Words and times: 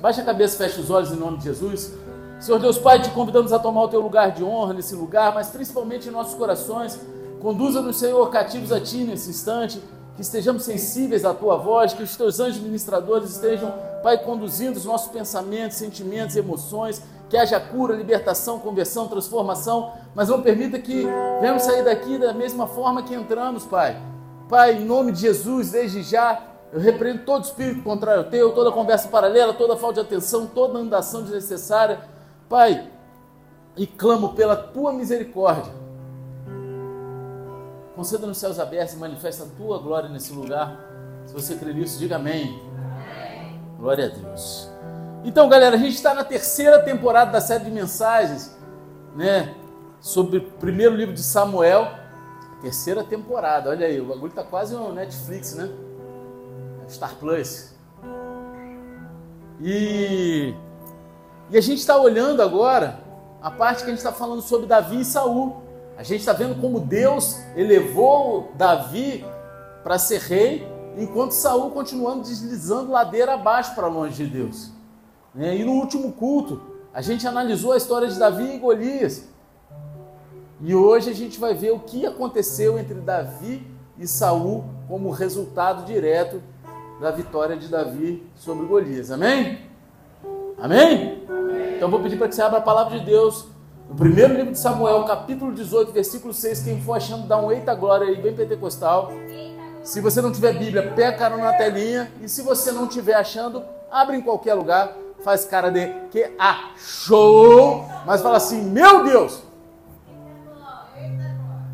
Baixa 0.00 0.22
a 0.22 0.24
cabeça, 0.24 0.56
fecha 0.56 0.80
os 0.80 0.90
olhos 0.90 1.10
em 1.10 1.16
nome 1.16 1.38
de 1.38 1.44
Jesus. 1.44 1.92
Senhor 2.38 2.60
Deus 2.60 2.78
Pai, 2.78 3.02
te 3.02 3.10
convidamos 3.10 3.52
a 3.52 3.58
tomar 3.58 3.82
o 3.82 3.88
teu 3.88 4.00
lugar 4.00 4.30
de 4.30 4.44
honra 4.44 4.72
nesse 4.72 4.94
lugar, 4.94 5.34
mas 5.34 5.48
principalmente 5.48 6.08
em 6.08 6.12
nossos 6.12 6.34
corações. 6.34 7.00
Conduza-nos, 7.40 7.98
Senhor, 7.98 8.28
cativos 8.30 8.70
a 8.70 8.80
Ti 8.80 8.98
nesse 8.98 9.30
instante, 9.30 9.82
que 10.14 10.22
estejamos 10.22 10.62
sensíveis 10.62 11.24
à 11.24 11.34
Tua 11.34 11.56
voz, 11.56 11.92
que 11.92 12.02
os 12.02 12.16
Teus 12.16 12.38
anjos 12.38 12.62
ministradores 12.62 13.30
estejam, 13.30 13.74
Pai, 14.00 14.18
conduzindo 14.18 14.76
os 14.76 14.84
nossos 14.84 15.10
pensamentos, 15.10 15.76
sentimentos, 15.76 16.36
emoções, 16.36 17.02
que 17.28 17.36
haja 17.36 17.58
cura, 17.58 17.96
libertação, 17.96 18.60
conversão, 18.60 19.08
transformação, 19.08 19.92
mas 20.14 20.28
não 20.28 20.40
permita 20.40 20.78
que 20.78 21.06
venhamos 21.40 21.64
sair 21.64 21.84
daqui 21.84 22.18
da 22.18 22.32
mesma 22.32 22.68
forma 22.68 23.02
que 23.02 23.14
entramos, 23.14 23.64
Pai. 23.64 24.00
Pai, 24.48 24.76
em 24.76 24.84
nome 24.84 25.10
de 25.10 25.22
Jesus, 25.22 25.72
desde 25.72 26.02
já, 26.02 26.40
eu 26.72 26.80
repreendo 26.80 27.24
todo 27.24 27.44
espírito 27.44 27.82
contrário 27.82 28.24
ao 28.24 28.30
teu, 28.30 28.52
toda 28.52 28.70
conversa 28.70 29.08
paralela, 29.08 29.54
toda 29.54 29.76
falta 29.76 30.02
de 30.02 30.06
atenção, 30.06 30.46
toda 30.46 30.78
andação 30.78 31.22
desnecessária. 31.22 32.00
Pai, 32.48 32.90
e 33.76 33.86
clamo 33.86 34.34
pela 34.34 34.56
tua 34.56 34.92
misericórdia. 34.92 35.72
Conceda 37.94 38.26
nos 38.26 38.38
céus 38.38 38.58
abertos 38.58 38.94
e 38.94 38.98
manifesta 38.98 39.44
a 39.44 39.46
tua 39.56 39.78
glória 39.78 40.08
nesse 40.08 40.32
lugar. 40.32 40.78
Se 41.24 41.32
você 41.32 41.56
crê 41.56 41.72
nisso, 41.72 41.98
diga 41.98 42.16
amém. 42.16 42.60
amém. 42.72 43.60
Glória 43.78 44.06
a 44.06 44.08
Deus. 44.08 44.70
Então, 45.24 45.48
galera, 45.48 45.76
a 45.76 45.78
gente 45.78 45.94
está 45.94 46.14
na 46.14 46.24
terceira 46.24 46.82
temporada 46.82 47.32
da 47.32 47.40
série 47.40 47.64
de 47.64 47.70
mensagens, 47.70 48.56
né? 49.16 49.54
Sobre 50.00 50.38
o 50.38 50.42
primeiro 50.42 50.94
livro 50.94 51.14
de 51.14 51.22
Samuel. 51.22 51.88
Terceira 52.62 53.04
temporada, 53.04 53.70
olha 53.70 53.86
aí, 53.86 54.00
o 54.00 54.06
bagulho 54.06 54.32
tá 54.32 54.42
quase 54.42 54.74
um 54.74 54.92
Netflix, 54.92 55.54
né? 55.54 55.70
Star 56.88 57.14
Plus. 57.16 57.74
E, 59.60 60.54
e 61.50 61.58
a 61.58 61.60
gente 61.60 61.78
está 61.78 61.96
olhando 61.98 62.42
agora 62.42 63.00
a 63.42 63.50
parte 63.50 63.78
que 63.78 63.86
a 63.86 63.88
gente 63.90 63.98
está 63.98 64.12
falando 64.12 64.42
sobre 64.42 64.66
Davi 64.66 65.00
e 65.00 65.04
Saul. 65.04 65.62
A 65.96 66.02
gente 66.02 66.20
está 66.20 66.32
vendo 66.32 66.60
como 66.60 66.80
Deus 66.80 67.38
elevou 67.56 68.52
Davi 68.54 69.24
para 69.82 69.98
ser 69.98 70.20
rei, 70.20 70.68
enquanto 70.96 71.32
Saul 71.32 71.70
continuando 71.70 72.22
deslizando 72.22 72.92
ladeira 72.92 73.34
abaixo 73.34 73.74
para 73.74 73.86
longe 73.88 74.24
de 74.24 74.30
Deus. 74.30 74.70
Né? 75.34 75.56
E 75.56 75.64
no 75.64 75.72
último 75.72 76.12
culto, 76.12 76.60
a 76.92 77.00
gente 77.02 77.26
analisou 77.26 77.72
a 77.72 77.76
história 77.76 78.08
de 78.08 78.18
Davi 78.18 78.54
e 78.54 78.58
Golias. 78.58 79.24
E 80.60 80.74
hoje 80.74 81.10
a 81.10 81.14
gente 81.14 81.38
vai 81.38 81.54
ver 81.54 81.70
o 81.70 81.80
que 81.80 82.04
aconteceu 82.04 82.78
entre 82.78 82.94
Davi 82.94 83.64
e 83.96 84.06
Saul 84.06 84.64
como 84.88 85.10
resultado 85.10 85.84
direto 85.84 86.42
da 87.00 87.10
vitória 87.10 87.56
de 87.56 87.68
Davi 87.68 88.26
sobre 88.36 88.66
Golias. 88.66 89.10
Amém? 89.10 89.60
Amém? 90.60 91.24
Então 91.76 91.90
vou 91.90 92.00
pedir 92.00 92.16
para 92.16 92.28
que 92.28 92.34
você 92.34 92.42
abra 92.42 92.58
a 92.58 92.62
palavra 92.62 92.98
de 92.98 93.04
Deus 93.04 93.46
no 93.88 93.94
primeiro 93.94 94.34
livro 94.34 94.52
de 94.52 94.58
Samuel, 94.58 95.04
capítulo 95.04 95.52
18, 95.52 95.92
versículo 95.92 96.34
6. 96.34 96.62
Quem 96.62 96.80
for 96.80 96.94
achando, 96.94 97.26
dá 97.26 97.38
um 97.38 97.50
eita 97.52 97.74
glória 97.74 98.06
aí, 98.06 98.20
bem 98.20 98.34
pentecostal. 98.34 99.12
Se 99.82 100.00
você 100.00 100.20
não 100.20 100.32
tiver 100.32 100.58
Bíblia, 100.58 100.92
pega 100.94 101.16
cara 101.16 101.36
na 101.36 101.52
telinha. 101.52 102.10
E 102.20 102.28
se 102.28 102.42
você 102.42 102.72
não 102.72 102.84
estiver 102.84 103.14
achando, 103.14 103.62
abre 103.90 104.16
em 104.16 104.20
qualquer 104.20 104.54
lugar 104.54 104.94
faz 105.22 105.44
cara 105.44 105.70
de 105.70 105.86
que 106.10 106.30
achou, 106.38 107.84
mas 108.06 108.22
fala 108.22 108.36
assim: 108.36 108.62
Meu 108.62 109.04
Deus! 109.04 109.42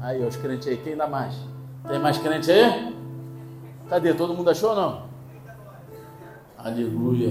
Aí, 0.03 0.22
os 0.22 0.36
crentes 0.36 0.69
aí, 0.69 0.77
quem 0.77 0.97
dá 0.97 1.06
mais? 1.06 1.34
Tem 1.88 1.98
mais 1.98 2.19
crente 2.19 2.50
aí? 2.50 2.94
Cadê? 3.88 4.12
Todo 4.12 4.34
mundo 4.34 4.50
achou 4.50 4.70
ou 4.70 4.77
não? 4.77 5.13
Aleluia. 6.64 7.30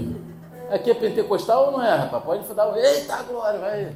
Aqui 0.70 0.92
é 0.92 0.94
pentecostal 0.94 1.66
ou 1.66 1.72
não 1.72 1.82
é, 1.82 1.92
rapaz? 1.96 2.22
Pode 2.24 2.54
dar 2.54 2.72
um 2.72 2.76
eita 2.76 3.20
glória, 3.24 3.58
vai. 3.58 3.92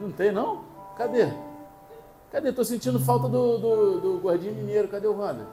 Não 0.00 0.10
tem 0.10 0.32
não? 0.32 0.64
Cadê? 0.98 1.28
Cadê? 2.32 2.52
Tô 2.52 2.64
sentindo 2.64 2.98
falta 2.98 3.28
do, 3.28 3.56
do, 3.56 4.00
do 4.00 4.18
gordinho 4.18 4.52
mineiro. 4.52 4.88
Cadê 4.88 5.06
o 5.06 5.16
Wander? 5.16 5.46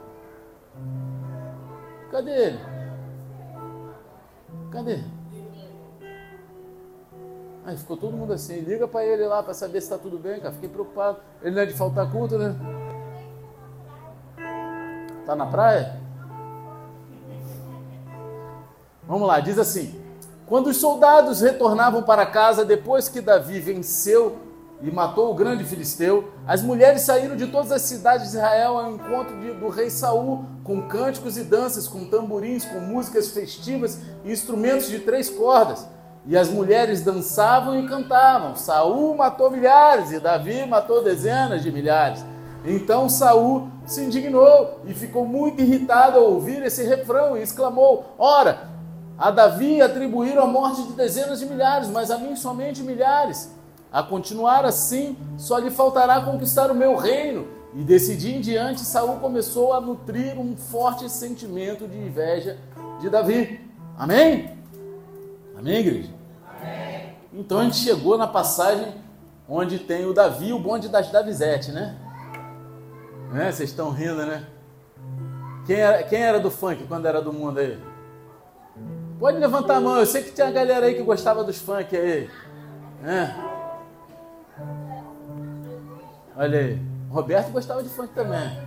Cadê 2.10 2.30
ele? 2.32 2.58
Cadê? 4.72 4.98
Aí 7.64 7.76
ficou 7.76 7.96
todo 7.96 8.16
mundo 8.16 8.32
assim, 8.32 8.60
liga 8.60 8.88
para 8.88 9.06
ele 9.06 9.24
lá 9.24 9.42
para 9.42 9.54
saber 9.54 9.80
se 9.80 9.86
está 9.86 9.96
tudo 9.96 10.18
bem, 10.18 10.40
cara. 10.40 10.52
Fiquei 10.52 10.68
preocupado. 10.68 11.18
Ele 11.40 11.54
não 11.54 11.62
é 11.62 11.66
de 11.66 11.74
faltar 11.74 12.10
culto, 12.10 12.36
né? 12.36 12.56
Tá 15.24 15.36
na 15.36 15.46
praia? 15.46 16.03
Vamos 19.06 19.28
lá, 19.28 19.40
diz 19.40 19.58
assim: 19.58 19.94
Quando 20.46 20.68
os 20.68 20.78
soldados 20.78 21.40
retornavam 21.40 22.02
para 22.02 22.24
casa 22.24 22.64
depois 22.64 23.08
que 23.08 23.20
Davi 23.20 23.60
venceu 23.60 24.38
e 24.80 24.90
matou 24.90 25.30
o 25.30 25.34
grande 25.34 25.64
filisteu, 25.64 26.32
as 26.46 26.62
mulheres 26.62 27.02
saíram 27.02 27.36
de 27.36 27.46
todas 27.46 27.70
as 27.70 27.82
cidades 27.82 28.30
de 28.30 28.36
Israel 28.36 28.78
ao 28.78 28.92
encontro 28.92 29.38
de, 29.40 29.52
do 29.52 29.68
rei 29.68 29.90
Saul, 29.90 30.44
com 30.62 30.82
cânticos 30.82 31.36
e 31.36 31.44
danças, 31.44 31.86
com 31.86 32.04
tamborins, 32.06 32.64
com 32.64 32.80
músicas 32.80 33.30
festivas 33.30 34.00
e 34.24 34.32
instrumentos 34.32 34.88
de 34.88 34.98
três 35.00 35.28
cordas. 35.30 35.86
E 36.26 36.36
as 36.38 36.48
mulheres 36.48 37.02
dançavam 37.02 37.78
e 37.78 37.86
cantavam. 37.86 38.56
Saul 38.56 39.14
matou 39.14 39.50
milhares 39.50 40.10
e 40.10 40.18
Davi 40.18 40.64
matou 40.66 41.04
dezenas 41.04 41.62
de 41.62 41.70
milhares. 41.70 42.24
Então 42.64 43.10
Saul 43.10 43.68
se 43.84 44.02
indignou 44.02 44.80
e 44.86 44.94
ficou 44.94 45.26
muito 45.26 45.60
irritado 45.60 46.18
ao 46.18 46.32
ouvir 46.32 46.62
esse 46.62 46.82
refrão 46.82 47.36
e 47.36 47.42
exclamou: 47.42 48.14
Ora, 48.18 48.73
a 49.16 49.30
Davi 49.30 49.80
atribuíram 49.80 50.42
a 50.42 50.46
morte 50.46 50.82
de 50.82 50.92
dezenas 50.92 51.38
de 51.38 51.46
milhares, 51.46 51.88
mas 51.88 52.10
a 52.10 52.18
mim 52.18 52.34
somente 52.34 52.82
milhares. 52.82 53.50
A 53.92 54.02
continuar 54.02 54.64
assim, 54.64 55.16
só 55.38 55.56
lhe 55.58 55.70
faltará 55.70 56.20
conquistar 56.20 56.70
o 56.70 56.74
meu 56.74 56.96
reino. 56.96 57.46
E 57.74 57.82
desse 57.82 58.16
dia 58.16 58.36
em 58.36 58.40
diante, 58.40 58.80
Saul 58.80 59.18
começou 59.18 59.72
a 59.72 59.80
nutrir 59.80 60.38
um 60.38 60.56
forte 60.56 61.08
sentimento 61.08 61.86
de 61.86 61.96
inveja 61.96 62.58
de 63.00 63.08
Davi. 63.08 63.60
Amém? 63.96 64.56
Amém, 65.56 65.78
igreja? 65.78 66.10
Amém. 66.60 67.14
Então 67.32 67.60
a 67.60 67.64
gente 67.64 67.76
chegou 67.76 68.18
na 68.18 68.26
passagem 68.26 68.94
onde 69.48 69.78
tem 69.78 70.06
o 70.06 70.12
Davi 70.12 70.48
e 70.48 70.52
o 70.52 70.58
bonde 70.58 70.88
das 70.88 71.10
Davizete, 71.10 71.70
né? 71.70 71.96
né? 73.30 73.50
Vocês 73.52 73.70
estão 73.70 73.90
rindo, 73.90 74.24
né? 74.26 74.44
Quem 75.66 75.76
era, 75.76 76.02
quem 76.02 76.20
era 76.20 76.40
do 76.40 76.50
funk 76.50 76.84
quando 76.86 77.06
era 77.06 77.22
do 77.22 77.32
mundo 77.32 77.58
aí? 77.58 77.78
Pode 79.24 79.38
levantar 79.38 79.76
a 79.76 79.80
mão, 79.80 79.96
eu 79.96 80.04
sei 80.04 80.22
que 80.22 80.32
tinha 80.32 80.48
a 80.48 80.50
galera 80.50 80.84
aí 80.84 80.96
que 80.96 81.02
gostava 81.02 81.42
dos 81.42 81.56
funk 81.56 81.96
aí. 81.96 82.28
Né? 83.00 83.34
Olha 86.36 86.58
aí, 86.58 86.82
Roberto 87.08 87.50
gostava 87.50 87.82
de 87.82 87.88
funk 87.88 88.12
também. 88.12 88.60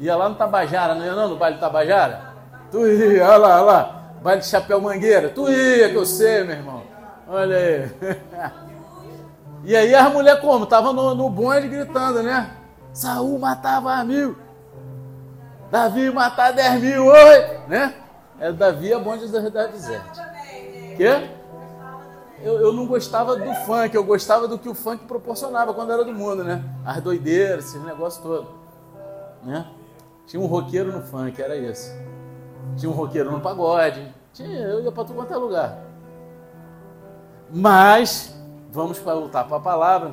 Ia 0.00 0.16
lá 0.16 0.30
no 0.30 0.36
Tabajara, 0.36 0.94
não 0.94 1.04
ia 1.04 1.14
não? 1.14 1.28
No 1.28 1.36
baile 1.36 1.58
do 1.58 1.60
Tabajara? 1.60 2.32
Tu 2.70 2.86
ia, 2.86 3.28
olha 3.28 3.36
lá, 3.36 3.56
olha 3.56 3.62
lá. 3.62 4.12
Baile 4.22 4.40
de 4.40 4.46
chapéu 4.46 4.80
mangueira. 4.80 5.28
Tu 5.28 5.50
ia, 5.50 5.90
que 5.90 5.94
eu 5.94 6.06
sei, 6.06 6.44
meu 6.44 6.56
irmão. 6.56 6.82
Olha 7.28 7.56
aí. 7.58 7.90
E 9.64 9.76
aí 9.76 9.94
as 9.94 10.10
mulheres 10.10 10.40
como? 10.40 10.64
Tava 10.64 10.94
no, 10.94 11.14
no 11.14 11.28
bonde 11.28 11.68
gritando, 11.68 12.22
né? 12.22 12.52
Saul 12.94 13.38
matava 13.38 14.02
mil. 14.02 14.34
Davi 15.70 16.10
matar 16.10 16.54
dez 16.54 16.80
mil, 16.80 17.04
oi! 17.04 17.58
Né? 17.68 17.92
É 18.40 18.52
Davi 18.52 18.92
a 18.92 18.98
bonde 18.98 19.28
da 19.28 19.40
Davizete. 19.48 20.20
Quê? 20.96 21.30
Eu, 22.40 22.60
eu 22.60 22.72
não 22.72 22.86
gostava 22.86 23.34
do 23.34 23.52
funk, 23.66 23.94
eu 23.94 24.04
gostava 24.04 24.46
do 24.46 24.58
que 24.58 24.68
o 24.68 24.74
funk 24.74 25.04
proporcionava 25.06 25.74
quando 25.74 25.92
era 25.92 26.04
do 26.04 26.12
mundo, 26.12 26.44
né? 26.44 26.62
As 26.84 27.02
doideiras, 27.02 27.66
esses 27.66 27.82
negócios 27.82 28.22
todos. 28.22 28.48
Né? 29.42 29.66
Tinha 30.26 30.40
um 30.40 30.46
roqueiro 30.46 30.92
no 30.92 31.02
funk, 31.02 31.40
era 31.42 31.56
isso. 31.56 31.90
Tinha 32.76 32.90
um 32.90 32.94
roqueiro 32.94 33.32
no 33.32 33.40
pagode. 33.40 34.06
Tinha, 34.32 34.60
eu 34.60 34.84
ia 34.84 34.92
para 34.92 35.04
tudo 35.04 35.16
quanto 35.16 35.34
é 35.34 35.36
lugar. 35.36 35.84
Mas, 37.50 38.34
vamos 38.70 38.98
voltar 38.98 39.44
para 39.44 39.56
a 39.56 39.60
palavra. 39.60 40.12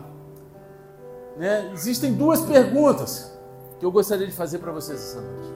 Né? 1.38 1.70
Existem 1.74 2.14
duas 2.14 2.42
perguntas 2.42 3.38
que 3.80 3.86
eu 3.86 3.92
gostaria 3.92 4.26
de 4.26 4.34
fazer 4.34 4.60
para 4.60 4.72
vocês 4.72 5.00
essa 5.00 5.22
noite. 5.22 5.55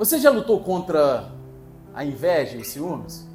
Você 0.00 0.18
já 0.18 0.30
lutou 0.30 0.58
contra 0.60 1.30
a 1.92 2.02
inveja 2.02 2.56
e 2.56 2.64
ciúmes? 2.64 3.28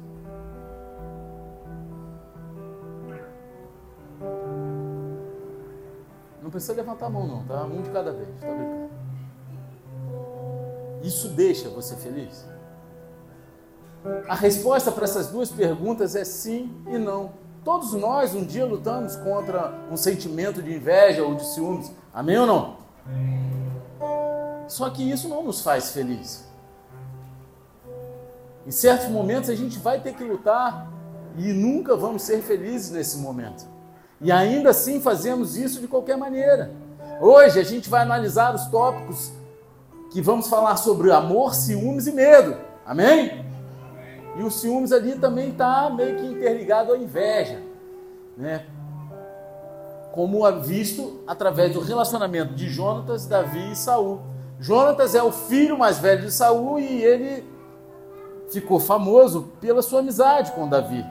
Não 6.42 6.50
precisa 6.50 6.72
levantar 6.72 7.06
a 7.06 7.08
mão 7.08 7.24
não, 7.24 7.44
tá? 7.44 7.62
Um 7.62 7.82
de 7.82 7.90
cada 7.90 8.10
vez, 8.10 8.28
tá 8.40 8.48
brincando. 8.48 8.90
Isso 11.04 11.28
deixa 11.28 11.68
você 11.68 11.94
feliz? 11.94 12.44
A 14.26 14.34
resposta 14.34 14.90
para 14.90 15.04
essas 15.04 15.28
duas 15.28 15.52
perguntas 15.52 16.16
é 16.16 16.24
sim 16.24 16.76
e 16.88 16.98
não. 16.98 17.30
Todos 17.62 17.92
nós 17.92 18.34
um 18.34 18.44
dia 18.44 18.66
lutamos 18.66 19.14
contra 19.14 19.72
um 19.88 19.96
sentimento 19.96 20.60
de 20.60 20.74
inveja 20.74 21.22
ou 21.22 21.36
de 21.36 21.46
ciúmes. 21.46 21.92
Amém 22.12 22.36
ou 22.38 22.46
não? 22.46 22.76
Só 24.66 24.90
que 24.90 25.08
isso 25.08 25.28
não 25.28 25.44
nos 25.44 25.60
faz 25.60 25.92
felizes. 25.92 26.45
Em 28.66 28.70
certos 28.72 29.08
momentos 29.08 29.48
a 29.48 29.54
gente 29.54 29.78
vai 29.78 30.00
ter 30.00 30.14
que 30.14 30.24
lutar 30.24 30.90
e 31.38 31.52
nunca 31.52 31.94
vamos 31.94 32.22
ser 32.22 32.42
felizes 32.42 32.90
nesse 32.90 33.18
momento. 33.18 33.64
E 34.20 34.32
ainda 34.32 34.70
assim 34.70 35.00
fazemos 35.00 35.56
isso 35.56 35.80
de 35.80 35.86
qualquer 35.86 36.16
maneira. 36.16 36.72
Hoje 37.20 37.60
a 37.60 37.62
gente 37.62 37.88
vai 37.88 38.02
analisar 38.02 38.54
os 38.54 38.66
tópicos 38.66 39.30
que 40.10 40.20
vamos 40.20 40.48
falar 40.48 40.76
sobre 40.76 41.12
amor, 41.12 41.54
ciúmes 41.54 42.08
e 42.08 42.12
medo. 42.12 42.56
Amém? 42.84 43.44
E 44.36 44.42
o 44.42 44.50
ciúmes 44.50 44.90
ali 44.90 45.14
também 45.16 45.50
está 45.50 45.88
meio 45.88 46.16
que 46.16 46.26
interligado 46.26 46.92
à 46.92 46.98
inveja, 46.98 47.62
né? 48.36 48.66
Como 50.12 50.46
é 50.46 50.52
visto 50.60 51.20
através 51.26 51.72
do 51.72 51.80
relacionamento 51.80 52.54
de 52.54 52.68
Jonatas, 52.68 53.26
Davi 53.26 53.72
e 53.72 53.76
Saul. 53.76 54.20
Jonatas 54.58 55.14
é 55.14 55.22
o 55.22 55.30
filho 55.30 55.78
mais 55.78 55.98
velho 55.98 56.22
de 56.22 56.32
Saul 56.32 56.80
e 56.80 57.04
ele 57.04 57.55
ficou 58.50 58.78
famoso 58.78 59.52
pela 59.60 59.82
sua 59.82 60.00
amizade 60.00 60.52
com 60.52 60.68
Davi. 60.68 61.04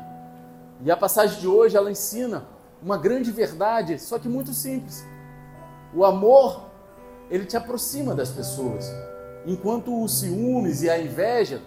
E 0.81 0.91
a 0.91 0.97
passagem 0.97 1.39
de 1.39 1.47
hoje 1.47 1.77
ela 1.77 1.91
ensina 1.91 2.45
uma 2.81 2.97
grande 2.97 3.31
verdade, 3.31 3.99
só 3.99 4.19
que 4.19 4.27
muito 4.27 4.53
simples. 4.53 5.05
O 5.93 6.03
amor, 6.03 6.65
ele 7.29 7.45
te 7.45 7.57
aproxima 7.57 8.13
das 8.13 8.29
pessoas, 8.29 8.91
enquanto 9.45 10.03
os 10.03 10.19
ciúmes 10.19 10.83
e 10.83 10.89
a 10.89 10.99
inveja 10.99 11.61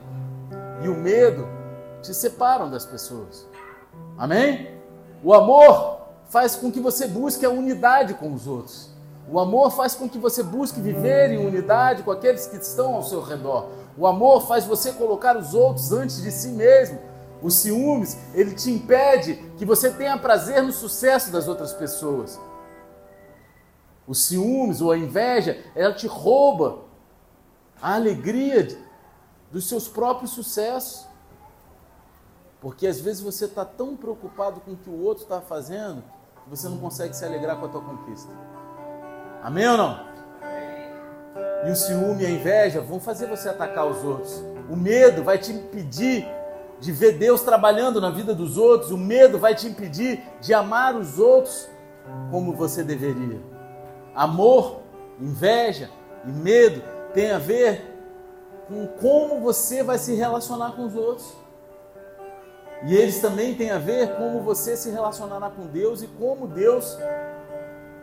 e 0.83 0.89
o 0.89 0.95
medo 0.95 1.47
te 2.03 2.15
separam 2.15 2.71
das 2.71 2.85
pessoas. 2.85 3.47
Amém? 4.17 4.79
O 5.23 5.35
amor 5.35 5.99
faz 6.29 6.55
com 6.55 6.71
que 6.71 6.81
você 6.81 7.07
busque 7.07 7.45
a 7.45 7.51
unidade 7.51 8.15
com 8.15 8.33
os 8.33 8.47
outros. 8.47 8.91
O 9.31 9.39
amor 9.39 9.71
faz 9.73 9.95
com 9.95 10.09
que 10.09 10.19
você 10.19 10.43
busque 10.43 10.81
viver 10.81 11.31
em 11.31 11.45
unidade 11.45 12.03
com 12.03 12.11
aqueles 12.11 12.47
que 12.47 12.57
estão 12.57 12.95
ao 12.95 13.03
seu 13.03 13.21
redor. 13.21 13.69
O 13.99 14.07
amor 14.07 14.47
faz 14.47 14.65
você 14.65 14.93
colocar 14.93 15.37
os 15.37 15.55
outros 15.55 15.91
antes 15.91 16.23
de 16.23 16.31
si 16.31 16.49
mesmo. 16.49 17.01
O 17.43 17.51
ciúmes, 17.51 18.17
ele 18.33 18.55
te 18.55 18.71
impede 18.71 19.35
que 19.57 19.65
você 19.65 19.91
tenha 19.91 20.17
prazer 20.17 20.63
no 20.63 20.73
sucesso 20.73 21.33
das 21.33 21.49
outras 21.49 21.73
pessoas. 21.73 22.39
O 24.07 24.15
ciúmes 24.15 24.81
ou 24.81 24.93
a 24.93 24.99
inveja, 24.99 25.63
ela 25.75 25.93
te 25.93 26.07
rouba 26.07 26.81
a 27.81 27.95
alegria 27.95 28.69
dos 29.51 29.69
seus 29.69 29.89
próprios 29.89 30.31
sucessos. 30.31 31.07
Porque 32.61 32.87
às 32.87 33.01
vezes 33.01 33.21
você 33.21 33.45
está 33.45 33.65
tão 33.65 33.97
preocupado 33.97 34.61
com 34.61 34.73
o 34.73 34.77
que 34.77 34.91
o 34.91 35.03
outro 35.03 35.25
está 35.25 35.41
fazendo 35.41 36.03
que 36.49 36.51
você 36.51 36.69
não 36.69 36.79
consegue 36.79 37.15
se 37.15 37.25
alegrar 37.25 37.59
com 37.59 37.67
a 37.67 37.69
tua 37.69 37.83
conquista. 37.83 38.33
Amém 39.43 39.69
ou 39.69 39.77
não? 39.77 40.18
E 41.67 41.71
o 41.71 41.77
ciúme 41.77 42.23
e 42.23 42.27
a 42.27 42.31
inveja 42.31 42.81
vão 42.81 43.01
fazer 43.01 43.27
você 43.27 43.49
atacar 43.49 43.87
os 43.87 44.03
outros. 44.05 44.43
O 44.71 44.77
medo 44.77 45.25
vai 45.25 45.39
te 45.39 45.53
impedir 45.53 46.27
de 46.81 46.93
ver 46.93 47.19
Deus 47.19 47.43
trabalhando 47.43 48.01
na 48.01 48.11
vida 48.11 48.35
dos 48.35 48.57
outros. 48.57 48.91
O 48.91 48.99
medo 48.99 49.39
vai 49.39 49.55
te 49.55 49.67
impedir 49.67 50.23
de 50.41 50.55
amar 50.55 50.95
os 50.95 51.19
outros 51.19 51.69
como 52.31 52.53
você 52.55 52.85
deveria. 52.85 53.41
Amor, 54.15 54.81
inveja 55.21 55.91
e 56.25 56.31
medo 56.31 56.83
tem 57.13 57.31
a 57.33 57.39
ver 57.39 57.97
com 58.69 58.87
como 58.87 59.41
você 59.41 59.83
vai 59.83 59.99
se 59.99 60.15
relacionar 60.15 60.73
com 60.73 60.85
os 60.87 60.95
outros. 60.95 61.37
E 62.85 62.95
eles 62.95 63.21
também 63.21 63.55
têm 63.55 63.71
a 63.71 63.79
ver 63.79 64.17
como 64.17 64.41
você 64.41 64.77
se 64.77 64.91
relacionará 64.91 65.51
com 65.51 65.67
Deus 65.67 66.03
e 66.03 66.07
como 66.07 66.47
Deus 66.47 66.97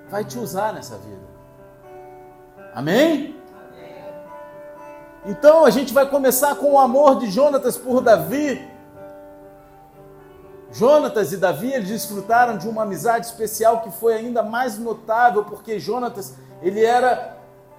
vai 0.10 0.25
te 0.25 0.38
usar 0.38 0.74
nessa 0.74 0.98
vida. 0.98 1.24
Amém? 2.74 3.36
Então 5.27 5.66
a 5.66 5.69
gente 5.72 5.92
vai 5.92 6.07
começar 6.07 6.56
com 6.56 6.74
o 6.74 6.80
amor 6.80 7.18
de 7.18 7.31
Jonatas 7.31 7.77
por 7.77 8.00
Davi. 8.00 8.62
Jonatas 10.72 11.31
e 11.33 11.38
Davi 11.38 11.74
eles 11.74 11.88
desfrutaram 11.88 12.57
de 12.57 12.68
uma 12.68 12.83
amizade 12.83 13.25
especial 13.25 13.81
que 13.81 13.92
foi 13.92 14.13
ainda 14.13 14.44
mais 14.44 14.77
notável 14.77 15.44
porque 15.44 15.80
Jonatas 15.80 16.36
ele 16.62 16.83
era 16.83 17.38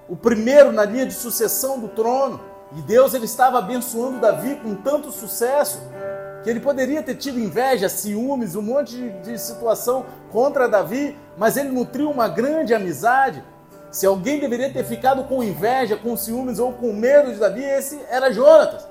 o 0.09 0.15
primeiro 0.15 0.71
na 0.71 0.83
linha 0.83 1.05
de 1.05 1.13
sucessão 1.13 1.79
do 1.79 1.87
trono 1.89 2.39
e 2.75 2.81
Deus 2.81 3.13
ele 3.13 3.25
estava 3.25 3.59
abençoando 3.59 4.19
Davi 4.19 4.55
com 4.55 4.75
tanto 4.75 5.11
sucesso 5.11 5.79
que 6.43 6.49
ele 6.49 6.59
poderia 6.59 7.01
ter 7.03 7.15
tido 7.15 7.39
inveja, 7.39 7.89
ciúmes, 7.89 8.55
um 8.55 8.61
monte 8.61 8.95
de, 8.95 9.09
de 9.19 9.37
situação 9.37 10.05
contra 10.31 10.67
Davi, 10.67 11.17
mas 11.37 11.57
ele 11.57 11.69
nutriu 11.69 12.09
uma 12.09 12.27
grande 12.27 12.73
amizade. 12.73 13.43
Se 13.91 14.05
alguém 14.05 14.39
deveria 14.39 14.71
ter 14.71 14.83
ficado 14.83 15.23
com 15.23 15.43
inveja, 15.43 15.95
com 15.95 16.15
ciúmes 16.17 16.59
ou 16.59 16.73
com 16.73 16.93
medo 16.93 17.31
de 17.31 17.39
Davi, 17.39 17.63
esse 17.63 17.99
era 18.09 18.31
Jonatas. 18.31 18.87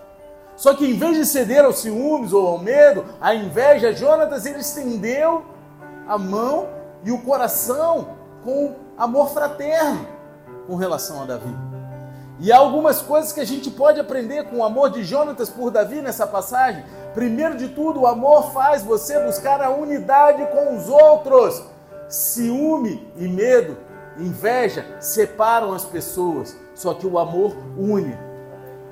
Só 0.56 0.74
que 0.74 0.86
em 0.86 0.96
vez 0.96 1.16
de 1.16 1.26
ceder 1.26 1.64
aos 1.64 1.80
ciúmes 1.80 2.32
ou 2.32 2.46
ao 2.46 2.58
medo, 2.58 3.04
à 3.20 3.34
inveja, 3.34 3.92
Jonatas 3.92 4.46
ele 4.46 4.60
estendeu 4.60 5.44
a 6.08 6.16
mão 6.16 6.68
e 7.04 7.12
o 7.12 7.18
coração 7.18 8.16
com 8.42 8.74
amor 8.96 9.30
fraterno 9.30 10.06
com 10.66 10.76
relação 10.76 11.22
a 11.22 11.26
Davi. 11.26 11.54
E 12.38 12.52
há 12.52 12.58
algumas 12.58 13.00
coisas 13.00 13.32
que 13.32 13.40
a 13.40 13.46
gente 13.46 13.70
pode 13.70 14.00
aprender 14.00 14.44
com 14.44 14.58
o 14.58 14.64
amor 14.64 14.90
de 14.90 15.04
Jonatas 15.04 15.48
por 15.48 15.70
Davi 15.70 16.02
nessa 16.02 16.26
passagem. 16.26 16.84
Primeiro 17.14 17.56
de 17.56 17.68
tudo, 17.68 18.02
o 18.02 18.06
amor 18.06 18.52
faz 18.52 18.82
você 18.82 19.18
buscar 19.20 19.62
a 19.62 19.70
unidade 19.70 20.46
com 20.52 20.76
os 20.76 20.88
outros. 20.88 21.62
Ciúme 22.08 23.10
e 23.16 23.26
medo 23.26 23.76
Inveja 24.18 24.84
separam 25.00 25.72
as 25.72 25.84
pessoas, 25.84 26.56
só 26.74 26.94
que 26.94 27.06
o 27.06 27.18
amor 27.18 27.54
une. 27.76 28.16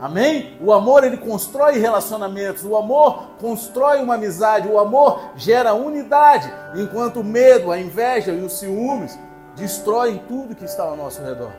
Amém? 0.00 0.58
O 0.60 0.72
amor 0.72 1.04
ele 1.04 1.16
constrói 1.16 1.78
relacionamentos, 1.78 2.64
o 2.64 2.76
amor 2.76 3.30
constrói 3.40 4.02
uma 4.02 4.16
amizade, 4.16 4.68
o 4.68 4.78
amor 4.78 5.30
gera 5.36 5.72
unidade, 5.72 6.52
enquanto 6.76 7.20
o 7.20 7.24
medo, 7.24 7.70
a 7.70 7.78
inveja 7.78 8.32
e 8.32 8.44
os 8.44 8.58
ciúmes 8.58 9.18
destroem 9.56 10.22
tudo 10.28 10.54
que 10.54 10.64
está 10.64 10.82
ao 10.82 10.96
nosso 10.96 11.22
redor. 11.22 11.52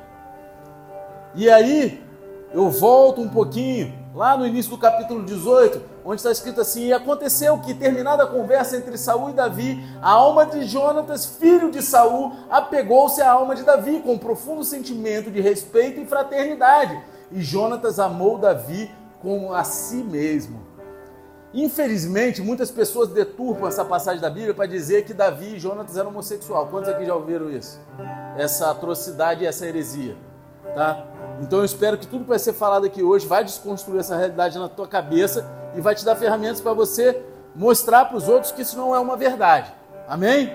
E 1.34 1.50
aí, 1.50 2.04
eu 2.54 2.70
volto 2.70 3.22
um 3.22 3.30
pouquinho, 3.30 3.94
lá 4.14 4.38
no 4.38 4.46
início 4.46 4.72
do 4.72 4.78
capítulo 4.78 5.26
18, 5.26 5.95
onde 6.06 6.18
está 6.18 6.32
escrito 6.32 6.62
assim: 6.62 6.86
E 6.86 6.94
aconteceu 6.94 7.58
que, 7.58 7.74
terminada 7.74 8.24
a 8.24 8.28
conversa 8.28 8.78
entre 8.78 8.98
Saul 8.98 9.32
e 9.32 9.34
Davi, 9.34 9.84
a 10.02 10.12
alma 10.12 10.46
de 10.46 10.64
Jonatas, 10.66 11.26
filho 11.26 11.72
de 11.72 11.82
Saul, 11.82 12.32
apegou-se 12.50 13.22
à 13.22 13.32
alma 13.32 13.56
de 13.56 13.64
Davi 13.64 14.00
com 14.02 14.14
um 14.14 14.18
profundo 14.18 14.64
sentimento 14.64 15.32
de 15.32 15.42
respeito 15.42 16.00
e 16.00 16.06
fraternidade. 16.06 17.02
E 17.32 17.42
Jonatas 17.42 18.00
amou 18.00 18.38
Davi 18.38 18.92
como 19.20 19.54
a 19.54 19.64
si 19.64 19.98
mesmo. 19.98 20.64
Infelizmente, 21.52 22.42
muitas 22.42 22.70
pessoas 22.70 23.10
deturpam 23.10 23.68
essa 23.68 23.84
passagem 23.84 24.22
da 24.22 24.30
Bíblia 24.30 24.54
para 24.54 24.66
dizer 24.68 25.06
que 25.06 25.14
Davi 25.14 25.56
e 25.56 25.60
Jonatas 25.60 25.98
eram 25.98 26.10
homossexuais. 26.10 26.70
Quantos 26.70 26.90
aqui 26.90 27.06
já 27.06 27.16
ouviram 27.16 27.50
isso? 27.50 27.80
Essa 28.38 28.70
atrocidade 28.70 29.44
e 29.44 29.48
essa 29.48 29.66
heresia. 29.66 30.18
Tá? 30.76 31.08
Então 31.42 31.60
eu 31.60 31.66
espero 31.66 31.98
que 31.98 32.06
tudo 32.06 32.24
que 32.24 32.30
vai 32.30 32.40
ser 32.40 32.52
falado 32.52 32.86
aqui 32.86 33.02
hoje 33.02 33.26
vai 33.26 33.42
desconstruir 33.44 34.00
essa 34.00 34.18
realidade 34.18 34.60
na 34.60 34.68
tua 34.68 34.86
cabeça 34.86 35.65
e 35.76 35.82
vai 35.82 35.94
te 35.94 36.06
dar 36.06 36.16
ferramentas 36.16 36.62
para 36.62 36.74
você 36.74 37.22
mostrar 37.56 38.06
para 38.06 38.18
os 38.18 38.28
outros 38.28 38.52
que 38.52 38.62
isso 38.62 38.78
não 38.78 38.96
é 38.96 39.00
uma 39.00 39.16
verdade. 39.16 39.74
Amém? 40.08 40.54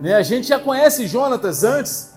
Né? 0.00 0.14
A 0.14 0.22
gente 0.22 0.48
já 0.48 0.58
conhece 0.58 1.06
Jonatas 1.06 1.64
antes, 1.64 2.14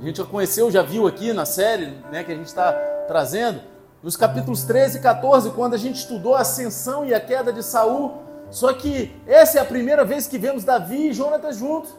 a 0.00 0.04
gente 0.04 0.18
já 0.18 0.24
conheceu, 0.24 0.70
já 0.70 0.82
viu 0.82 1.06
aqui 1.06 1.32
na 1.32 1.44
série 1.44 1.98
né, 2.10 2.24
que 2.24 2.32
a 2.32 2.36
gente 2.36 2.46
está 2.46 2.72
trazendo, 3.06 3.60
nos 4.02 4.16
capítulos 4.16 4.64
13 4.64 4.98
e 4.98 5.00
14, 5.02 5.50
quando 5.50 5.74
a 5.74 5.78
gente 5.78 5.96
estudou 5.96 6.34
a 6.34 6.40
ascensão 6.40 7.04
e 7.04 7.12
a 7.12 7.20
queda 7.20 7.52
de 7.52 7.62
Saul. 7.62 8.22
Só 8.50 8.72
que 8.72 9.14
essa 9.26 9.58
é 9.58 9.60
a 9.60 9.64
primeira 9.64 10.04
vez 10.04 10.26
que 10.26 10.38
vemos 10.38 10.64
Davi 10.64 11.10
e 11.10 11.12
Jonatas 11.12 11.56
juntos. 11.56 11.94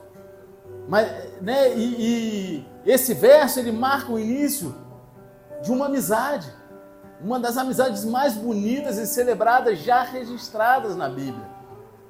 Mas, 0.88 1.08
né, 1.42 1.74
e, 1.76 2.66
e 2.86 2.92
esse 2.92 3.14
verso 3.14 3.60
ele 3.60 3.72
marca 3.72 4.12
o 4.12 4.20
início 4.20 4.76
de 5.62 5.72
uma 5.72 5.86
amizade, 5.86 6.52
uma 7.24 7.40
das 7.40 7.58
amizades 7.58 8.04
mais 8.04 8.34
bonitas 8.34 8.98
e 8.98 9.06
celebradas 9.06 9.80
já 9.80 10.04
registradas 10.04 10.96
na 10.96 11.08
Bíblia. 11.08 11.50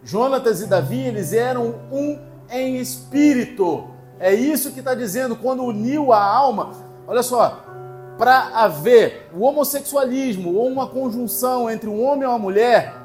Jonatas 0.04 0.62
e 0.62 0.68
Davi 0.68 1.00
eles 1.00 1.34
eram 1.34 1.76
um 1.92 2.20
em 2.50 2.78
espírito. 2.78 3.88
É 4.20 4.34
isso 4.34 4.72
que 4.72 4.80
está 4.80 4.96
dizendo 4.96 5.36
quando 5.36 5.64
uniu 5.64 6.14
a 6.14 6.24
alma. 6.24 6.72
Olha 7.08 7.24
só, 7.24 7.64
para 8.18 8.50
haver 8.54 9.30
o 9.34 9.42
homossexualismo 9.42 10.56
ou 10.56 10.68
uma 10.68 10.88
conjunção 10.88 11.70
entre 11.70 11.90
um 11.90 12.04
homem 12.04 12.24
e 12.24 12.28
uma 12.28 12.40
mulher, 12.40 12.96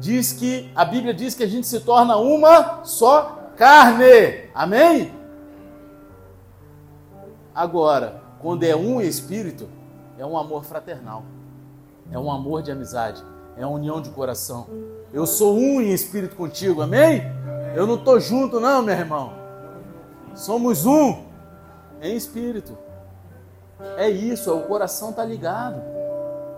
diz 0.00 0.32
que 0.32 0.70
a 0.74 0.84
Bíblia 0.84 1.14
diz 1.14 1.34
que 1.34 1.42
a 1.42 1.48
gente 1.48 1.66
se 1.66 1.80
torna 1.80 2.16
uma 2.16 2.84
só 2.84 3.50
carne. 3.56 4.48
Amém? 4.54 5.12
Agora, 7.54 8.22
quando 8.40 8.64
é 8.64 8.74
um 8.74 9.00
espírito, 9.00 9.68
é 10.18 10.24
um 10.24 10.38
amor 10.38 10.64
fraternal, 10.64 11.22
é 12.12 12.18
um 12.18 12.30
amor 12.30 12.62
de 12.62 12.70
amizade, 12.70 13.24
é 13.56 13.66
uma 13.66 13.76
união 13.76 14.00
de 14.00 14.10
coração. 14.10 14.66
Eu 15.12 15.26
sou 15.26 15.56
um 15.56 15.80
em 15.80 15.92
espírito 15.92 16.36
contigo, 16.36 16.82
amém? 16.82 17.22
Eu 17.74 17.86
não 17.86 17.94
estou 17.94 18.20
junto, 18.20 18.60
não, 18.60 18.82
meu 18.82 18.94
irmão. 18.94 19.32
Somos 20.34 20.84
um 20.86 21.24
em 22.00 22.14
espírito. 22.14 22.76
É 23.96 24.08
isso, 24.08 24.54
o 24.54 24.62
coração 24.62 25.10
está 25.10 25.24
ligado. 25.24 25.82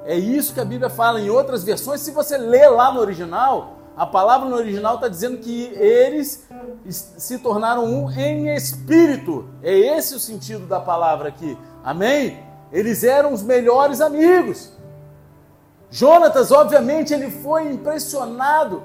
É 0.05 0.17
isso 0.17 0.53
que 0.53 0.61
a 0.61 0.65
Bíblia 0.65 0.91
fala 0.91 1.21
em 1.21 1.31
outras 1.31 1.65
versões. 1.65 2.01
Se 2.01 2.11
você 2.11 2.37
lê 2.37 2.69
lá 2.69 2.93
no 2.93 3.01
original, 3.01 3.79
a 3.97 4.05
palavra 4.05 4.49
no 4.49 4.57
original 4.57 4.97
está 4.97 5.09
dizendo 5.09 5.39
que 5.39 5.73
eles 5.77 6.47
se 6.89 7.39
tornaram 7.39 7.85
um 7.85 8.11
em 8.11 8.55
espírito. 8.55 9.49
É 9.63 9.73
esse 9.73 10.15
o 10.15 10.21
sentido 10.21 10.67
da 10.67 10.81
palavra 10.81 11.29
aqui. 11.29 11.57
Amém? 11.83 12.43
Eles 12.73 13.05
eram 13.05 13.33
os 13.33 13.43
melhores 13.43 14.01
amigos. 14.01 14.73
Jonatas, 15.95 16.51
obviamente, 16.51 17.15
ele 17.15 17.31
foi 17.31 17.71
impressionado 17.71 18.83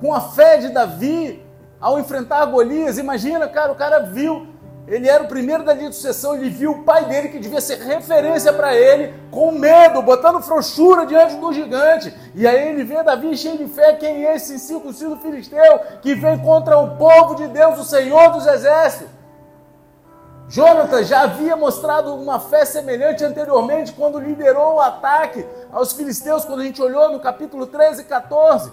com 0.00 0.14
a 0.14 0.20
fé 0.22 0.56
de 0.56 0.70
Davi 0.70 1.44
ao 1.78 1.98
enfrentar 1.98 2.46
Golias. 2.46 2.96
Imagina, 2.96 3.46
cara, 3.46 3.70
o 3.70 3.74
cara 3.74 3.98
viu 3.98 4.46
ele 4.88 5.08
era 5.08 5.24
o 5.24 5.26
primeiro 5.26 5.64
da 5.64 5.74
linha 5.74 5.90
de 5.90 5.96
sucessão, 5.96 6.36
ele 6.36 6.48
viu 6.48 6.70
o 6.70 6.82
pai 6.84 7.06
dele, 7.06 7.28
que 7.28 7.40
devia 7.40 7.60
ser 7.60 7.80
referência 7.80 8.52
para 8.52 8.74
ele, 8.74 9.12
com 9.32 9.50
medo, 9.50 10.00
botando 10.00 10.40
frouxura 10.40 11.04
diante 11.04 11.34
do 11.36 11.52
gigante. 11.52 12.14
E 12.36 12.46
aí 12.46 12.68
ele 12.68 12.84
vê 12.84 13.02
Davi 13.02 13.36
cheio 13.36 13.58
de 13.58 13.66
fé, 13.66 13.94
quem 13.94 14.24
é 14.24 14.36
esse 14.36 14.58
circunciso 14.60 15.16
filisteu 15.16 15.80
que 16.00 16.14
vem 16.14 16.38
contra 16.38 16.78
o 16.78 16.96
povo 16.96 17.34
de 17.34 17.48
Deus, 17.48 17.80
o 17.80 17.84
Senhor 17.84 18.30
dos 18.30 18.46
exércitos? 18.46 19.15
Jonatas 20.48 21.08
já 21.08 21.22
havia 21.22 21.56
mostrado 21.56 22.14
uma 22.14 22.38
fé 22.38 22.64
semelhante 22.64 23.24
anteriormente, 23.24 23.92
quando 23.92 24.20
liderou 24.20 24.74
o 24.74 24.80
ataque 24.80 25.44
aos 25.72 25.92
filisteus, 25.92 26.44
quando 26.44 26.60
a 26.60 26.64
gente 26.64 26.80
olhou 26.80 27.10
no 27.10 27.18
capítulo 27.18 27.66
13 27.66 28.02
e 28.02 28.04
14. 28.04 28.72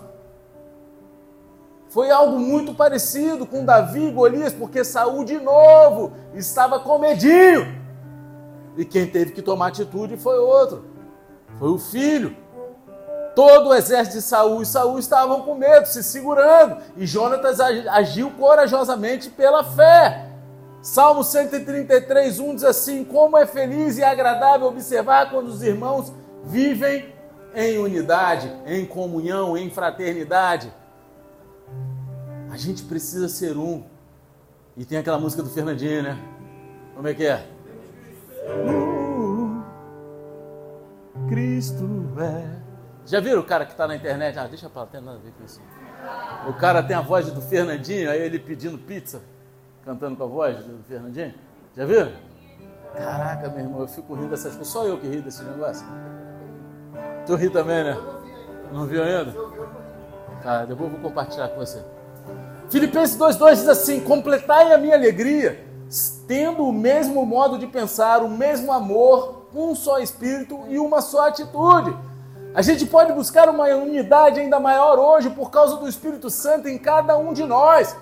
Foi 1.90 2.10
algo 2.10 2.40
muito 2.40 2.74
parecido 2.74 3.46
com 3.46 3.66
Davi 3.66 4.08
e 4.08 4.12
Golias, 4.12 4.54
porque 4.54 4.84
Saul 4.84 5.24
de 5.24 5.40
novo 5.40 6.14
estava 6.34 6.80
com 6.80 6.98
medinho. 6.98 7.82
E 8.76 8.84
quem 8.84 9.08
teve 9.08 9.32
que 9.32 9.42
tomar 9.42 9.68
atitude 9.68 10.18
foi 10.18 10.38
outro. 10.40 10.86
Foi 11.60 11.70
o 11.70 11.78
filho. 11.78 12.36
Todo 13.36 13.70
o 13.70 13.74
exército 13.74 14.18
de 14.18 14.24
Saul 14.24 14.62
e 14.62 14.66
Saul 14.66 15.00
estavam 15.00 15.42
com 15.42 15.56
medo, 15.56 15.88
se 15.88 16.04
segurando. 16.04 16.78
E 16.98 17.06
Jonatas 17.06 17.60
agiu 17.60 18.32
corajosamente 18.32 19.30
pela 19.30 19.64
fé. 19.64 20.33
Salmo 20.84 21.24
133, 21.24 22.40
1 22.40 22.56
diz 22.56 22.64
assim: 22.66 23.06
Como 23.06 23.38
é 23.38 23.46
feliz 23.46 23.98
e 23.98 24.04
agradável 24.04 24.68
observar 24.68 25.32
quando 25.32 25.48
os 25.48 25.64
irmãos 25.64 26.12
vivem 26.44 27.16
em 27.56 27.78
unidade, 27.78 28.52
em 28.66 28.86
comunhão, 28.86 29.58
em 29.58 29.70
fraternidade. 29.70 30.74
A 32.52 32.58
gente 32.58 32.84
precisa 32.84 33.30
ser 33.30 33.56
um. 33.56 33.86
E 34.76 34.84
tem 34.84 34.98
aquela 34.98 35.18
música 35.18 35.42
do 35.42 35.50
Fernandinho, 35.50 36.04
né? 36.04 36.18
Como 36.94 37.08
é 37.08 37.14
que 37.14 37.28
é? 37.28 37.48
Uh, 38.68 39.64
Cristo 41.30 41.88
é. 42.20 42.60
Já 43.06 43.22
viram 43.22 43.40
o 43.40 43.46
cara 43.46 43.66
que 43.66 43.72
está 43.72 43.88
na 43.88 43.96
internet? 43.96 44.38
Ah, 44.38 44.48
deixa 44.48 44.70
pra 44.70 44.82
lá, 44.82 44.88
tem 44.88 45.00
nada 45.00 45.18
a 45.18 45.22
ver 45.22 45.32
com 45.32 45.46
isso. 45.46 45.62
O 46.50 46.54
cara 46.54 46.84
tem 46.84 46.96
a 46.96 47.02
voz 47.02 47.32
do 47.32 47.42
Fernandinho, 47.42 48.12
aí 48.12 48.22
ele 48.22 48.38
pedindo 48.38 48.78
pizza, 48.78 49.22
cantando 49.86 50.16
com 50.16 50.24
a 50.24 50.28
voz 50.28 50.58
do 50.64 50.84
Fernandinho. 50.84 51.34
Já 51.76 51.86
viram? 51.86 52.12
Caraca, 52.96 53.50
meu 53.50 53.60
irmão, 53.60 53.82
eu 53.82 53.88
fico 53.88 54.14
rindo 54.14 54.30
dessas 54.30 54.54
coisas. 54.54 54.68
Só 54.68 54.86
eu 54.86 54.98
que 54.98 55.08
ri 55.08 55.22
desse 55.22 55.44
negócio. 55.44 55.86
Tu 57.26 57.36
ri 57.36 57.50
também, 57.50 57.84
né? 57.84 57.98
Não 58.72 58.86
viu 58.86 59.04
ainda? 59.04 59.34
Tá, 60.42 60.66
depois 60.66 60.92
eu 60.92 61.00
vou 61.00 61.10
compartilhar 61.10 61.50
com 61.50 61.58
você. 61.58 61.84
Filipenses 62.70 63.18
2,2 63.18 63.52
diz 63.56 63.68
assim: 63.68 64.00
completai 64.02 64.74
a 64.74 64.78
minha 64.78 64.96
alegria, 64.96 65.66
tendo 66.28 66.64
o 66.64 66.72
mesmo 66.72 67.26
modo 67.26 67.58
de 67.58 67.68
pensar, 67.68 68.22
o 68.22 68.30
mesmo 68.30 68.72
amor, 68.72 69.48
um 69.54 69.76
só 69.76 70.00
espírito 70.00 70.60
e 70.68 70.78
uma 70.78 71.02
só 71.02 71.28
atitude. 71.28 71.96
A 72.56 72.62
gente 72.62 72.86
pode 72.86 73.12
buscar 73.14 73.50
uma 73.50 73.66
unidade 73.66 74.40
ainda 74.40 74.60
maior 74.60 75.00
hoje 75.00 75.30
por 75.32 75.50
causa 75.50 75.78
do 75.78 75.88
Espírito 75.88 76.30
Santo 76.30 76.68
em 76.68 76.78
cada 76.78 77.18
um 77.18 77.34
de 77.34 77.44
nós. 77.44 77.96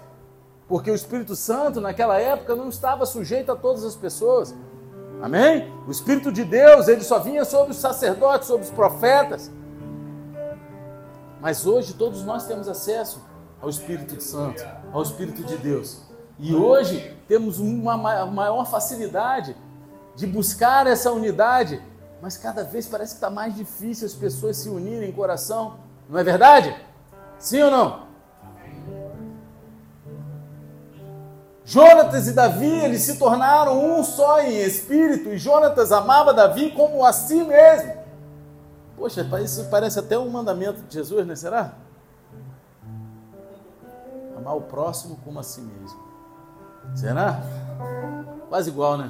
Porque 0.72 0.90
o 0.90 0.96
Espírito 0.96 1.36
Santo, 1.36 1.82
naquela 1.82 2.18
época, 2.18 2.56
não 2.56 2.70
estava 2.70 3.06
sujeito 3.06 3.52
a 3.52 3.58
todas 3.58 3.84
as 3.84 3.94
pessoas. 3.94 4.56
Amém? 5.22 5.70
O 5.86 5.92
Espírito 5.92 6.32
de 6.32 6.46
Deus, 6.46 6.88
ele 6.88 7.04
só 7.04 7.20
vinha 7.20 7.44
sobre 7.44 7.72
os 7.72 7.78
sacerdotes, 7.78 8.48
sobre 8.48 8.64
os 8.64 8.72
profetas. 8.72 9.52
Mas 11.42 11.66
hoje 11.66 11.94
todos 11.94 12.24
nós 12.24 12.46
temos 12.46 12.70
acesso 12.70 13.22
ao 13.62 13.70
Espírito 13.70 14.24
Santo, 14.24 14.66
ao 14.94 15.04
Espírito 15.04 15.44
de 15.44 15.58
Deus. 15.58 16.04
E 16.40 16.56
hoje 16.56 17.18
temos 17.28 17.60
uma 17.60 17.98
maior 17.98 18.66
facilidade 18.66 19.58
de 20.16 20.26
buscar 20.26 20.88
essa 20.88 21.12
unidade, 21.12 21.84
mas 22.22 22.38
cada 22.38 22.64
vez 22.64 22.88
parece 22.88 23.16
que 23.16 23.18
está 23.18 23.30
mais 23.30 23.54
difícil 23.54 24.08
as 24.08 24.14
pessoas 24.14 24.56
se 24.56 24.70
unirem 24.70 25.10
em 25.10 25.12
coração, 25.12 25.80
não 26.10 26.18
é 26.18 26.24
verdade? 26.24 26.74
Sim 27.38 27.62
ou 27.64 27.72
não? 27.72 28.11
Jonatas 31.72 32.28
e 32.28 32.34
Davi, 32.34 32.70
eles 32.84 33.02
se 33.02 33.18
tornaram 33.18 33.82
um 33.82 34.04
só 34.04 34.42
em 34.42 34.58
espírito, 34.58 35.30
e 35.30 35.38
Jonatas 35.38 35.94
amava 35.94 36.34
Davi 36.34 36.72
como 36.72 37.06
a 37.06 37.14
si 37.14 37.42
mesmo. 37.46 37.94
Poxa, 38.98 39.26
isso 39.42 39.66
parece 39.72 39.98
até 39.98 40.20
um 40.20 40.30
mandamento 40.30 40.82
de 40.82 40.94
Jesus, 40.94 41.26
não 41.26 41.32
é? 41.32 41.36
será? 41.38 41.72
Amar 44.36 44.58
o 44.58 44.64
próximo 44.64 45.18
como 45.24 45.40
a 45.40 45.44
si 45.44 45.62
mesmo. 45.62 45.98
Será? 46.94 47.42
Quase 48.50 48.70
igual, 48.70 48.98
né? 48.98 49.10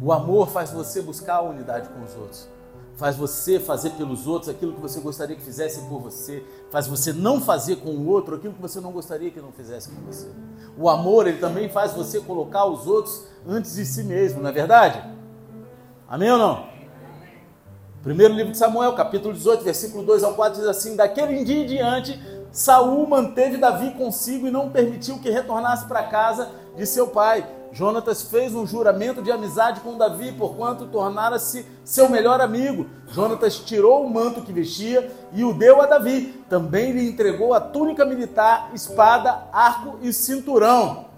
O 0.00 0.14
amor 0.14 0.48
faz 0.48 0.70
você 0.70 1.02
buscar 1.02 1.34
a 1.34 1.42
unidade 1.42 1.90
com 1.90 2.02
os 2.02 2.16
outros. 2.16 2.48
Faz 3.00 3.16
você 3.16 3.58
fazer 3.58 3.92
pelos 3.92 4.26
outros 4.26 4.50
aquilo 4.50 4.74
que 4.74 4.80
você 4.82 5.00
gostaria 5.00 5.34
que 5.34 5.40
fizessem 5.40 5.88
por 5.88 6.02
você. 6.02 6.44
Faz 6.70 6.86
você 6.86 7.14
não 7.14 7.40
fazer 7.40 7.76
com 7.76 7.88
o 7.88 8.06
outro 8.06 8.36
aquilo 8.36 8.52
que 8.52 8.60
você 8.60 8.78
não 8.78 8.92
gostaria 8.92 9.30
que 9.30 9.40
não 9.40 9.52
fizesse 9.52 9.88
com 9.88 10.02
você. 10.02 10.28
O 10.76 10.86
amor, 10.86 11.26
ele 11.26 11.38
também 11.38 11.70
faz 11.70 11.94
você 11.94 12.20
colocar 12.20 12.66
os 12.66 12.86
outros 12.86 13.24
antes 13.48 13.76
de 13.76 13.86
si 13.86 14.04
mesmo, 14.04 14.42
não 14.42 14.50
é 14.50 14.52
verdade? 14.52 15.02
Amém 16.06 16.30
ou 16.30 16.36
não? 16.36 16.66
Primeiro 18.02 18.34
livro 18.34 18.52
de 18.52 18.58
Samuel, 18.58 18.92
capítulo 18.92 19.32
18, 19.32 19.64
versículo 19.64 20.04
2 20.04 20.22
ao 20.22 20.34
4 20.34 20.60
diz 20.60 20.68
assim: 20.68 20.94
Daquele 20.94 21.42
dia 21.42 21.62
em 21.62 21.66
diante 21.66 22.20
Saul 22.52 23.06
manteve 23.06 23.56
Davi 23.56 23.92
consigo 23.92 24.46
e 24.46 24.50
não 24.50 24.68
permitiu 24.68 25.18
que 25.20 25.30
retornasse 25.30 25.86
para 25.86 26.02
casa 26.02 26.50
de 26.76 26.84
seu 26.84 27.06
pai. 27.06 27.48
Jonatas 27.72 28.22
fez 28.22 28.54
um 28.54 28.66
juramento 28.66 29.22
de 29.22 29.30
amizade 29.30 29.80
com 29.80 29.96
Davi, 29.96 30.32
porquanto 30.32 30.86
tornara-se 30.86 31.64
seu 31.84 32.08
melhor 32.08 32.40
amigo. 32.40 32.86
Jonatas 33.08 33.58
tirou 33.58 34.04
o 34.04 34.10
manto 34.10 34.42
que 34.42 34.52
vestia 34.52 35.10
e 35.32 35.44
o 35.44 35.54
deu 35.54 35.80
a 35.80 35.86
Davi. 35.86 36.44
Também 36.48 36.92
lhe 36.92 37.08
entregou 37.08 37.54
a 37.54 37.60
túnica 37.60 38.04
militar, 38.04 38.70
espada, 38.74 39.48
arco 39.52 39.98
e 40.02 40.12
cinturão. 40.12 41.08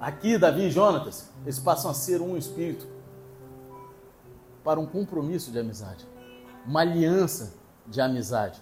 Aqui, 0.00 0.38
Davi 0.38 0.66
e 0.66 0.70
Jonatas, 0.70 1.28
eles 1.42 1.58
passam 1.58 1.90
a 1.90 1.94
ser 1.94 2.22
um 2.22 2.36
espírito 2.36 2.86
para 4.64 4.78
um 4.78 4.86
compromisso 4.86 5.50
de 5.50 5.58
amizade 5.58 6.06
uma 6.66 6.80
aliança 6.80 7.54
de 7.86 8.00
amizade. 8.00 8.60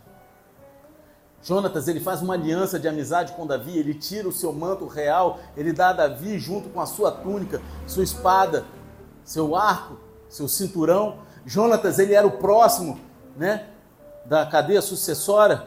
Jonatas, 1.43 1.87
ele 1.89 2.01
faz 2.01 2.21
uma 2.21 2.35
aliança 2.35 2.79
de 2.79 2.89
amizade 2.89 3.33
com 3.33 3.47
Davi, 3.47 3.79
ele 3.79 3.95
tira 3.95 4.29
o 4.29 4.33
seu 4.33 4.53
manto 4.53 4.87
real, 4.87 5.39
ele 5.57 5.73
dá 5.73 5.91
a 5.91 5.93
Davi 5.93 6.39
junto 6.39 6.69
com 6.69 6.81
a 6.81 6.87
sua 6.87 7.11
túnica, 7.11 7.63
sua 7.87 8.03
espada, 8.03 8.65
seu 9.25 9.55
arco, 9.55 9.99
seu 10.29 10.49
cinturão. 10.49 11.19
Jonatas, 11.47 11.99
ele 11.99 12.13
era 12.13 12.27
o 12.27 12.33
próximo, 12.33 12.99
né, 13.37 13.69
da 14.27 14.45
cadeia 14.45 14.83
sucessória 14.83 15.65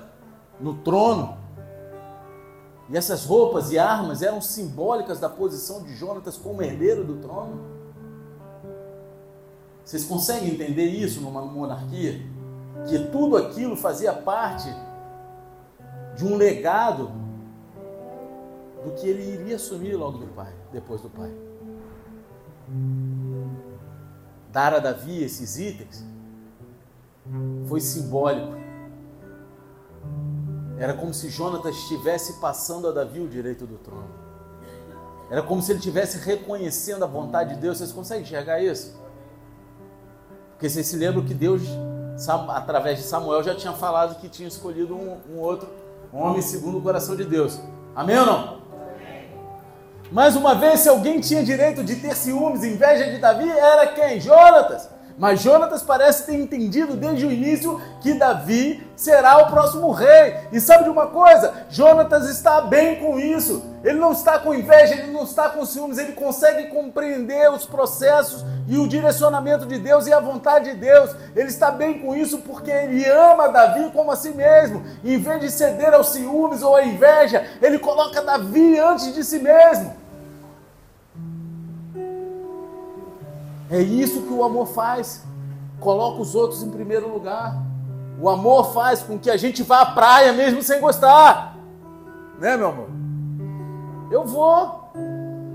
no 0.59 0.75
trono. 0.75 1.37
E 2.89 2.97
essas 2.97 3.25
roupas 3.25 3.71
e 3.71 3.79
armas 3.79 4.21
eram 4.21 4.41
simbólicas 4.41 5.19
da 5.19 5.29
posição 5.29 5.81
de 5.83 5.95
Jonatas 5.95 6.37
como 6.37 6.61
herdeiro 6.61 7.05
do 7.05 7.15
trono. 7.15 7.61
Vocês 9.83 10.03
conseguem 10.03 10.51
entender 10.51 10.85
isso 10.85 11.21
numa 11.21 11.41
monarquia? 11.41 12.21
Que 12.87 12.99
tudo 13.07 13.37
aquilo 13.37 13.75
fazia 13.75 14.13
parte 14.13 14.69
de 16.15 16.25
um 16.25 16.35
legado 16.35 17.11
do 18.83 18.91
que 18.91 19.07
ele 19.07 19.33
iria 19.33 19.55
assumir 19.55 19.95
logo 19.95 20.17
do 20.17 20.27
pai, 20.27 20.53
depois 20.71 21.01
do 21.01 21.09
pai. 21.09 21.31
Dar 24.51 24.73
a 24.73 24.79
Davi 24.79 25.23
esses 25.23 25.57
itens 25.57 26.05
foi 27.67 27.79
simbólico. 27.79 28.59
Era 30.77 30.93
como 30.93 31.13
se 31.13 31.29
Jonatas 31.29 31.75
estivesse 31.75 32.39
passando 32.39 32.87
a 32.87 32.91
Davi 32.91 33.19
o 33.19 33.27
direito 33.27 33.67
do 33.67 33.77
trono. 33.77 34.09
Era 35.29 35.41
como 35.41 35.61
se 35.61 35.71
ele 35.71 35.79
estivesse 35.79 36.17
reconhecendo 36.17 37.03
a 37.03 37.07
vontade 37.07 37.55
de 37.55 37.61
Deus. 37.61 37.77
Vocês 37.77 37.91
conseguem 37.91 38.23
enxergar 38.23 38.61
isso? 38.61 38.99
Porque 40.51 40.67
vocês 40.67 40.87
se 40.87 40.97
lembram 40.97 41.23
que 41.23 41.33
Deus, 41.33 41.61
através 42.49 42.97
de 42.97 43.05
Samuel, 43.05 43.41
já 43.43 43.55
tinha 43.55 43.73
falado 43.73 44.19
que 44.19 44.27
tinha 44.27 44.47
escolhido 44.47 44.95
um, 44.95 45.19
um 45.29 45.39
outro 45.39 45.69
homem 46.13 46.41
segundo 46.41 46.77
o 46.77 46.81
coração 46.81 47.15
de 47.15 47.23
Deus. 47.23 47.59
Amém 47.95 48.17
ou 48.19 48.25
não? 48.25 48.61
Mais 50.11 50.35
uma 50.35 50.55
vez, 50.55 50.81
se 50.81 50.89
alguém 50.89 51.21
tinha 51.21 51.43
direito 51.43 51.83
de 51.83 51.95
ter 51.95 52.15
ciúmes, 52.15 52.63
inveja 52.63 53.09
de 53.09 53.17
Davi, 53.17 53.49
era 53.49 53.87
quem? 53.87 54.19
Jonatas. 54.19 54.89
Mas 55.21 55.39
Jonatas 55.39 55.83
parece 55.83 56.25
ter 56.25 56.33
entendido 56.33 56.95
desde 56.95 57.27
o 57.27 57.31
início 57.31 57.79
que 58.01 58.15
Davi 58.15 58.83
será 58.95 59.37
o 59.37 59.51
próximo 59.51 59.91
rei. 59.91 60.35
E 60.51 60.59
sabe 60.59 60.85
de 60.85 60.89
uma 60.89 61.05
coisa? 61.05 61.67
Jonatas 61.69 62.27
está 62.27 62.61
bem 62.61 62.95
com 62.95 63.19
isso. 63.19 63.63
Ele 63.83 63.99
não 63.99 64.13
está 64.13 64.39
com 64.39 64.51
inveja, 64.51 64.95
ele 64.95 65.11
não 65.11 65.23
está 65.23 65.47
com 65.49 65.63
ciúmes, 65.63 65.99
ele 65.99 66.13
consegue 66.13 66.69
compreender 66.69 67.51
os 67.51 67.67
processos 67.67 68.43
e 68.67 68.79
o 68.79 68.87
direcionamento 68.87 69.67
de 69.67 69.77
Deus 69.77 70.07
e 70.07 70.13
a 70.13 70.19
vontade 70.19 70.71
de 70.71 70.77
Deus. 70.77 71.15
Ele 71.35 71.49
está 71.49 71.69
bem 71.69 71.99
com 71.99 72.15
isso 72.15 72.39
porque 72.39 72.71
ele 72.71 73.05
ama 73.05 73.47
Davi 73.47 73.91
como 73.91 74.09
a 74.09 74.15
si 74.15 74.31
mesmo. 74.31 74.83
em 75.03 75.19
vez 75.19 75.39
de 75.39 75.51
ceder 75.51 75.93
aos 75.93 76.09
ciúmes 76.09 76.63
ou 76.63 76.75
à 76.75 76.83
inveja, 76.83 77.45
ele 77.61 77.77
coloca 77.77 78.23
Davi 78.23 78.79
antes 78.79 79.13
de 79.13 79.23
si 79.23 79.37
mesmo. 79.37 80.00
É 83.71 83.79
isso 83.79 84.23
que 84.23 84.33
o 84.33 84.43
amor 84.43 84.67
faz. 84.67 85.23
Coloca 85.79 86.21
os 86.21 86.35
outros 86.35 86.61
em 86.61 86.69
primeiro 86.69 87.11
lugar. 87.11 87.55
O 88.19 88.29
amor 88.29 88.73
faz 88.73 89.01
com 89.01 89.17
que 89.17 89.31
a 89.31 89.37
gente 89.37 89.63
vá 89.63 89.81
à 89.81 89.85
praia 89.93 90.33
mesmo 90.33 90.61
sem 90.61 90.81
gostar. 90.81 91.55
Né, 92.37 92.57
meu 92.57 92.67
amor? 92.67 92.89
Eu 94.11 94.25
vou. 94.25 94.91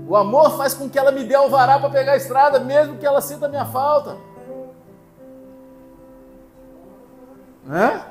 O 0.09 0.15
amor 0.15 0.57
faz 0.57 0.73
com 0.73 0.89
que 0.89 0.97
ela 0.97 1.11
me 1.11 1.23
dê 1.25 1.35
alvará 1.35 1.77
para 1.79 1.91
pegar 1.91 2.13
a 2.13 2.17
estrada, 2.17 2.59
mesmo 2.59 2.97
que 2.97 3.05
ela 3.05 3.21
sinta 3.21 3.45
a 3.45 3.49
minha 3.49 3.65
falta. 3.65 4.17
Né? 7.63 8.03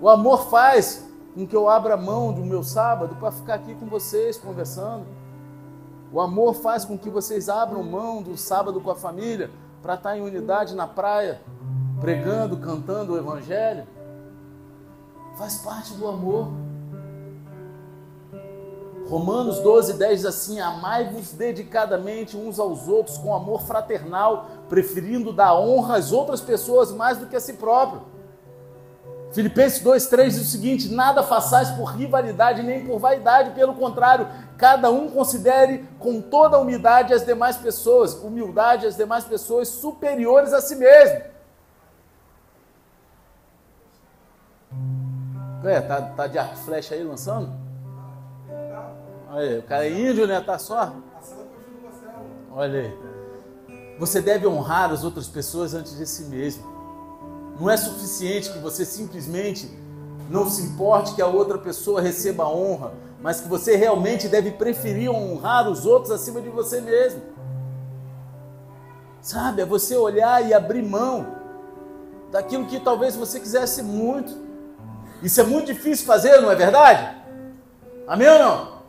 O 0.00 0.08
amor 0.08 0.48
faz 0.48 1.08
com 1.34 1.46
que 1.46 1.56
eu 1.56 1.68
abra 1.68 1.96
mão 1.96 2.32
do 2.32 2.44
meu 2.44 2.62
sábado 2.62 3.16
para 3.16 3.32
ficar 3.32 3.54
aqui 3.54 3.74
com 3.74 3.86
vocês 3.86 4.38
conversando. 4.38 5.06
O 6.12 6.20
amor 6.20 6.54
faz 6.54 6.84
com 6.84 6.98
que 6.98 7.08
vocês 7.08 7.48
abram 7.48 7.82
mão 7.84 8.20
do 8.20 8.36
sábado 8.36 8.80
com 8.80 8.90
a 8.90 8.96
família 8.96 9.50
para 9.80 9.94
estar 9.94 10.16
em 10.16 10.22
unidade 10.22 10.74
na 10.74 10.86
praia, 10.86 11.40
pregando, 12.00 12.56
cantando 12.56 13.12
o 13.12 13.18
Evangelho. 13.18 13.86
Faz 15.38 15.58
parte 15.58 15.94
do 15.94 16.08
amor. 16.08 16.48
Romanos 19.08 19.60
12, 19.60 19.94
10 19.94 20.18
diz 20.18 20.26
assim: 20.26 20.60
Amai-vos 20.60 21.32
dedicadamente 21.32 22.36
uns 22.36 22.58
aos 22.58 22.88
outros 22.88 23.16
com 23.16 23.34
amor 23.34 23.62
fraternal, 23.62 24.46
preferindo 24.68 25.32
dar 25.32 25.58
honra 25.58 25.96
às 25.96 26.12
outras 26.12 26.40
pessoas 26.40 26.92
mais 26.92 27.18
do 27.18 27.26
que 27.26 27.36
a 27.36 27.40
si 27.40 27.54
próprio. 27.54 28.02
Filipenses 29.32 29.82
2,3 29.82 30.24
diz 30.30 30.40
o 30.42 30.44
seguinte: 30.44 30.88
Nada 30.88 31.22
façais 31.22 31.70
por 31.70 31.84
rivalidade 31.84 32.62
nem 32.62 32.84
por 32.84 32.98
vaidade, 32.98 33.50
pelo 33.50 33.74
contrário, 33.74 34.26
cada 34.60 34.90
um 34.90 35.08
considere 35.08 35.88
com 35.98 36.20
toda 36.20 36.58
humildade 36.58 37.14
as 37.14 37.24
demais 37.24 37.56
pessoas, 37.56 38.12
humildade 38.12 38.86
as 38.86 38.94
demais 38.94 39.24
pessoas 39.24 39.68
superiores 39.68 40.52
a 40.52 40.60
si 40.60 40.76
mesmo. 40.76 41.22
É, 45.64 45.80
tá, 45.80 46.02
tá 46.02 46.26
de 46.26 46.38
arco 46.38 46.56
flecha 46.56 46.94
aí 46.94 47.02
lançando? 47.02 47.50
Olha 49.30 49.50
aí, 49.50 49.58
o 49.58 49.62
cara 49.62 49.86
é 49.86 49.90
índio, 49.90 50.26
né? 50.26 50.38
Tá 50.42 50.58
só. 50.58 50.92
Olha 52.52 52.80
aí. 52.80 52.98
Você 53.98 54.20
deve 54.20 54.46
honrar 54.46 54.90
as 54.90 55.04
outras 55.04 55.26
pessoas 55.26 55.72
antes 55.72 55.96
de 55.96 56.06
si 56.06 56.24
mesmo. 56.24 56.64
Não 57.58 57.70
é 57.70 57.78
suficiente 57.78 58.52
que 58.52 58.58
você 58.58 58.84
simplesmente 58.84 59.70
não 60.28 60.48
se 60.50 60.62
importe 60.62 61.14
que 61.14 61.22
a 61.22 61.26
outra 61.26 61.56
pessoa 61.56 62.00
receba 62.00 62.46
honra, 62.46 62.92
mas 63.22 63.40
que 63.40 63.48
você 63.48 63.76
realmente 63.76 64.28
deve 64.28 64.52
preferir 64.52 65.10
honrar 65.10 65.68
os 65.68 65.84
outros 65.84 66.10
acima 66.10 66.40
de 66.40 66.48
você 66.48 66.80
mesmo. 66.80 67.22
Sabe, 69.20 69.62
é 69.62 69.66
você 69.66 69.96
olhar 69.96 70.46
e 70.46 70.54
abrir 70.54 70.82
mão 70.82 71.36
daquilo 72.30 72.66
que 72.66 72.80
talvez 72.80 73.14
você 73.14 73.38
quisesse 73.38 73.82
muito. 73.82 74.34
Isso 75.22 75.40
é 75.40 75.44
muito 75.44 75.66
difícil 75.66 76.06
fazer, 76.06 76.40
não 76.40 76.50
é 76.50 76.54
verdade? 76.54 77.16
Amém 78.06 78.28
ou 78.28 78.38
não? 78.38 78.80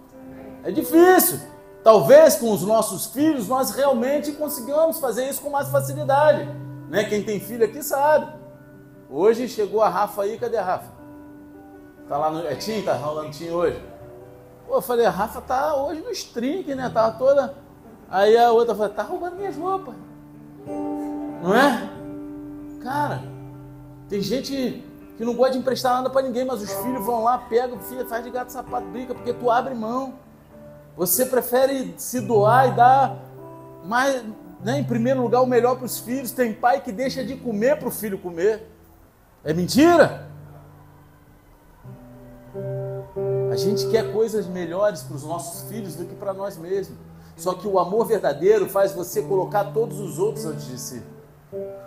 É 0.63 0.71
difícil. 0.71 1.39
Talvez 1.83 2.35
com 2.35 2.51
os 2.51 2.61
nossos 2.61 3.07
filhos 3.07 3.47
nós 3.47 3.71
realmente 3.71 4.31
consigamos 4.33 4.99
fazer 4.99 5.27
isso 5.27 5.41
com 5.41 5.49
mais 5.49 5.67
facilidade. 5.67 6.47
Né? 6.89 7.03
Quem 7.03 7.23
tem 7.23 7.39
filho 7.39 7.65
aqui 7.65 7.83
sabe. 7.83 8.31
Hoje 9.09 9.49
chegou 9.49 9.81
a 9.81 9.89
Rafa 9.89 10.21
aí, 10.21 10.37
cadê 10.37 10.57
a 10.57 10.63
Rafa? 10.63 10.91
Tá 12.07 12.17
lá 12.17 12.29
no. 12.29 12.47
É 12.47 12.55
Tim? 12.55 12.81
Tá 12.81 12.93
rolando 12.93 13.31
Tim 13.31 13.49
hoje? 13.49 13.81
Eu 14.71 14.81
falei, 14.81 15.05
a 15.05 15.09
Rafa 15.09 15.41
tá 15.41 15.75
hoje 15.75 16.01
no 16.01 16.11
string, 16.11 16.73
né? 16.75 16.89
Tava 16.89 17.17
toda. 17.17 17.53
Aí 18.09 18.37
a 18.37 18.51
outra 18.51 18.73
falou, 18.73 18.93
tá 18.93 19.03
roubando 19.03 19.35
minhas 19.35 19.57
roupas. 19.57 19.93
Não 21.43 21.55
é? 21.55 21.89
Cara, 22.81 23.21
tem 24.07 24.21
gente 24.21 24.83
que 25.17 25.25
não 25.25 25.35
gosta 25.35 25.53
de 25.53 25.59
emprestar 25.59 25.93
nada 25.95 26.09
para 26.09 26.21
ninguém, 26.21 26.45
mas 26.45 26.61
os 26.61 26.71
filhos 26.71 27.05
vão 27.05 27.23
lá, 27.23 27.37
pegam, 27.37 27.79
filha, 27.79 28.05
faz 28.05 28.23
de 28.23 28.31
gato 28.31 28.49
sapato, 28.51 28.87
brinca, 28.87 29.13
porque 29.13 29.33
tu 29.33 29.49
abre 29.49 29.73
mão. 29.73 30.15
Você 30.97 31.25
prefere 31.25 31.93
se 31.97 32.19
doar 32.19 32.69
e 32.69 32.71
dar 32.71 33.17
mais, 33.85 34.23
né, 34.63 34.79
em 34.79 34.83
primeiro 34.83 35.21
lugar 35.21 35.41
o 35.41 35.47
melhor 35.47 35.75
para 35.75 35.85
os 35.85 35.99
filhos. 35.99 36.31
Tem 36.31 36.53
pai 36.53 36.81
que 36.81 36.91
deixa 36.91 37.23
de 37.23 37.35
comer 37.35 37.77
para 37.77 37.87
o 37.87 37.91
filho 37.91 38.17
comer. 38.17 38.67
É 39.43 39.53
mentira? 39.53 40.27
A 43.51 43.55
gente 43.57 43.85
quer 43.89 44.13
coisas 44.13 44.47
melhores 44.47 45.03
para 45.03 45.17
os 45.17 45.23
nossos 45.25 45.69
filhos 45.69 45.93
do 45.95 46.05
que 46.05 46.15
para 46.15 46.33
nós 46.33 46.57
mesmos. 46.57 46.97
Só 47.35 47.53
que 47.53 47.67
o 47.67 47.77
amor 47.77 48.05
verdadeiro 48.05 48.69
faz 48.69 48.93
você 48.93 49.21
colocar 49.21 49.73
todos 49.73 49.99
os 49.99 50.17
outros 50.17 50.45
antes 50.45 50.67
de 50.67 50.79
si. 50.79 51.03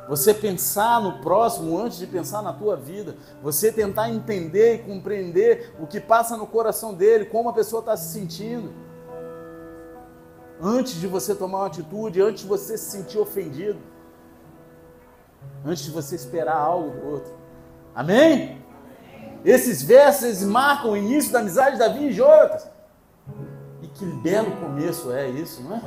Você 0.07 0.35
pensar 0.35 1.01
no 1.01 1.23
próximo 1.23 1.79
antes 1.79 1.97
de 1.97 2.07
pensar 2.07 2.43
na 2.43 2.53
tua 2.53 2.77
vida. 2.77 3.17
Você 3.43 3.73
tentar 3.73 4.11
entender 4.11 4.75
e 4.75 4.79
compreender 4.81 5.75
o 5.81 5.87
que 5.87 6.01
passa 6.01 6.37
no 6.37 6.47
coração 6.47 6.93
dele, 6.93 7.25
como 7.25 7.49
a 7.49 7.53
pessoa 7.55 7.81
está 7.81 7.97
se 7.97 8.13
sentindo. 8.13 8.71
Antes 10.61 11.01
de 11.01 11.07
você 11.07 11.35
tomar 11.35 11.61
uma 11.61 11.67
atitude, 11.69 12.21
antes 12.21 12.43
de 12.43 12.47
você 12.47 12.77
se 12.77 12.91
sentir 12.91 13.19
ofendido. 13.19 13.79
Antes 15.65 15.85
de 15.85 15.91
você 15.91 16.15
esperar 16.15 16.59
algo 16.59 16.91
do 16.91 17.09
outro. 17.09 17.33
Amém? 17.95 18.63
Esses 19.45 19.83
versos 19.83 20.43
marcam 20.43 20.93
o 20.93 20.97
início 20.97 21.31
da 21.31 21.41
amizade 21.41 21.73
de 21.73 21.79
Davi 21.79 22.07
e 22.07 22.13
Jonatas. 22.13 22.67
E 23.83 23.87
que 23.89 24.07
belo 24.07 24.51
começo 24.57 25.13
é 25.13 25.29
isso, 25.29 25.63
não 25.63 25.77
é? 25.77 25.83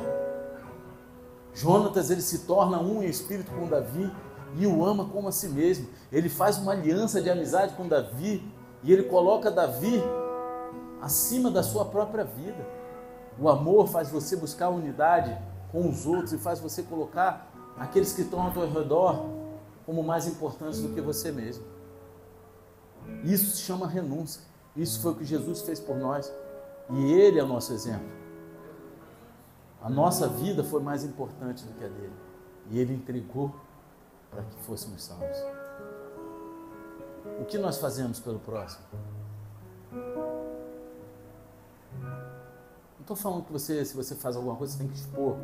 Jonatas 1.52 2.08
ele 2.08 2.22
se 2.22 2.40
torna 2.40 2.78
um 2.78 3.02
em 3.02 3.06
espírito 3.06 3.50
com 3.50 3.66
Davi 3.66 4.08
e 4.56 4.64
o 4.64 4.84
ama 4.84 5.06
como 5.06 5.26
a 5.26 5.32
si 5.32 5.48
mesmo. 5.48 5.88
Ele 6.12 6.28
faz 6.28 6.56
uma 6.56 6.70
aliança 6.70 7.20
de 7.20 7.28
amizade 7.28 7.74
com 7.74 7.88
Davi 7.88 8.48
e 8.84 8.92
ele 8.92 9.02
coloca 9.02 9.50
Davi 9.50 10.00
acima 11.02 11.50
da 11.50 11.64
sua 11.64 11.84
própria 11.84 12.22
vida. 12.22 12.64
O 13.40 13.48
amor 13.48 13.88
faz 13.88 14.08
você 14.08 14.36
buscar 14.36 14.68
unidade 14.68 15.36
com 15.72 15.88
os 15.88 16.06
outros 16.06 16.32
e 16.32 16.38
faz 16.38 16.60
você 16.60 16.84
colocar 16.84 17.52
aqueles 17.76 18.12
que 18.12 18.22
estão 18.22 18.40
ao 18.40 18.52
teu 18.52 18.70
redor 18.70 19.26
como 19.84 20.02
mais 20.04 20.28
importantes 20.28 20.80
do 20.80 20.90
que 20.90 21.00
você 21.00 21.32
mesmo. 21.32 21.77
Isso 23.24 23.56
se 23.56 23.62
chama 23.62 23.86
renúncia. 23.86 24.42
Isso 24.76 25.00
foi 25.00 25.12
o 25.12 25.14
que 25.14 25.24
Jesus 25.24 25.62
fez 25.62 25.80
por 25.80 25.96
nós. 25.96 26.32
E 26.90 27.12
Ele 27.12 27.38
é 27.38 27.44
o 27.44 27.46
nosso 27.46 27.72
exemplo. 27.72 28.08
A 29.82 29.88
nossa 29.90 30.28
vida 30.28 30.64
foi 30.64 30.82
mais 30.82 31.04
importante 31.04 31.64
do 31.64 31.72
que 31.74 31.84
a 31.84 31.88
dele. 31.88 32.12
E 32.70 32.78
Ele 32.78 32.94
entregou 32.94 33.54
para 34.30 34.42
que 34.42 34.56
fôssemos 34.62 35.04
salvos. 35.04 35.36
O 37.40 37.44
que 37.44 37.58
nós 37.58 37.78
fazemos 37.78 38.18
pelo 38.20 38.38
próximo? 38.38 38.84
Não 42.02 43.00
estou 43.00 43.16
falando 43.16 43.44
que 43.44 43.52
você, 43.52 43.84
se 43.84 43.96
você 43.96 44.14
faz 44.14 44.36
alguma 44.36 44.56
coisa, 44.56 44.72
você 44.72 44.78
tem 44.80 44.88
que 44.88 44.96
expor, 44.96 45.36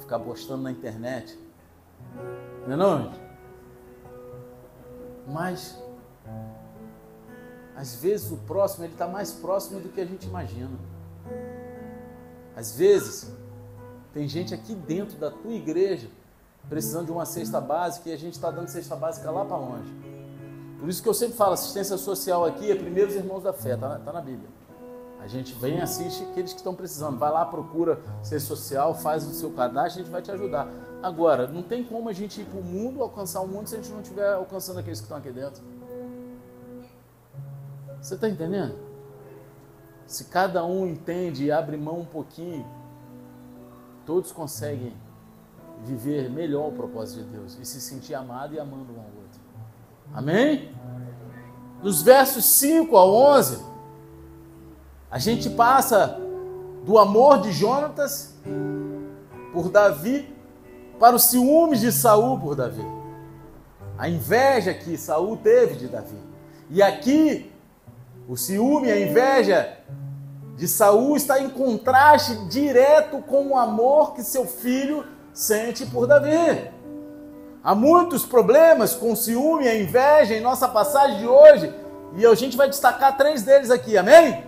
ficar 0.00 0.18
postando 0.18 0.62
na 0.62 0.70
internet. 0.70 1.38
Não 2.66 2.74
é 2.74 2.76
não? 2.76 3.12
Mas 5.26 5.82
às 7.76 7.94
vezes 7.96 8.32
o 8.32 8.38
próximo 8.38 8.84
ele 8.84 8.94
está 8.94 9.06
mais 9.06 9.32
próximo 9.32 9.78
do 9.80 9.90
que 9.90 10.00
a 10.00 10.06
gente 10.06 10.26
imagina. 10.26 10.70
Às 12.56 12.74
vezes 12.74 13.30
tem 14.14 14.26
gente 14.26 14.54
aqui 14.54 14.74
dentro 14.74 15.18
da 15.18 15.30
tua 15.30 15.52
igreja 15.52 16.08
precisando 16.68 17.06
de 17.06 17.12
uma 17.12 17.26
cesta 17.26 17.60
básica 17.60 18.08
e 18.08 18.12
a 18.12 18.16
gente 18.16 18.32
está 18.32 18.50
dando 18.50 18.68
cesta 18.68 18.96
básica 18.96 19.30
lá 19.30 19.44
para 19.44 19.58
longe. 19.58 19.94
Por 20.80 20.88
isso 20.88 21.02
que 21.02 21.08
eu 21.08 21.14
sempre 21.14 21.36
falo, 21.36 21.52
assistência 21.52 21.96
social 21.98 22.44
aqui 22.44 22.70
é 22.70 22.74
primeiros 22.74 23.14
irmãos 23.14 23.42
da 23.42 23.52
fé, 23.52 23.74
está 23.74 23.88
na, 23.88 23.98
tá 23.98 24.12
na 24.12 24.20
Bíblia. 24.20 24.48
A 25.20 25.28
gente 25.28 25.54
vem 25.54 25.78
e 25.78 25.80
assiste 25.80 26.22
aqueles 26.22 26.52
que 26.52 26.58
estão 26.58 26.74
precisando. 26.74 27.18
Vai 27.18 27.30
lá, 27.30 27.44
procura 27.44 28.00
ser 28.22 28.40
social, 28.40 28.94
faz 28.94 29.26
o 29.26 29.32
seu 29.32 29.50
cadastro, 29.50 30.00
a 30.00 30.04
gente 30.04 30.12
vai 30.12 30.22
te 30.22 30.30
ajudar. 30.30 30.68
Agora, 31.02 31.46
não 31.46 31.62
tem 31.62 31.82
como 31.84 32.08
a 32.08 32.12
gente 32.12 32.40
ir 32.40 32.44
para 32.44 32.60
o 32.60 32.62
mundo, 32.62 33.02
alcançar 33.02 33.40
o 33.40 33.48
mundo, 33.48 33.68
se 33.68 33.74
a 33.74 33.78
gente 33.78 33.90
não 33.90 34.00
estiver 34.00 34.34
alcançando 34.34 34.78
aqueles 34.78 35.00
que 35.00 35.04
estão 35.04 35.18
aqui 35.18 35.30
dentro. 35.30 35.62
Você 38.00 38.14
está 38.14 38.28
entendendo? 38.28 38.86
se 40.06 40.24
cada 40.24 40.64
um 40.64 40.86
entende 40.86 41.46
e 41.46 41.52
abre 41.52 41.76
mão 41.76 42.00
um 42.00 42.04
pouquinho, 42.04 42.64
todos 44.04 44.30
conseguem 44.30 44.94
viver 45.84 46.30
melhor 46.30 46.68
o 46.68 46.72
propósito 46.72 47.24
de 47.24 47.30
Deus 47.30 47.58
e 47.60 47.66
se 47.66 47.80
sentir 47.80 48.14
amado 48.14 48.54
e 48.54 48.60
amando 48.60 48.92
um 48.92 48.98
ao 48.98 49.06
outro. 49.06 49.40
Amém? 50.14 50.72
Nos 51.82 52.02
versos 52.02 52.44
5 52.44 52.96
a 52.96 53.04
11, 53.04 53.64
a 55.10 55.18
gente 55.18 55.50
passa 55.50 56.18
do 56.84 56.98
amor 56.98 57.40
de 57.40 57.52
Jonatas 57.52 58.34
por 59.52 59.68
Davi 59.68 60.32
para 61.00 61.16
os 61.16 61.24
ciúmes 61.24 61.80
de 61.80 61.90
Saul 61.90 62.38
por 62.38 62.54
Davi. 62.54 62.84
A 63.98 64.08
inveja 64.08 64.72
que 64.72 64.96
Saul 64.96 65.36
teve 65.38 65.74
de 65.74 65.88
Davi. 65.88 66.18
E 66.70 66.82
aqui 66.82 67.52
o 68.28 68.36
ciúme, 68.36 68.90
a 68.90 68.98
inveja 68.98 69.76
de 70.56 70.66
Saul 70.66 71.16
está 71.16 71.40
em 71.40 71.48
contraste 71.48 72.34
direto 72.46 73.18
com 73.22 73.48
o 73.48 73.56
amor 73.56 74.14
que 74.14 74.22
seu 74.22 74.46
filho 74.46 75.04
sente 75.32 75.86
por 75.86 76.06
Davi. 76.06 76.70
Há 77.62 77.74
muitos 77.74 78.24
problemas 78.24 78.94
com 78.94 79.12
o 79.12 79.16
ciúme 79.16 79.64
e 79.64 79.68
a 79.68 79.76
inveja 79.76 80.34
em 80.34 80.40
nossa 80.40 80.66
passagem 80.66 81.18
de 81.18 81.26
hoje, 81.26 81.72
e 82.16 82.24
a 82.24 82.34
gente 82.34 82.56
vai 82.56 82.68
destacar 82.68 83.16
três 83.16 83.42
deles 83.42 83.70
aqui, 83.70 83.96
amém? 83.96 84.44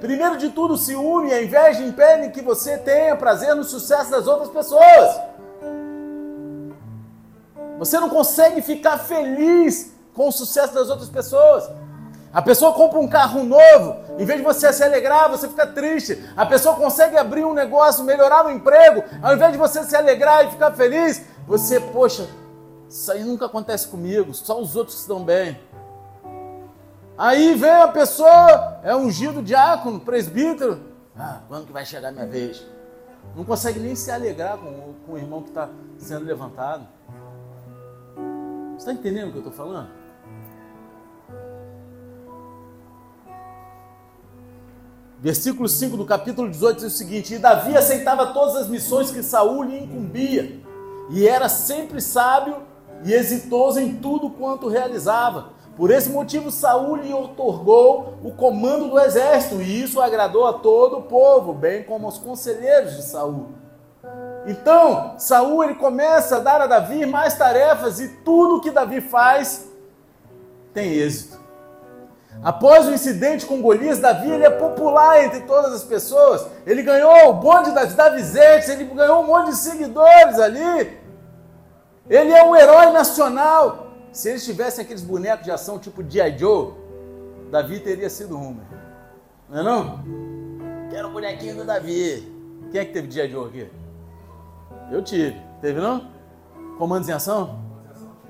Primeiro 0.00 0.36
de 0.36 0.50
tudo, 0.50 0.74
o 0.74 0.78
ciúme 0.78 1.30
e 1.30 1.34
a 1.34 1.42
inveja 1.42 1.82
impedem 1.82 2.30
que 2.30 2.42
você 2.42 2.78
tenha 2.78 3.16
prazer 3.16 3.54
no 3.54 3.64
sucesso 3.64 4.10
das 4.10 4.26
outras 4.26 4.50
pessoas. 4.50 5.20
Você 7.78 7.98
não 7.98 8.08
consegue 8.08 8.62
ficar 8.62 8.98
feliz 8.98 9.92
com 10.14 10.28
o 10.28 10.32
sucesso 10.32 10.74
das 10.74 10.88
outras 10.88 11.08
pessoas. 11.08 11.68
A 12.34 12.42
pessoa 12.42 12.72
compra 12.72 12.98
um 12.98 13.06
carro 13.06 13.44
novo, 13.44 13.96
em 14.18 14.24
vez 14.24 14.40
de 14.40 14.44
você 14.44 14.72
se 14.72 14.82
alegrar, 14.82 15.30
você 15.30 15.48
fica 15.48 15.68
triste. 15.68 16.20
A 16.36 16.44
pessoa 16.44 16.74
consegue 16.74 17.16
abrir 17.16 17.44
um 17.44 17.54
negócio, 17.54 18.02
melhorar 18.02 18.44
o 18.44 18.50
emprego, 18.50 19.04
ao 19.22 19.34
invés 19.34 19.52
de 19.52 19.58
você 19.58 19.84
se 19.84 19.94
alegrar 19.94 20.44
e 20.44 20.50
ficar 20.50 20.72
feliz, 20.72 21.24
você, 21.46 21.78
poxa, 21.78 22.28
isso 22.88 23.12
aí 23.12 23.22
nunca 23.22 23.46
acontece 23.46 23.86
comigo, 23.86 24.34
só 24.34 24.60
os 24.60 24.74
outros 24.74 24.98
estão 24.98 25.24
bem. 25.24 25.56
Aí 27.16 27.54
vem 27.54 27.70
a 27.70 27.86
pessoa, 27.86 28.80
é 28.82 28.96
ungido 28.96 29.40
diácono, 29.40 30.00
presbítero. 30.00 30.80
Ah, 31.16 31.38
quando 31.46 31.66
que 31.66 31.72
vai 31.72 31.86
chegar 31.86 32.08
a 32.08 32.12
minha 32.12 32.26
vez? 32.26 32.66
Não 33.36 33.44
consegue 33.44 33.78
nem 33.78 33.94
se 33.94 34.10
alegrar 34.10 34.58
com, 34.58 34.92
com 35.06 35.12
o 35.12 35.16
irmão 35.16 35.40
que 35.40 35.50
está 35.50 35.68
sendo 35.98 36.24
levantado. 36.24 36.84
Você 38.72 38.90
está 38.90 38.92
entendendo 38.92 39.28
o 39.28 39.30
que 39.30 39.38
eu 39.38 39.48
estou 39.48 39.52
falando? 39.52 39.88
Versículo 45.24 45.66
5 45.66 45.96
do 45.96 46.04
capítulo 46.04 46.50
18 46.50 46.76
diz 46.76 46.84
o 46.84 46.90
seguinte: 46.90 47.32
E 47.32 47.38
Davi 47.38 47.74
aceitava 47.74 48.26
todas 48.26 48.56
as 48.56 48.68
missões 48.68 49.10
que 49.10 49.22
Saul 49.22 49.62
lhe 49.62 49.78
incumbia, 49.78 50.60
e 51.08 51.26
era 51.26 51.48
sempre 51.48 51.98
sábio 52.02 52.58
e 53.02 53.10
exitoso 53.10 53.80
em 53.80 53.94
tudo 53.94 54.28
quanto 54.28 54.68
realizava. 54.68 55.54
Por 55.78 55.90
esse 55.90 56.10
motivo, 56.10 56.50
Saul 56.50 56.96
lhe 56.96 57.14
otorgou 57.14 58.18
o 58.22 58.32
comando 58.32 58.90
do 58.90 59.00
exército, 59.00 59.62
e 59.62 59.82
isso 59.82 59.98
agradou 59.98 60.46
a 60.46 60.52
todo 60.52 60.98
o 60.98 61.02
povo, 61.04 61.54
bem 61.54 61.84
como 61.84 62.04
aos 62.04 62.18
conselheiros 62.18 62.94
de 62.94 63.04
Saul. 63.04 63.46
Então, 64.46 65.14
Saul 65.16 65.64
ele 65.64 65.76
começa 65.76 66.36
a 66.36 66.40
dar 66.40 66.60
a 66.60 66.66
Davi 66.66 67.06
mais 67.06 67.32
tarefas 67.32 67.98
e 67.98 68.08
tudo 68.08 68.60
que 68.60 68.70
Davi 68.70 69.00
faz 69.00 69.66
tem 70.74 70.92
êxito. 70.92 71.43
Após 72.44 72.86
o 72.86 72.92
incidente 72.92 73.46
com 73.46 73.62
Golias, 73.62 73.98
Davi 73.98 74.30
ele 74.30 74.44
é 74.44 74.50
popular 74.50 75.24
entre 75.24 75.40
todas 75.40 75.72
as 75.72 75.82
pessoas. 75.82 76.46
Ele 76.66 76.82
ganhou 76.82 77.30
o 77.30 77.32
bonde 77.32 77.70
das 77.70 77.94
Davizetes, 77.94 78.68
ele 78.68 78.84
ganhou 78.84 79.22
um 79.22 79.26
monte 79.26 79.46
de 79.46 79.56
seguidores 79.56 80.38
ali. 80.38 80.98
Ele 82.08 82.32
é 82.32 82.44
um 82.44 82.54
herói 82.54 82.92
nacional. 82.92 83.86
Se 84.12 84.28
eles 84.28 84.44
tivessem 84.44 84.84
aqueles 84.84 85.00
bonecos 85.00 85.46
de 85.46 85.50
ação 85.50 85.78
tipo 85.78 86.04
G.I. 86.06 86.38
Joe, 86.38 86.74
Davi 87.50 87.80
teria 87.80 88.10
sido 88.10 88.36
um. 88.36 88.58
Não 89.48 89.60
é 89.60 89.62
não? 89.62 90.04
Quero 90.90 91.08
o 91.08 91.12
bonequinho 91.12 91.56
do 91.56 91.64
Davi. 91.64 92.30
Quem 92.70 92.80
é 92.82 92.84
que 92.84 92.92
teve 92.92 93.10
G.I. 93.10 93.30
Joe 93.30 93.48
aqui? 93.48 93.70
Eu 94.92 95.02
tive. 95.02 95.40
Teve 95.62 95.80
não? 95.80 96.10
Comandos 96.76 97.08
em 97.08 97.12
ação? 97.12 97.58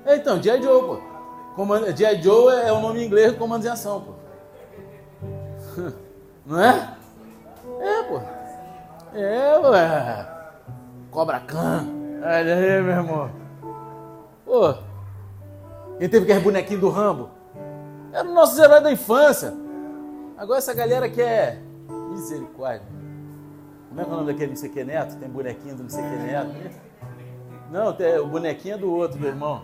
É, 0.05 0.15
então, 0.15 0.41
G.I. 0.41 0.61
Joe, 0.61 0.81
pô. 0.83 1.14
Comando... 1.55 1.95
G.I. 1.95 2.21
Joe 2.21 2.53
é 2.53 2.71
o 2.71 2.81
nome 2.81 3.01
em 3.01 3.05
inglês 3.05 3.31
de 3.31 3.37
comandos 3.37 3.65
em 3.65 3.69
ação, 3.69 4.01
pô. 4.01 4.13
Não 6.45 6.61
é? 6.61 6.95
É, 7.79 8.03
pô. 8.03 8.21
É, 9.17 9.59
ué. 9.59 10.27
Cobra 11.09 11.39
Khan. 11.39 11.87
Olha 12.21 12.55
aí, 12.55 12.81
meu 12.81 12.91
irmão. 12.91 13.31
Pô. 14.45 14.75
Quem 15.97 16.09
teve 16.09 16.25
aquele 16.25 16.41
bonequinho 16.41 16.81
do 16.81 16.89
Rambo? 16.89 17.29
Era 18.11 18.27
o 18.27 18.33
nosso 18.33 18.61
herói 18.61 18.81
da 18.81 18.91
infância. 18.91 19.53
Agora 20.37 20.59
essa 20.59 20.73
galera 20.73 21.09
quer 21.09 21.61
misericórdia. 22.11 22.87
Como 23.89 24.01
é 24.01 24.03
que 24.03 24.09
é 24.09 24.13
o 24.13 24.15
nome 24.17 24.31
daquele 24.31 24.49
não 24.49 24.57
sei 24.57 24.69
que 24.69 24.83
neto? 24.83 25.15
Tem 25.17 25.29
bonequinho 25.29 25.75
do 25.75 25.83
não 25.83 25.89
sei 25.89 26.03
que 26.03 26.15
neto. 26.17 26.51
Não, 27.71 27.93
tem, 27.93 28.17
o 28.19 28.27
bonequinho 28.27 28.75
é 28.75 28.77
do 28.77 28.91
outro, 28.91 29.17
do 29.17 29.25
irmão. 29.25 29.63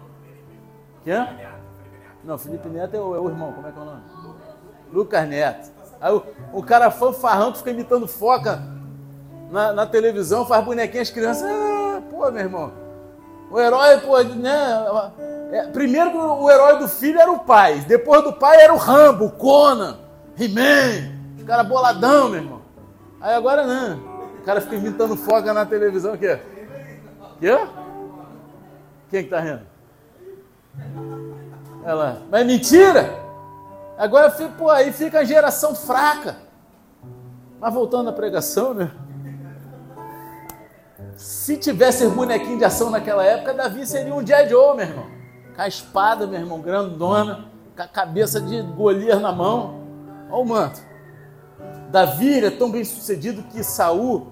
Quem? 1.03 1.15
Não, 2.23 2.37
Felipe 2.37 2.67
Neto 2.69 2.95
é 2.95 2.99
o, 2.99 3.15
é 3.15 3.19
o, 3.19 3.29
irmão, 3.29 3.51
como 3.53 3.67
é 3.67 3.71
que 3.71 3.79
é 3.79 3.81
o 3.81 3.85
nome? 3.85 4.01
Lucas 4.91 5.27
Neto. 5.27 5.71
Aí 5.99 6.13
o, 6.13 6.23
o 6.53 6.63
cara 6.63 6.91
fanfarrão 6.91 7.51
que 7.51 7.59
fica 7.59 7.71
imitando 7.71 8.07
foca 8.07 8.61
na, 9.49 9.73
na 9.73 9.85
televisão, 9.85 10.45
faz 10.45 10.63
bonequinho, 10.63 11.01
as 11.01 11.09
crianças. 11.09 11.43
Ah, 11.43 12.01
pô, 12.09 12.29
meu 12.31 12.41
irmão. 12.41 12.71
O 13.51 13.59
herói, 13.59 13.99
pô, 13.99 14.19
né? 14.23 14.85
É, 15.51 15.63
primeiro 15.67 16.17
o 16.17 16.49
herói 16.49 16.79
do 16.79 16.87
filho 16.87 17.19
era 17.19 17.31
o 17.31 17.39
pai, 17.39 17.79
depois 17.81 18.23
do 18.23 18.31
pai 18.31 18.61
era 18.61 18.73
o 18.73 18.77
Rambo, 18.77 19.25
o 19.25 19.31
Conan, 19.31 19.97
He-Man, 20.39 21.11
os 21.37 21.43
caras 21.43 21.67
boladão, 21.67 22.29
meu 22.29 22.41
irmão. 22.41 22.61
Aí 23.19 23.35
agora 23.35 23.67
não. 23.67 24.11
O 24.39 24.43
cara 24.43 24.61
fica 24.61 24.75
imitando 24.75 25.17
foca 25.17 25.53
na 25.53 25.65
televisão. 25.65 26.13
O 26.13 26.17
quê? 26.17 26.39
Quê? 27.39 27.67
Quem 29.09 29.23
que 29.23 29.29
tá 29.29 29.39
rindo? 29.41 29.61
Ela, 31.83 32.21
mas 32.29 32.41
é 32.41 32.43
mentira! 32.43 33.21
Agora, 33.97 34.31
pô, 34.57 34.69
aí 34.69 34.91
fica 34.91 35.19
a 35.19 35.23
geração 35.23 35.75
fraca. 35.75 36.37
Mas 37.59 37.73
voltando 37.73 38.09
à 38.09 38.13
pregação, 38.13 38.73
né? 38.73 38.91
Se 41.15 41.55
tivesse 41.57 42.07
bonequinho 42.07 42.57
de 42.57 42.65
ação 42.65 42.89
naquela 42.89 43.23
época, 43.23 43.53
Davi 43.53 43.85
seria 43.85 44.13
um 44.13 44.23
J. 44.23 44.49
Joe, 44.49 44.75
meu 44.75 44.85
irmão. 44.87 45.05
Com 45.55 45.61
a 45.61 45.67
espada, 45.67 46.25
meu 46.25 46.39
irmão, 46.39 46.61
grandona, 46.61 47.45
com 47.75 47.81
a 47.83 47.87
cabeça 47.87 48.41
de 48.41 48.61
Golias 48.63 49.21
na 49.21 49.31
mão. 49.31 49.81
Olha 50.31 50.41
o 50.41 50.45
manto. 50.45 50.81
Davi 51.91 52.43
é 52.43 52.49
tão 52.49 52.71
bem 52.71 52.83
sucedido 52.83 53.43
que 53.43 53.63
Saul 53.63 54.30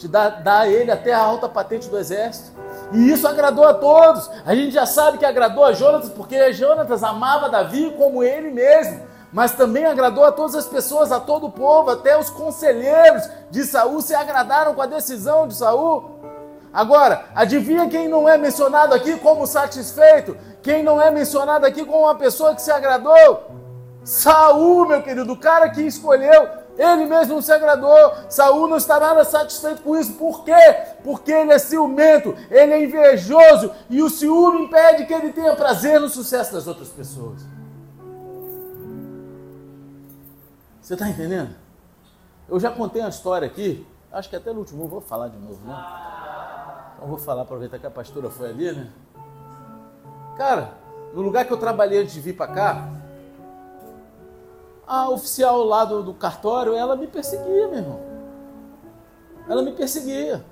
te 0.00 0.08
dá, 0.08 0.30
dá 0.30 0.60
a 0.60 0.68
ele 0.68 0.90
até 0.90 1.12
a 1.12 1.22
alta 1.22 1.46
patente 1.46 1.88
do 1.88 1.98
exército. 1.98 2.52
E 2.90 3.12
isso 3.12 3.28
agradou 3.28 3.64
a 3.66 3.74
todos. 3.74 4.30
A 4.46 4.54
gente 4.54 4.72
já 4.72 4.86
sabe 4.86 5.18
que 5.18 5.26
agradou 5.26 5.62
a 5.62 5.72
Jonatas, 5.72 6.08
porque 6.08 6.52
Jonatas 6.54 7.04
amava 7.04 7.50
Davi 7.50 7.94
como 7.98 8.22
ele 8.22 8.50
mesmo. 8.50 9.02
Mas 9.30 9.52
também 9.52 9.84
agradou 9.84 10.24
a 10.24 10.32
todas 10.32 10.54
as 10.54 10.66
pessoas, 10.66 11.12
a 11.12 11.20
todo 11.20 11.46
o 11.46 11.52
povo, 11.52 11.90
até 11.90 12.18
os 12.18 12.30
conselheiros 12.30 13.28
de 13.50 13.62
Saul 13.64 14.00
se 14.00 14.14
agradaram 14.14 14.74
com 14.74 14.82
a 14.82 14.86
decisão 14.86 15.46
de 15.46 15.54
Saul. 15.54 16.18
Agora, 16.72 17.26
adivinha 17.34 17.88
quem 17.88 18.08
não 18.08 18.28
é 18.28 18.38
mencionado 18.38 18.94
aqui 18.94 19.18
como 19.18 19.46
satisfeito? 19.46 20.36
Quem 20.62 20.82
não 20.82 21.00
é 21.00 21.10
mencionado 21.10 21.66
aqui 21.66 21.84
como 21.84 22.04
uma 22.04 22.14
pessoa 22.14 22.54
que 22.54 22.62
se 22.62 22.72
agradou? 22.72 23.50
Saul, 24.02 24.88
meu 24.88 25.02
querido, 25.02 25.32
o 25.32 25.36
cara 25.36 25.68
que 25.68 25.82
escolheu 25.82 26.59
ele 26.78 27.06
mesmo 27.06 27.34
não 27.34 27.42
se 27.42 27.52
agradou. 27.52 28.14
Saul 28.28 28.68
não 28.68 28.76
está 28.76 28.98
nada 28.98 29.24
satisfeito 29.24 29.82
com 29.82 29.96
isso. 29.96 30.14
Por 30.14 30.44
quê? 30.44 30.52
Porque 31.04 31.30
ele 31.30 31.52
é 31.52 31.58
ciumento, 31.58 32.34
ele 32.50 32.72
é 32.72 32.84
invejoso 32.84 33.72
e 33.88 34.02
o 34.02 34.08
ciúme 34.08 34.64
impede 34.64 35.06
que 35.06 35.12
ele 35.12 35.32
tenha 35.32 35.54
prazer 35.54 36.00
no 36.00 36.08
sucesso 36.08 36.52
das 36.52 36.66
outras 36.66 36.88
pessoas. 36.88 37.42
Você 40.80 40.94
está 40.94 41.08
entendendo? 41.08 41.54
Eu 42.48 42.58
já 42.58 42.70
contei 42.70 43.00
uma 43.00 43.10
história 43.10 43.46
aqui, 43.46 43.86
acho 44.10 44.28
que 44.28 44.34
até 44.34 44.52
no 44.52 44.58
último, 44.58 44.88
vou 44.88 45.00
falar 45.00 45.28
de 45.28 45.38
novo, 45.38 45.64
né? 45.64 45.74
Então 46.96 47.08
vou 47.08 47.16
falar, 47.16 47.42
aproveitar 47.42 47.78
que 47.78 47.86
a 47.86 47.90
pastora 47.90 48.28
foi 48.28 48.50
ali, 48.50 48.72
né? 48.72 48.90
Cara, 50.36 50.72
no 51.14 51.22
lugar 51.22 51.44
que 51.44 51.52
eu 51.52 51.56
trabalhei 51.56 52.00
antes 52.00 52.14
de 52.14 52.20
vir 52.20 52.34
para 52.34 52.52
cá, 52.52 52.88
a 54.90 55.08
oficial 55.08 55.62
lá 55.62 55.84
do, 55.84 56.02
do 56.02 56.12
cartório, 56.12 56.74
ela 56.74 56.96
me 56.96 57.06
perseguia, 57.06 57.68
meu 57.68 57.78
irmão. 57.78 58.00
Ela 59.48 59.62
me 59.62 59.70
perseguia. 59.70 60.44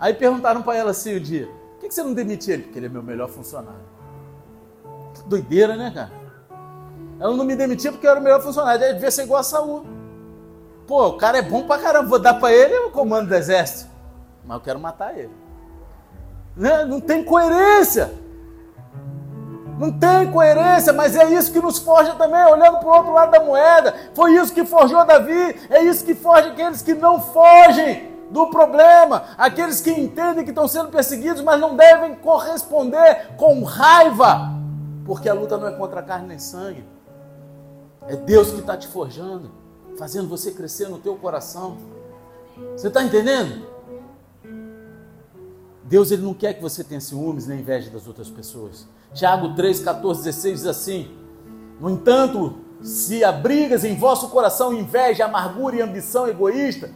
Aí 0.00 0.14
perguntaram 0.14 0.62
para 0.62 0.78
ela 0.78 0.92
assim 0.92 1.14
o 1.14 1.20
dia: 1.20 1.46
por 1.46 1.80
que, 1.80 1.88
que 1.88 1.94
você 1.94 2.02
não 2.02 2.14
demitiu 2.14 2.54
ele? 2.54 2.62
Porque 2.62 2.78
ele 2.78 2.86
é 2.86 2.88
meu 2.88 3.02
melhor 3.02 3.28
funcionário. 3.28 3.84
Que 5.14 5.28
doideira, 5.28 5.76
né, 5.76 5.92
cara? 5.94 6.10
Ela 7.20 7.36
não 7.36 7.44
me 7.44 7.54
demitia 7.54 7.92
porque 7.92 8.06
eu 8.06 8.12
era 8.12 8.20
o 8.20 8.22
melhor 8.22 8.40
funcionário. 8.40 8.82
Ela 8.82 8.94
devia 8.94 9.10
ser 9.10 9.24
igual 9.24 9.40
a 9.40 9.44
Saúl. 9.44 9.84
Pô, 10.86 11.06
o 11.08 11.16
cara 11.18 11.36
é 11.36 11.42
bom 11.42 11.66
pra 11.66 11.78
caramba, 11.78 12.08
vou 12.08 12.18
dar 12.18 12.34
pra 12.34 12.50
ele 12.50 12.74
o 12.86 12.90
comando 12.90 13.28
do 13.28 13.34
exército. 13.34 13.90
Mas 14.46 14.56
eu 14.56 14.62
quero 14.62 14.80
matar 14.80 15.16
ele. 15.16 15.32
Né? 16.56 16.86
Não 16.86 17.00
tem 17.00 17.22
coerência. 17.22 18.14
Não 19.78 19.90
tem 19.92 20.30
coerência, 20.30 20.92
mas 20.92 21.16
é 21.16 21.24
isso 21.32 21.52
que 21.52 21.60
nos 21.60 21.78
forja 21.78 22.14
também, 22.14 22.44
olhando 22.44 22.78
para 22.78 22.88
o 22.88 22.96
outro 22.96 23.12
lado 23.12 23.32
da 23.32 23.40
moeda. 23.40 23.94
Foi 24.14 24.34
isso 24.34 24.52
que 24.52 24.64
forjou 24.64 25.04
Davi, 25.04 25.60
é 25.68 25.82
isso 25.82 26.04
que 26.04 26.14
forja 26.14 26.50
aqueles 26.50 26.80
que 26.82 26.94
não 26.94 27.20
fogem 27.20 28.12
do 28.30 28.48
problema, 28.48 29.24
aqueles 29.36 29.80
que 29.80 29.90
entendem 29.90 30.44
que 30.44 30.50
estão 30.50 30.66
sendo 30.66 30.88
perseguidos, 30.88 31.42
mas 31.42 31.60
não 31.60 31.76
devem 31.76 32.14
corresponder 32.16 33.34
com 33.36 33.62
raiva, 33.62 34.52
porque 35.04 35.28
a 35.28 35.34
luta 35.34 35.56
não 35.56 35.68
é 35.68 35.72
contra 35.72 36.02
carne 36.02 36.28
nem 36.28 36.38
sangue. 36.38 36.84
É 38.06 38.16
Deus 38.16 38.50
que 38.50 38.60
está 38.60 38.76
te 38.76 38.86
forjando, 38.86 39.50
fazendo 39.98 40.28
você 40.28 40.50
crescer 40.50 40.88
no 40.88 40.98
teu 40.98 41.16
coração. 41.16 41.78
Você 42.76 42.88
está 42.88 43.02
entendendo? 43.02 43.73
Deus 45.84 46.10
ele 46.10 46.22
não 46.22 46.32
quer 46.32 46.54
que 46.54 46.62
você 46.62 46.82
tenha 46.82 47.00
ciúmes 47.00 47.46
nem 47.46 47.60
inveja 47.60 47.90
das 47.90 48.06
outras 48.06 48.30
pessoas. 48.30 48.88
Tiago 49.12 49.54
3, 49.54 49.80
14, 49.80 50.24
16 50.24 50.54
diz 50.60 50.66
assim: 50.66 51.10
No 51.78 51.90
entanto, 51.90 52.58
se 52.82 53.22
abrigas 53.22 53.84
em 53.84 53.94
vosso 53.94 54.28
coração 54.30 54.72
inveja, 54.72 55.26
amargura 55.26 55.76
e 55.76 55.82
ambição 55.82 56.26
egoísta, 56.26 56.90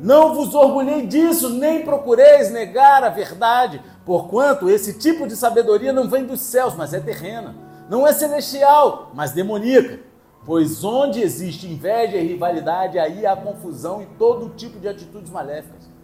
não 0.00 0.34
vos 0.34 0.54
orgulhei 0.54 1.06
disso, 1.06 1.50
nem 1.50 1.82
procureis 1.82 2.50
negar 2.50 3.04
a 3.04 3.08
verdade, 3.08 3.82
porquanto 4.04 4.68
esse 4.68 4.94
tipo 4.94 5.26
de 5.26 5.36
sabedoria 5.36 5.92
não 5.92 6.08
vem 6.08 6.24
dos 6.24 6.40
céus, 6.40 6.74
mas 6.74 6.92
é 6.92 7.00
terrena. 7.00 7.54
Não 7.88 8.06
é 8.06 8.12
celestial, 8.12 9.10
mas 9.14 9.32
demoníaca. 9.32 10.00
Pois 10.44 10.84
onde 10.84 11.20
existe 11.20 11.66
inveja 11.66 12.16
e 12.16 12.26
rivalidade, 12.26 12.98
aí 12.98 13.26
há 13.26 13.34
confusão 13.36 14.02
e 14.02 14.06
todo 14.18 14.50
tipo 14.50 14.78
de 14.78 14.88
atitudes 14.88 15.30
maléficas. 15.30 15.95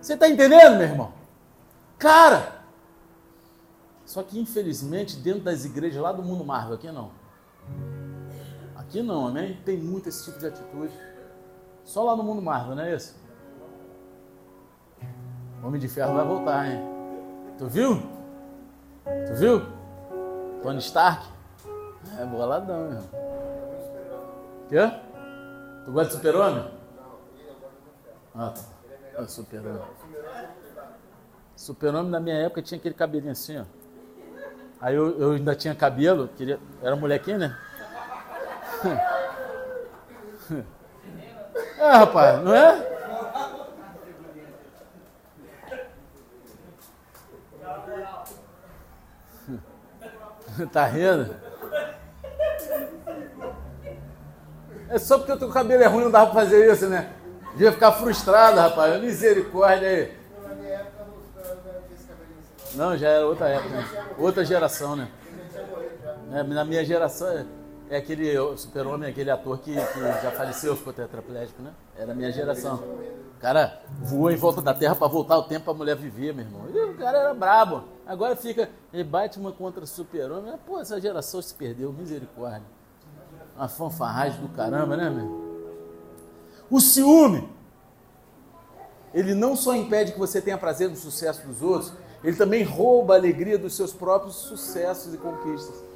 Você 0.00 0.14
está 0.14 0.28
entendendo, 0.28 0.78
meu 0.78 0.86
irmão? 0.86 1.12
Cara, 1.98 2.60
só 4.06 4.22
que 4.22 4.40
infelizmente 4.40 5.16
dentro 5.16 5.42
das 5.42 5.64
igrejas 5.64 6.00
lá 6.02 6.12
do 6.12 6.22
mundo 6.22 6.44
Marvel, 6.44 6.74
aqui 6.74 6.90
não. 6.90 7.10
Aqui 8.74 9.02
não, 9.02 9.28
amém? 9.28 9.60
Tem 9.64 9.76
muito 9.76 10.08
esse 10.08 10.24
tipo 10.24 10.38
de 10.38 10.46
atitude. 10.46 10.92
Só 11.84 12.02
lá 12.02 12.16
no 12.16 12.22
mundo 12.22 12.40
Marvel, 12.40 12.74
não 12.74 12.82
é 12.82 12.94
isso? 12.94 13.14
Homem 15.62 15.80
de 15.80 15.88
Ferro 15.88 16.14
vai 16.14 16.24
voltar, 16.24 16.66
hein? 16.66 16.80
Tu 17.58 17.66
viu? 17.66 18.02
Tu 19.26 19.34
viu? 19.34 19.62
Tony 20.62 20.78
Stark? 20.78 21.26
É 22.18 22.24
boladão, 22.24 22.90
meu. 22.90 23.02
Quê? 24.68 24.90
Tu 25.84 25.92
gosta 25.92 26.08
de 26.08 26.12
super-homem? 26.14 26.70
Ah, 28.34 28.50
tá. 28.50 28.62
Ah, 29.16 29.26
super-homem. 29.26 29.82
Super-homem 31.56 32.10
na 32.10 32.20
minha 32.20 32.36
época 32.36 32.62
tinha 32.62 32.78
aquele 32.78 32.94
cabelinho 32.94 33.32
assim, 33.32 33.58
ó. 33.58 33.64
Aí 34.80 34.94
eu, 34.94 35.18
eu 35.20 35.32
ainda 35.32 35.54
tinha 35.54 35.74
cabelo, 35.74 36.28
queria, 36.36 36.58
era 36.82 36.96
molequinho, 36.96 37.38
né? 37.38 37.58
É, 41.78 41.92
rapaz, 41.92 42.44
não 42.44 42.54
é? 42.54 42.90
tá 50.72 50.84
rindo? 50.86 51.34
É 54.90 54.98
só 54.98 55.18
porque 55.18 55.32
o 55.32 55.38
teu 55.38 55.48
cabelo 55.50 55.82
é 55.82 55.86
ruim, 55.86 56.04
não 56.04 56.10
dava 56.10 56.32
pra 56.32 56.42
fazer 56.42 56.70
isso, 56.70 56.86
né? 56.88 57.10
Devia 57.52 57.72
ficar 57.72 57.92
frustrado, 57.92 58.58
rapaz. 58.58 59.00
Misericórdia 59.00 59.88
aí. 59.88 60.20
Não, 62.74 62.96
já 62.96 63.08
era 63.08 63.26
outra 63.26 63.48
época, 63.48 63.68
né? 63.68 64.06
Outra 64.16 64.44
geração, 64.44 64.94
né? 64.94 65.08
É, 66.32 66.42
na 66.44 66.64
minha 66.64 66.84
geração 66.84 67.28
é, 67.28 67.44
é 67.90 67.96
aquele 67.96 68.36
super-homem, 68.56 69.10
aquele 69.10 69.30
ator 69.30 69.58
que, 69.58 69.74
que, 69.74 70.00
já 70.22 70.30
faleceu, 70.30 70.76
ficou 70.76 70.92
tetraplégico, 70.92 71.60
né? 71.60 71.72
Era 71.96 72.12
a 72.12 72.14
minha 72.14 72.30
geração. 72.30 72.76
O 72.76 73.40
cara 73.40 73.80
voou 74.00 74.30
em 74.30 74.36
volta 74.36 74.62
da 74.62 74.72
terra 74.72 74.94
para 74.94 75.08
voltar 75.08 75.38
o 75.38 75.42
tempo 75.42 75.64
para 75.64 75.72
a 75.72 75.76
mulher 75.76 75.96
viver, 75.96 76.32
meu 76.32 76.44
irmão. 76.44 76.68
E 76.72 76.78
o 76.78 76.94
cara 76.94 77.18
era 77.18 77.34
brabo. 77.34 77.84
Agora 78.06 78.36
fica 78.36 78.70
e 78.92 79.02
Batman 79.02 79.50
contra 79.50 79.84
super-homem. 79.86 80.54
Pô, 80.64 80.78
essa 80.78 81.00
geração 81.00 81.42
se 81.42 81.52
perdeu, 81.54 81.92
misericórdia. 81.92 82.62
Uma 83.56 83.68
fanfarragem 83.68 84.40
do 84.40 84.48
caramba, 84.50 84.96
né, 84.96 85.10
meu? 85.10 85.49
O 86.70 86.80
ciúme, 86.80 87.48
ele 89.12 89.34
não 89.34 89.56
só 89.56 89.74
impede 89.74 90.12
que 90.12 90.18
você 90.18 90.40
tenha 90.40 90.56
prazer 90.56 90.88
no 90.88 90.96
sucesso 90.96 91.44
dos 91.46 91.60
outros, 91.62 91.92
ele 92.22 92.36
também 92.36 92.62
rouba 92.62 93.14
a 93.14 93.16
alegria 93.16 93.58
dos 93.58 93.74
seus 93.74 93.92
próprios 93.92 94.36
sucessos 94.36 95.12
e 95.12 95.16
conquistas. 95.16 95.90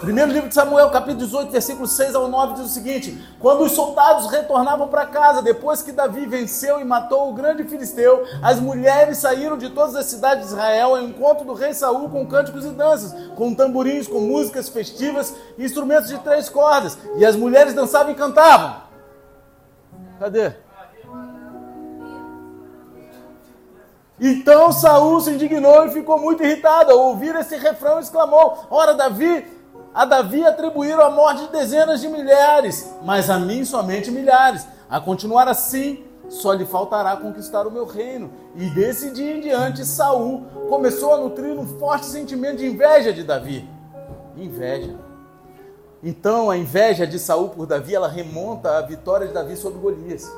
Primeiro 0.00 0.30
livro 0.30 0.48
de 0.48 0.54
Samuel, 0.54 0.90
capítulo 0.90 1.24
18, 1.24 1.50
versículo 1.50 1.86
6 1.86 2.14
ao 2.14 2.28
9, 2.28 2.54
diz 2.54 2.66
o 2.66 2.68
seguinte: 2.68 3.18
Quando 3.40 3.64
os 3.64 3.72
soldados 3.72 4.30
retornavam 4.30 4.86
para 4.88 5.06
casa, 5.06 5.42
depois 5.42 5.80
que 5.80 5.92
Davi 5.92 6.26
venceu 6.26 6.80
e 6.80 6.84
matou 6.84 7.30
o 7.30 7.32
grande 7.32 7.64
filisteu, 7.64 8.24
as 8.42 8.60
mulheres 8.60 9.18
saíram 9.18 9.56
de 9.56 9.70
todas 9.70 9.96
as 9.96 10.06
cidades 10.06 10.46
de 10.46 10.52
Israel 10.52 10.94
ao 10.94 11.02
encontro 11.02 11.44
do 11.44 11.54
rei 11.54 11.72
Saul 11.72 12.10
com 12.10 12.26
cânticos 12.26 12.64
e 12.64 12.70
danças, 12.70 13.14
com 13.34 13.54
tamborins, 13.54 14.06
com 14.06 14.20
músicas 14.20 14.68
festivas 14.68 15.34
e 15.56 15.64
instrumentos 15.64 16.08
de 16.08 16.18
três 16.18 16.48
cordas. 16.48 16.98
E 17.16 17.24
as 17.24 17.34
mulheres 17.34 17.74
dançavam 17.74 18.12
e 18.12 18.14
cantavam. 18.14 18.87
Cadê? 20.18 20.52
Então 24.20 24.72
Saul 24.72 25.20
se 25.20 25.30
indignou 25.30 25.86
e 25.86 25.90
ficou 25.90 26.18
muito 26.18 26.42
irritado. 26.42 26.92
Ao 26.92 26.98
ouvir 26.98 27.34
esse 27.36 27.56
refrão, 27.56 28.00
exclamou: 28.00 28.66
Ora, 28.68 28.94
Davi, 28.94 29.46
a 29.94 30.04
Davi 30.04 30.44
atribuíram 30.44 31.02
a 31.02 31.10
morte 31.10 31.42
de 31.42 31.52
dezenas 31.52 32.00
de 32.00 32.08
milhares, 32.08 32.92
mas 33.04 33.30
a 33.30 33.38
mim 33.38 33.64
somente 33.64 34.10
milhares. 34.10 34.66
A 34.90 35.00
continuar 35.00 35.46
assim, 35.46 36.04
só 36.28 36.52
lhe 36.52 36.64
faltará 36.64 37.16
conquistar 37.16 37.66
o 37.66 37.70
meu 37.70 37.86
reino. 37.86 38.32
E 38.56 38.68
desse 38.70 39.10
dia 39.12 39.36
em 39.36 39.40
diante, 39.40 39.84
Saul 39.84 40.46
começou 40.68 41.14
a 41.14 41.18
nutrir 41.18 41.52
um 41.52 41.66
forte 41.78 42.06
sentimento 42.06 42.56
de 42.56 42.66
inveja 42.66 43.12
de 43.12 43.22
Davi. 43.22 43.68
Inveja. 44.36 45.07
Então, 46.02 46.50
a 46.50 46.56
inveja 46.56 47.06
de 47.06 47.18
Saul 47.18 47.48
por 47.48 47.66
Davi, 47.66 47.94
ela 47.94 48.08
remonta 48.08 48.78
à 48.78 48.82
vitória 48.82 49.26
de 49.26 49.34
Davi 49.34 49.56
sobre 49.56 49.78
Golias. 49.78 50.30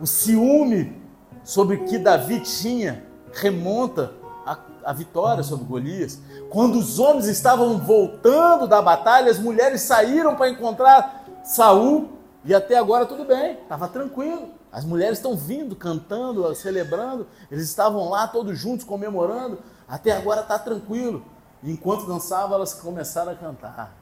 O 0.00 0.06
ciúme 0.06 1.00
sobre 1.44 1.78
que 1.78 1.98
Davi 1.98 2.40
tinha 2.40 3.04
remonta 3.32 4.12
à, 4.44 4.58
à 4.84 4.92
vitória 4.92 5.42
sobre 5.42 5.66
Golias. 5.66 6.18
Quando 6.50 6.78
os 6.78 6.98
homens 6.98 7.26
estavam 7.26 7.78
voltando 7.78 8.66
da 8.66 8.82
batalha, 8.82 9.30
as 9.30 9.38
mulheres 9.38 9.82
saíram 9.82 10.34
para 10.34 10.50
encontrar 10.50 11.24
Saul 11.44 12.10
e 12.44 12.54
até 12.54 12.76
agora 12.76 13.06
tudo 13.06 13.24
bem, 13.24 13.54
estava 13.54 13.88
tranquilo. 13.88 14.48
As 14.70 14.84
mulheres 14.84 15.18
estão 15.18 15.36
vindo, 15.36 15.74
cantando, 15.74 16.54
celebrando, 16.54 17.26
eles 17.50 17.64
estavam 17.64 18.08
lá 18.10 18.28
todos 18.28 18.58
juntos 18.58 18.84
comemorando. 18.84 19.58
Até 19.88 20.12
agora 20.12 20.42
está 20.42 20.58
tranquilo. 20.58 21.24
enquanto 21.62 22.06
dançavam, 22.06 22.56
elas 22.56 22.74
começaram 22.74 23.32
a 23.32 23.34
cantar. 23.34 23.97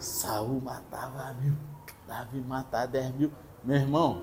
Saul 0.00 0.60
matava 0.60 1.34
mil, 1.40 1.54
Davi 2.08 2.40
matava 2.40 2.86
dez 2.86 3.14
mil. 3.14 3.30
Meu 3.62 3.76
irmão, 3.76 4.22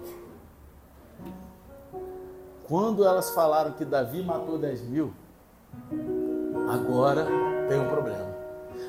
quando 2.68 3.06
elas 3.06 3.30
falaram 3.30 3.72
que 3.74 3.86
Davi 3.86 4.24
matou 4.24 4.58
dez 4.58 4.82
mil, 4.82 5.14
agora 6.70 7.28
tem 7.70 7.80
um 7.80 7.88
problema. 7.88 8.36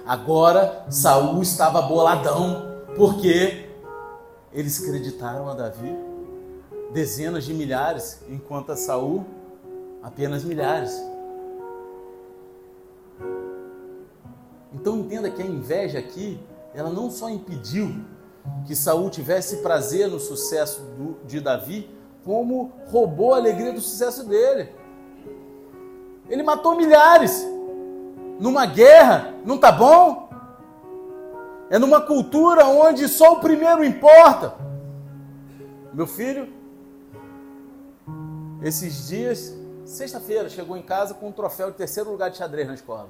Agora 0.06 0.86
Saul 0.90 1.42
estava 1.42 1.82
boladão, 1.82 2.82
porque 2.96 3.70
eles 4.52 4.82
acreditaram 4.82 5.48
a 5.48 5.54
Davi 5.54 5.94
dezenas 6.92 7.44
de 7.44 7.52
milhares, 7.52 8.22
enquanto 8.28 8.72
a 8.72 8.76
Saul 8.76 9.26
apenas 10.02 10.42
milhares. 10.42 10.98
Então 14.72 14.96
entenda 14.98 15.30
que 15.30 15.42
a 15.42 15.46
inveja 15.46 15.98
aqui 15.98 16.40
ela 16.78 16.90
não 16.90 17.10
só 17.10 17.28
impediu 17.28 18.04
que 18.64 18.76
Saul 18.76 19.10
tivesse 19.10 19.56
prazer 19.56 20.06
no 20.06 20.20
sucesso 20.20 20.80
do, 20.96 21.18
de 21.26 21.40
Davi, 21.40 21.90
como 22.24 22.72
roubou 22.86 23.34
a 23.34 23.36
alegria 23.36 23.72
do 23.72 23.80
sucesso 23.80 24.24
dele. 24.24 24.70
Ele 26.28 26.40
matou 26.44 26.76
milhares 26.76 27.44
numa 28.38 28.64
guerra, 28.64 29.34
não 29.44 29.58
tá 29.58 29.72
bom? 29.72 30.30
É 31.68 31.80
numa 31.80 32.00
cultura 32.00 32.64
onde 32.66 33.08
só 33.08 33.32
o 33.32 33.40
primeiro 33.40 33.82
importa. 33.82 34.54
Meu 35.92 36.06
filho, 36.06 36.48
esses 38.62 39.08
dias, 39.08 39.52
sexta-feira, 39.84 40.48
chegou 40.48 40.76
em 40.76 40.82
casa 40.82 41.12
com 41.12 41.26
um 41.26 41.32
troféu 41.32 41.72
de 41.72 41.76
terceiro 41.76 42.08
lugar 42.08 42.30
de 42.30 42.36
xadrez 42.36 42.68
na 42.68 42.74
escola. 42.74 43.08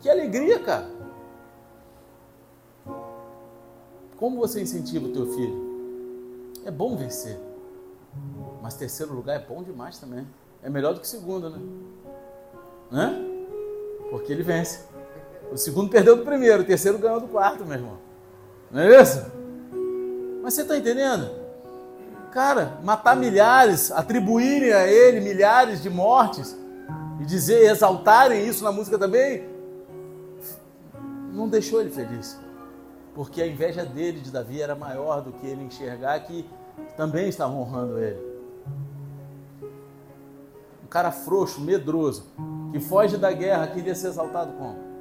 Que 0.00 0.10
alegria, 0.10 0.58
cara! 0.58 1.13
Como 4.16 4.38
você 4.38 4.62
incentiva 4.62 5.06
o 5.06 5.12
teu 5.12 5.26
filho? 5.32 5.74
É 6.64 6.70
bom 6.70 6.96
vencer. 6.96 7.38
Mas 8.62 8.74
terceiro 8.74 9.12
lugar 9.12 9.36
é 9.36 9.44
bom 9.44 9.62
demais 9.62 9.98
também. 9.98 10.26
É 10.62 10.70
melhor 10.70 10.94
do 10.94 11.00
que 11.00 11.06
segundo, 11.06 11.50
né? 12.90 13.12
Porque 14.10 14.32
ele 14.32 14.42
vence. 14.42 14.80
O 15.52 15.56
segundo 15.56 15.90
perdeu 15.90 16.16
do 16.16 16.24
primeiro, 16.24 16.62
o 16.62 16.66
terceiro 16.66 16.98
ganhou 16.98 17.20
do 17.20 17.28
quarto, 17.28 17.64
meu 17.64 17.76
irmão. 17.76 17.98
Não 18.70 18.80
é 18.80 19.02
isso? 19.02 19.24
Mas 20.42 20.54
você 20.54 20.62
está 20.62 20.76
entendendo? 20.76 21.30
Cara, 22.32 22.78
matar 22.82 23.16
milhares, 23.16 23.92
atribuírem 23.92 24.72
a 24.72 24.86
ele 24.86 25.20
milhares 25.20 25.82
de 25.82 25.88
mortes 25.88 26.56
e 27.20 27.24
dizer, 27.24 27.70
exaltarem 27.70 28.46
isso 28.46 28.64
na 28.64 28.72
música 28.72 28.98
também, 28.98 29.48
não 31.32 31.48
deixou 31.48 31.80
ele 31.80 31.90
feliz. 31.90 32.38
Porque 33.14 33.40
a 33.40 33.46
inveja 33.46 33.84
dele 33.84 34.20
de 34.20 34.30
Davi 34.30 34.60
era 34.60 34.74
maior 34.74 35.22
do 35.22 35.32
que 35.32 35.46
ele 35.46 35.62
enxergar 35.62 36.18
que 36.20 36.48
também 36.96 37.28
estavam 37.28 37.60
honrando 37.60 37.98
ele. 37.98 38.20
Um 40.82 40.86
cara 40.88 41.12
frouxo, 41.12 41.60
medroso, 41.60 42.26
que 42.72 42.80
foge 42.80 43.16
da 43.16 43.30
guerra, 43.32 43.68
queria 43.68 43.94
ser 43.94 44.08
exaltado 44.08 44.52
como? 44.54 44.94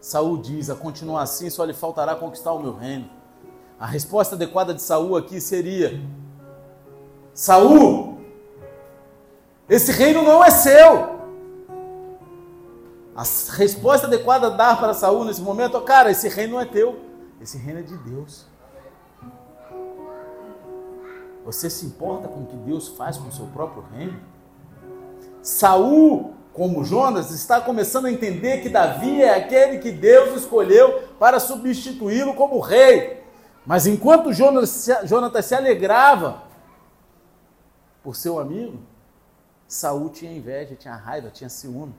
Saul 0.00 0.38
diz: 0.38 0.70
a 0.70 0.74
continuar 0.74 1.22
assim 1.22 1.50
só 1.50 1.64
lhe 1.64 1.74
faltará 1.74 2.14
conquistar 2.14 2.52
o 2.52 2.62
meu 2.62 2.74
reino. 2.74 3.10
A 3.80 3.86
resposta 3.86 4.34
adequada 4.34 4.74
de 4.74 4.82
Saul 4.82 5.16
aqui 5.16 5.40
seria: 5.40 6.00
Saul, 7.32 8.18
esse 9.68 9.92
reino 9.92 10.22
não 10.22 10.44
é 10.44 10.50
seu. 10.50 11.17
A 13.18 13.24
resposta 13.56 14.06
adequada 14.06 14.46
a 14.46 14.50
dar 14.50 14.78
para 14.78 14.94
Saul 14.94 15.24
nesse 15.24 15.40
momento, 15.40 15.80
cara, 15.80 16.08
esse 16.08 16.28
reino 16.28 16.52
não 16.52 16.60
é 16.60 16.64
teu, 16.64 17.00
esse 17.40 17.58
reino 17.58 17.80
é 17.80 17.82
de 17.82 17.96
Deus. 17.96 18.46
Você 21.44 21.68
se 21.68 21.84
importa 21.84 22.28
com 22.28 22.42
o 22.42 22.46
que 22.46 22.54
Deus 22.54 22.86
faz 22.86 23.16
com 23.16 23.26
o 23.26 23.32
seu 23.32 23.46
próprio 23.46 23.84
reino? 23.92 24.20
Saul, 25.42 26.32
como 26.52 26.84
Jonas, 26.84 27.32
está 27.32 27.60
começando 27.60 28.06
a 28.06 28.12
entender 28.12 28.62
que 28.62 28.68
Davi 28.68 29.20
é 29.20 29.34
aquele 29.34 29.78
que 29.78 29.90
Deus 29.90 30.40
escolheu 30.40 31.08
para 31.18 31.40
substituí-lo 31.40 32.34
como 32.34 32.60
rei. 32.60 33.24
Mas 33.66 33.84
enquanto 33.84 34.32
Jonas, 34.32 34.88
Jonatas 35.02 35.44
se 35.44 35.56
alegrava 35.56 36.44
por 38.00 38.14
seu 38.14 38.38
amigo, 38.38 38.78
Saul 39.66 40.08
tinha 40.08 40.32
inveja, 40.32 40.76
tinha 40.76 40.94
raiva, 40.94 41.30
tinha 41.30 41.50
ciúme. 41.50 41.96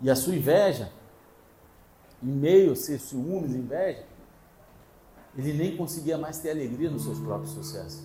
E 0.00 0.10
a 0.10 0.16
sua 0.16 0.34
inveja, 0.34 0.90
em 2.22 2.32
meio 2.32 2.72
a 2.72 2.76
seus 2.76 3.02
ciúmes 3.02 3.54
inveja, 3.54 4.04
ele 5.36 5.52
nem 5.52 5.76
conseguia 5.76 6.18
mais 6.18 6.38
ter 6.38 6.50
alegria 6.50 6.90
nos 6.90 7.04
seus 7.04 7.18
próprios 7.18 7.52
sucessos. 7.52 8.02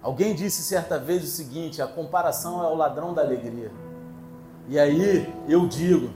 Alguém 0.00 0.34
disse 0.34 0.62
certa 0.62 0.98
vez 0.98 1.22
o 1.22 1.26
seguinte: 1.26 1.80
a 1.80 1.86
comparação 1.86 2.62
é 2.62 2.66
o 2.68 2.74
ladrão 2.74 3.14
da 3.14 3.22
alegria. 3.22 3.70
E 4.68 4.78
aí 4.78 5.32
eu 5.48 5.66
digo, 5.68 6.10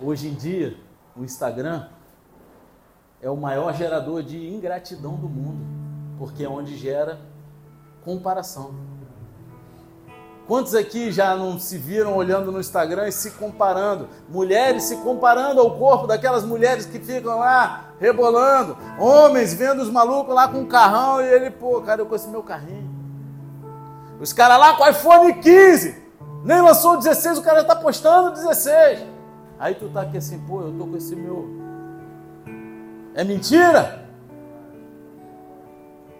hoje 0.00 0.28
em 0.28 0.34
dia, 0.34 0.76
o 1.16 1.22
Instagram 1.22 1.88
é 3.20 3.30
o 3.30 3.36
maior 3.36 3.74
gerador 3.74 4.22
de 4.22 4.48
ingratidão 4.48 5.14
do 5.16 5.28
mundo, 5.28 5.64
porque 6.18 6.44
é 6.44 6.48
onde 6.48 6.76
gera 6.76 7.20
comparação. 8.04 8.74
Quantos 10.50 10.74
aqui 10.74 11.12
já 11.12 11.36
não 11.36 11.60
se 11.60 11.78
viram 11.78 12.16
olhando 12.16 12.50
no 12.50 12.58
Instagram 12.58 13.06
e 13.06 13.12
se 13.12 13.30
comparando? 13.30 14.08
Mulheres 14.28 14.82
se 14.82 14.96
comparando 14.96 15.60
ao 15.60 15.78
corpo 15.78 16.08
daquelas 16.08 16.42
mulheres 16.42 16.86
que 16.86 16.98
ficam 16.98 17.38
lá 17.38 17.90
rebolando. 18.00 18.76
Homens 18.98 19.54
vendo 19.54 19.80
os 19.80 19.88
malucos 19.88 20.34
lá 20.34 20.48
com 20.48 20.58
um 20.58 20.66
carrão 20.66 21.22
e 21.22 21.24
ele, 21.24 21.52
pô, 21.52 21.80
cara, 21.82 22.00
eu 22.00 22.06
com 22.06 22.16
esse 22.16 22.28
meu 22.28 22.42
carrinho. 22.42 22.90
Os 24.18 24.32
caras 24.32 24.58
lá 24.58 24.74
com 24.74 24.88
iPhone 24.88 25.34
15. 25.34 26.02
Nem 26.42 26.60
lançou 26.60 26.94
o 26.94 26.96
16, 26.96 27.38
o 27.38 27.42
cara 27.42 27.60
já 27.60 27.66
tá 27.66 27.76
postando 27.76 28.32
16. 28.32 29.06
Aí 29.56 29.76
tu 29.76 29.88
tá 29.90 30.00
aqui 30.00 30.18
assim, 30.18 30.40
pô, 30.48 30.62
eu 30.62 30.72
tô 30.76 30.84
com 30.84 30.96
esse 30.96 31.14
meu. 31.14 31.48
É 33.14 33.22
mentira? 33.22 34.04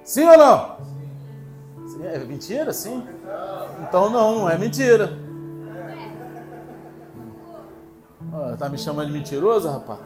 Sim 0.04 0.26
ou 0.26 0.38
não? 0.38 0.76
É 2.02 2.18
mentira, 2.18 2.72
sim? 2.72 3.06
Então 3.82 4.10
não, 4.10 4.40
não 4.40 4.50
é 4.50 4.56
mentira. 4.56 5.18
Tá 8.60 8.68
me 8.68 8.76
chamando 8.76 9.06
de 9.06 9.14
mentiroso, 9.14 9.70
rapaz? 9.70 9.98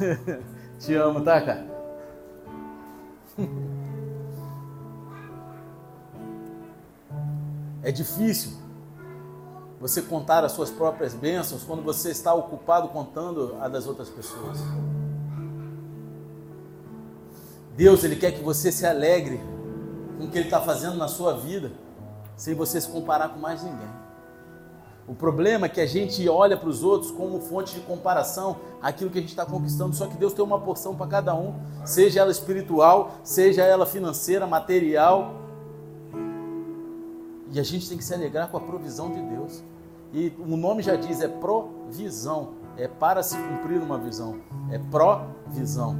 Te 0.80 0.94
amo, 0.94 1.20
tá, 1.20 1.38
cara? 1.40 1.66
É 7.86 7.92
difícil 7.92 8.52
você 9.78 10.00
contar 10.00 10.42
as 10.42 10.52
suas 10.52 10.70
próprias 10.70 11.12
bênçãos 11.12 11.62
quando 11.64 11.82
você 11.82 12.10
está 12.10 12.32
ocupado 12.32 12.88
contando 12.88 13.58
a 13.60 13.68
das 13.68 13.86
outras 13.86 14.08
pessoas. 14.08 14.58
Deus, 17.76 18.02
Ele 18.04 18.16
quer 18.16 18.32
que 18.32 18.42
você 18.42 18.72
se 18.72 18.86
alegre 18.86 19.38
com 20.16 20.24
o 20.24 20.30
que 20.30 20.38
Ele 20.38 20.46
está 20.46 20.60
fazendo 20.60 20.96
na 20.96 21.08
sua 21.08 21.34
vida, 21.34 21.72
sem 22.36 22.54
você 22.54 22.80
se 22.80 22.88
comparar 22.88 23.28
com 23.28 23.38
mais 23.38 23.62
ninguém. 23.62 24.04
O 25.06 25.14
problema 25.14 25.66
é 25.66 25.68
que 25.68 25.80
a 25.80 25.86
gente 25.86 26.26
olha 26.28 26.56
para 26.56 26.68
os 26.68 26.82
outros 26.82 27.10
como 27.10 27.38
fonte 27.38 27.74
de 27.74 27.80
comparação 27.80 28.56
aquilo 28.80 29.10
que 29.10 29.18
a 29.18 29.20
gente 29.20 29.30
está 29.30 29.44
conquistando, 29.44 29.94
só 29.94 30.06
que 30.06 30.16
Deus 30.16 30.32
tem 30.32 30.42
uma 30.42 30.58
porção 30.58 30.94
para 30.94 31.06
cada 31.06 31.34
um, 31.34 31.54
seja 31.84 32.20
ela 32.20 32.30
espiritual, 32.30 33.12
seja 33.22 33.62
ela 33.62 33.84
financeira, 33.84 34.46
material. 34.46 35.34
E 37.52 37.60
a 37.60 37.62
gente 37.62 37.86
tem 37.86 37.98
que 37.98 38.04
se 38.04 38.14
alegrar 38.14 38.48
com 38.48 38.56
a 38.56 38.60
provisão 38.60 39.10
de 39.10 39.20
Deus. 39.20 39.62
E 40.12 40.32
o 40.38 40.56
nome 40.56 40.82
já 40.82 40.96
diz, 40.96 41.20
é 41.20 41.28
provisão, 41.28 42.54
é 42.78 42.88
para 42.88 43.22
se 43.22 43.36
cumprir 43.36 43.82
uma 43.82 43.98
visão, 43.98 44.40
é 44.70 44.78
provisão. 44.78 45.94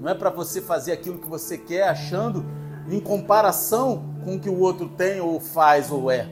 Não 0.00 0.08
é 0.08 0.14
para 0.14 0.30
você 0.30 0.60
fazer 0.60 0.92
aquilo 0.92 1.18
que 1.18 1.28
você 1.28 1.56
quer 1.56 1.88
achando 1.88 2.44
em 2.90 3.00
comparação 3.00 4.04
com 4.24 4.36
o 4.36 4.40
que 4.40 4.48
o 4.48 4.58
outro 4.58 4.88
tem 4.88 5.20
ou 5.20 5.38
faz 5.40 5.90
ou 5.90 6.10
é. 6.10 6.28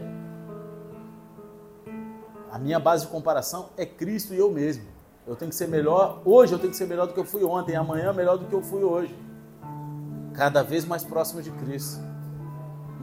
A 2.50 2.58
minha 2.58 2.80
base 2.80 3.04
de 3.04 3.10
comparação 3.10 3.70
é 3.76 3.84
Cristo 3.84 4.32
e 4.32 4.38
eu 4.38 4.50
mesmo. 4.50 4.84
Eu 5.26 5.36
tenho 5.36 5.50
que 5.50 5.56
ser 5.56 5.66
melhor, 5.66 6.22
hoje 6.24 6.52
eu 6.52 6.58
tenho 6.58 6.70
que 6.70 6.76
ser 6.76 6.86
melhor 6.86 7.06
do 7.06 7.12
que 7.12 7.20
eu 7.20 7.24
fui 7.24 7.44
ontem, 7.44 7.74
amanhã 7.74 8.12
melhor 8.12 8.38
do 8.38 8.46
que 8.46 8.54
eu 8.54 8.62
fui 8.62 8.82
hoje. 8.82 9.14
Cada 10.32 10.62
vez 10.62 10.84
mais 10.84 11.02
próximo 11.02 11.42
de 11.42 11.50
Cristo. 11.50 12.00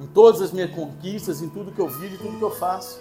Em 0.01 0.07
todas 0.07 0.41
as 0.41 0.51
minhas 0.51 0.71
conquistas, 0.73 1.41
em 1.41 1.49
tudo 1.49 1.71
que 1.71 1.79
eu 1.79 1.89
vivo, 1.89 2.15
em 2.15 2.17
tudo 2.17 2.37
que 2.37 2.43
eu 2.43 2.51
faço. 2.51 2.99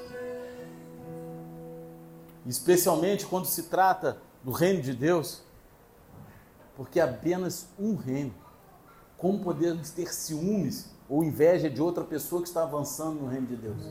Especialmente 2.45 3.25
quando 3.25 3.47
se 3.47 3.65
trata 3.65 4.19
do 4.43 4.51
reino 4.51 4.83
de 4.83 4.93
Deus, 4.93 5.43
porque 6.77 6.99
é 6.99 7.05
apenas 7.05 7.69
um 7.79 7.95
reino. 7.95 8.35
Como 9.23 9.39
podemos 9.39 9.91
ter 9.91 10.13
ciúmes 10.13 10.91
ou 11.09 11.23
inveja 11.23 11.71
de 11.71 11.81
outra 11.81 12.03
pessoa 12.03 12.43
que 12.43 12.49
está 12.49 12.65
avançando 12.65 13.21
no 13.21 13.29
reino 13.29 13.47
de 13.47 13.55
Deus? 13.55 13.89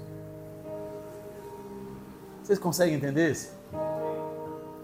Vocês 2.43 2.59
conseguem 2.59 2.95
entender 2.95 3.31
isso? 3.31 3.53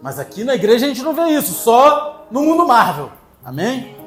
Mas 0.01 0.17
aqui 0.17 0.45
na 0.45 0.55
igreja 0.55 0.85
a 0.85 0.87
gente 0.87 1.03
não 1.03 1.13
vê 1.13 1.23
isso, 1.31 1.51
só 1.51 2.25
no 2.31 2.43
mundo 2.43 2.65
Marvel. 2.65 3.11
Amém? 3.43 3.97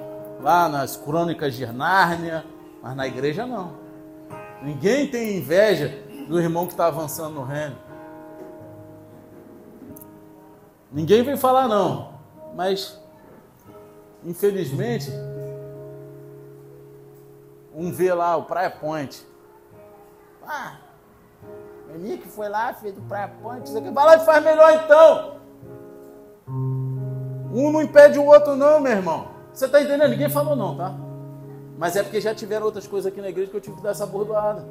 Lá 0.41 0.67
nas 0.67 0.97
crônicas 0.97 1.55
de 1.55 1.67
Nárnia, 1.67 2.47
mas 2.83 2.97
na 2.97 3.07
igreja 3.07 3.45
não. 3.47 3.75
Ninguém 4.63 5.11
tem 5.11 5.37
inveja 5.37 5.89
do 6.27 6.41
irmão 6.41 6.65
que 6.65 6.73
está 6.73 6.87
avançando 6.87 7.35
no 7.35 7.45
reino. 7.45 7.77
Ninguém 10.91 11.23
vem 11.23 11.37
falar 11.37 11.69
não, 11.69 12.15
mas 12.57 12.99
infelizmente 14.25 15.11
um 17.75 17.93
vê 17.93 18.13
lá 18.13 18.37
o 18.37 18.45
Praia 18.45 18.71
Point. 18.71 19.27
Ah, 20.47 20.79
o 21.95 22.19
que 22.19 22.29
foi 22.29 22.49
lá, 22.49 22.73
fez 22.75 22.95
do 22.95 23.03
Praia 23.03 23.29
Point, 23.43 23.69
isso 23.69 23.79
aqui. 23.79 23.91
Vai 23.91 24.07
lá 24.07 24.17
e 24.17 24.25
faz 24.25 24.45
melhor 24.45 24.73
então. 24.85 25.41
Um 27.53 27.71
não 27.73 27.83
impede 27.83 28.19
o 28.19 28.25
outro, 28.25 28.55
não, 28.55 28.81
meu 28.81 28.93
irmão. 28.93 29.29
Você 29.53 29.67
está 29.67 29.81
entendendo? 29.81 30.11
Ninguém 30.11 30.29
falou 30.29 30.55
não, 30.55 30.77
tá? 30.77 30.95
Mas 31.77 31.97
é 31.97 32.03
porque 32.03 32.21
já 32.21 32.35
tiveram 32.35 32.67
outras 32.67 32.87
coisas 32.87 33.11
aqui 33.11 33.21
na 33.21 33.29
igreja 33.29 33.51
que 33.51 33.57
eu 33.57 33.61
tive 33.61 33.77
que 33.77 33.83
dar 33.83 33.91
essa 33.91 34.07
bordoada. 34.07 34.65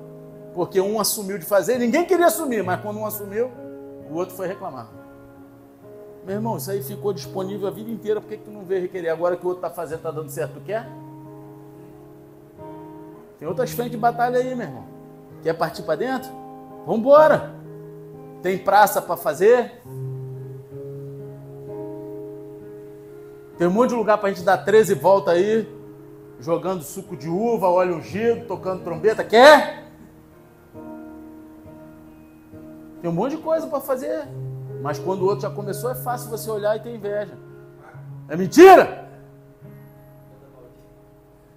Porque 0.53 0.79
um 0.79 0.99
assumiu 0.99 1.37
de 1.37 1.45
fazer, 1.45 1.77
ninguém 1.77 2.05
queria 2.05 2.27
assumir, 2.27 2.63
mas 2.63 2.81
quando 2.81 2.99
um 2.99 3.05
assumiu, 3.05 3.51
o 4.09 4.15
outro 4.15 4.35
foi 4.35 4.47
reclamar. 4.47 4.87
Meu 6.25 6.35
irmão, 6.35 6.57
isso 6.57 6.69
aí 6.69 6.81
ficou 6.83 7.13
disponível 7.13 7.67
a 7.67 7.71
vida 7.71 7.89
inteira, 7.89 8.21
por 8.21 8.27
que, 8.27 8.37
que 8.37 8.43
tu 8.43 8.51
não 8.51 8.63
veio 8.63 8.81
requerer? 8.81 9.11
Agora 9.11 9.35
que 9.35 9.45
o 9.45 9.49
outro 9.49 9.65
está 9.65 9.73
fazendo, 9.73 9.97
está 9.97 10.11
dando 10.11 10.29
certo, 10.29 10.55
tu 10.55 10.61
quer? 10.61 10.87
Tem 13.39 13.47
outras 13.47 13.71
frentes 13.71 13.93
de 13.93 13.97
batalha 13.97 14.37
aí, 14.37 14.53
meu 14.53 14.67
irmão. 14.67 14.83
Quer 15.41 15.53
partir 15.53 15.83
para 15.83 15.95
dentro? 15.95 16.29
Vamos. 16.85 17.09
Tem 18.41 18.57
praça 18.57 19.01
para 19.01 19.15
fazer? 19.15 19.81
Tem 23.57 23.67
um 23.67 23.71
monte 23.71 23.89
de 23.89 23.95
lugar 23.95 24.17
para 24.17 24.29
a 24.29 24.33
gente 24.33 24.43
dar 24.43 24.57
13 24.57 24.93
voltas 24.95 25.33
aí, 25.33 25.67
jogando 26.39 26.83
suco 26.83 27.15
de 27.15 27.29
uva, 27.29 27.67
óleo 27.67 27.95
ungido, 27.95 28.45
tocando 28.45 28.83
trombeta. 28.83 29.23
Quer? 29.23 29.85
Tem 33.01 33.09
um 33.09 33.13
monte 33.13 33.37
de 33.37 33.41
coisa 33.41 33.67
para 33.67 33.79
fazer. 33.79 34.27
Mas 34.81 34.99
quando 34.99 35.21
o 35.21 35.25
outro 35.25 35.41
já 35.41 35.49
começou, 35.49 35.89
é 35.91 35.95
fácil 35.95 36.29
você 36.29 36.49
olhar 36.49 36.75
e 36.75 36.79
ter 36.81 36.93
inveja. 36.93 37.37
É 38.27 38.35
mentira? 38.35 39.09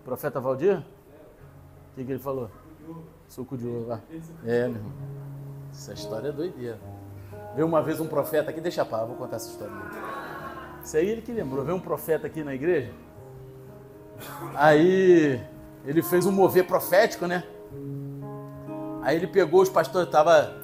Profeta 0.05 0.41
Valdir? 0.41 0.83
O 1.93 1.95
que, 1.95 2.05
que 2.05 2.13
ele 2.13 2.19
falou? 2.19 2.51
Suco 3.29 3.57
de 3.57 3.67
uva. 3.67 4.03
É, 4.45 4.67
meu 4.67 4.77
irmão. 4.77 4.93
Essa 5.71 5.93
história 5.93 6.29
é 6.29 6.33
doideira. 6.33 6.79
Veio 7.55 7.67
uma 7.67 7.83
vez 7.83 8.01
um 8.01 8.07
profeta 8.07 8.51
aqui, 8.51 8.61
deixa 8.61 8.85
pá, 8.85 9.05
vou 9.05 9.15
contar 9.15 9.37
essa 9.37 9.51
história. 9.51 9.75
Isso 10.83 10.97
aí 10.97 11.09
ele 11.09 11.21
que 11.21 11.33
lembrou. 11.33 11.65
Veio 11.65 11.77
um 11.77 11.81
profeta 11.81 12.27
aqui 12.27 12.43
na 12.43 12.55
igreja. 12.55 12.93
Aí 14.55 15.41
ele 15.85 16.03
fez 16.03 16.25
um 16.25 16.33
mover 16.33 16.67
profético, 16.67 17.27
né? 17.27 17.45
Aí 19.03 19.17
ele 19.17 19.27
pegou 19.27 19.61
os 19.61 19.69
pastores, 19.69 20.11
tava 20.11 20.55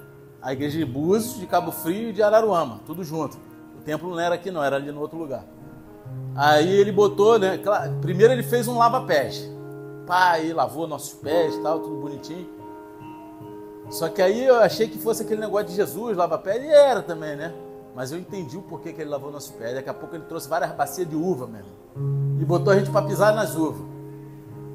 a 0.40 0.52
igreja 0.52 0.78
de 0.78 0.84
Búzios, 0.84 1.38
de 1.38 1.46
Cabo 1.46 1.72
Frio 1.72 2.10
e 2.10 2.12
de 2.12 2.22
Araruama, 2.22 2.80
tudo 2.86 3.04
junto. 3.04 3.36
O 3.78 3.82
templo 3.82 4.08
não 4.10 4.20
era 4.20 4.34
aqui 4.34 4.50
não, 4.50 4.62
era 4.62 4.76
ali 4.76 4.90
no 4.90 5.00
outro 5.00 5.18
lugar. 5.18 5.44
Aí 6.34 6.70
ele 6.70 6.92
botou, 6.92 7.38
né? 7.38 7.60
Primeiro 8.00 8.32
ele 8.32 8.42
fez 8.42 8.66
um 8.66 8.78
lava-pés. 8.78 9.57
Pá, 10.08 10.30
aí 10.30 10.54
lavou 10.54 10.88
nossos 10.88 11.12
pés 11.12 11.54
e 11.54 11.62
tal, 11.62 11.80
tudo 11.80 12.00
bonitinho. 12.00 12.48
Só 13.90 14.08
que 14.08 14.22
aí 14.22 14.42
eu 14.46 14.56
achei 14.56 14.88
que 14.88 14.98
fosse 14.98 15.22
aquele 15.22 15.42
negócio 15.42 15.66
de 15.66 15.74
Jesus, 15.74 16.16
lava-pés, 16.16 16.62
e 16.64 16.66
era 16.66 17.02
também, 17.02 17.36
né? 17.36 17.52
Mas 17.94 18.10
eu 18.10 18.18
entendi 18.18 18.56
o 18.56 18.62
porquê 18.62 18.94
que 18.94 19.02
ele 19.02 19.10
lavou 19.10 19.30
nossos 19.30 19.50
pés. 19.50 19.74
Daqui 19.74 19.90
a 19.90 19.94
pouco 19.94 20.16
ele 20.16 20.24
trouxe 20.24 20.48
várias 20.48 20.72
bacias 20.72 21.06
de 21.06 21.14
uva 21.14 21.46
mesmo. 21.46 21.70
E 22.40 22.44
botou 22.44 22.72
a 22.72 22.78
gente 22.78 22.90
para 22.90 23.06
pisar 23.06 23.34
nas 23.34 23.54
uvas. 23.54 23.82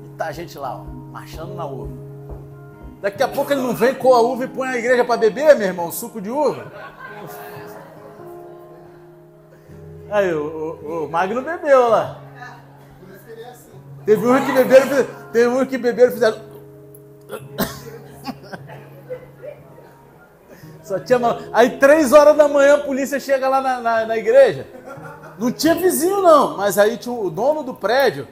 E 0.05 0.09
tá 0.17 0.27
a 0.27 0.31
gente 0.31 0.55
lá, 0.57 0.75
ó, 0.77 0.84
marchando 0.84 1.55
na 1.55 1.65
uva. 1.65 1.91
Daqui 3.01 3.23
a 3.23 3.27
pouco 3.27 3.51
ele 3.51 3.61
não 3.61 3.73
vem 3.73 3.95
com 3.95 4.13
a 4.13 4.21
uva 4.21 4.45
e 4.45 4.47
põe 4.47 4.67
na 4.67 4.77
igreja 4.77 5.03
para 5.03 5.17
beber, 5.17 5.55
meu 5.55 5.67
irmão, 5.67 5.91
suco 5.91 6.21
de 6.21 6.29
uva. 6.29 6.71
Aí 10.11 10.31
o, 10.31 10.77
o, 10.84 11.05
o 11.05 11.09
Magno 11.09 11.41
bebeu 11.41 11.89
lá. 11.89 12.21
Teve 14.06 14.28
um 14.28 14.45
que 14.45 14.51
beberam, 14.51 15.08
teve 15.32 15.47
um 15.47 15.66
que 15.66 15.78
beberam 15.78 16.12
fizeram. 16.12 16.38
Só 20.84 20.99
tinha 20.99 21.18
mal... 21.18 21.39
Aí 21.54 21.78
três 21.78 22.12
horas 22.12 22.36
da 22.36 22.47
manhã 22.47 22.76
a 22.76 22.80
polícia 22.80 23.20
chega 23.20 23.47
lá 23.47 23.62
na, 23.62 23.80
na, 23.80 24.06
na 24.06 24.18
igreja. 24.18 24.68
Não 25.39 25.51
tinha 25.51 25.76
vizinho 25.76 26.22
não, 26.22 26.58
mas 26.58 26.78
aí 26.78 26.97
tinha 26.97 27.16
o 27.16 27.30
dono 27.30 27.64
do 27.64 27.74
prédio, 27.74 28.28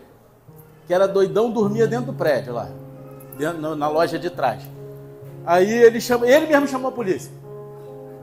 que 0.85 0.93
era 0.93 1.07
doidão, 1.07 1.49
dormia 1.49 1.87
dentro 1.87 2.07
do 2.07 2.13
prédio 2.13 2.53
lá 2.53 2.69
na 3.49 3.87
loja 3.87 4.19
de 4.19 4.29
trás. 4.29 4.61
Aí 5.45 5.71
ele 5.71 5.99
chama, 5.99 6.27
ele 6.27 6.45
mesmo 6.45 6.67
chamou 6.67 6.89
a 6.89 6.93
polícia. 6.93 7.31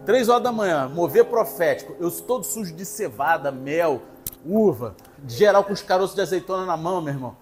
Três 0.07 0.29
horas 0.29 0.43
da 0.43 0.53
manhã, 0.53 0.89
mover 0.89 1.25
profético. 1.25 1.95
Eu 1.99 2.11
todo 2.11 2.45
sujo 2.45 2.75
de 2.75 2.85
cevada, 2.85 3.51
mel, 3.51 4.01
uva, 4.47 4.95
geral 5.27 5.64
com 5.64 5.73
os 5.73 5.83
caroços 5.83 6.14
de 6.14 6.23
azeitona 6.23 6.64
na 6.64 6.77
mão, 6.77 7.01
meu 7.01 7.12
irmão. 7.12 7.37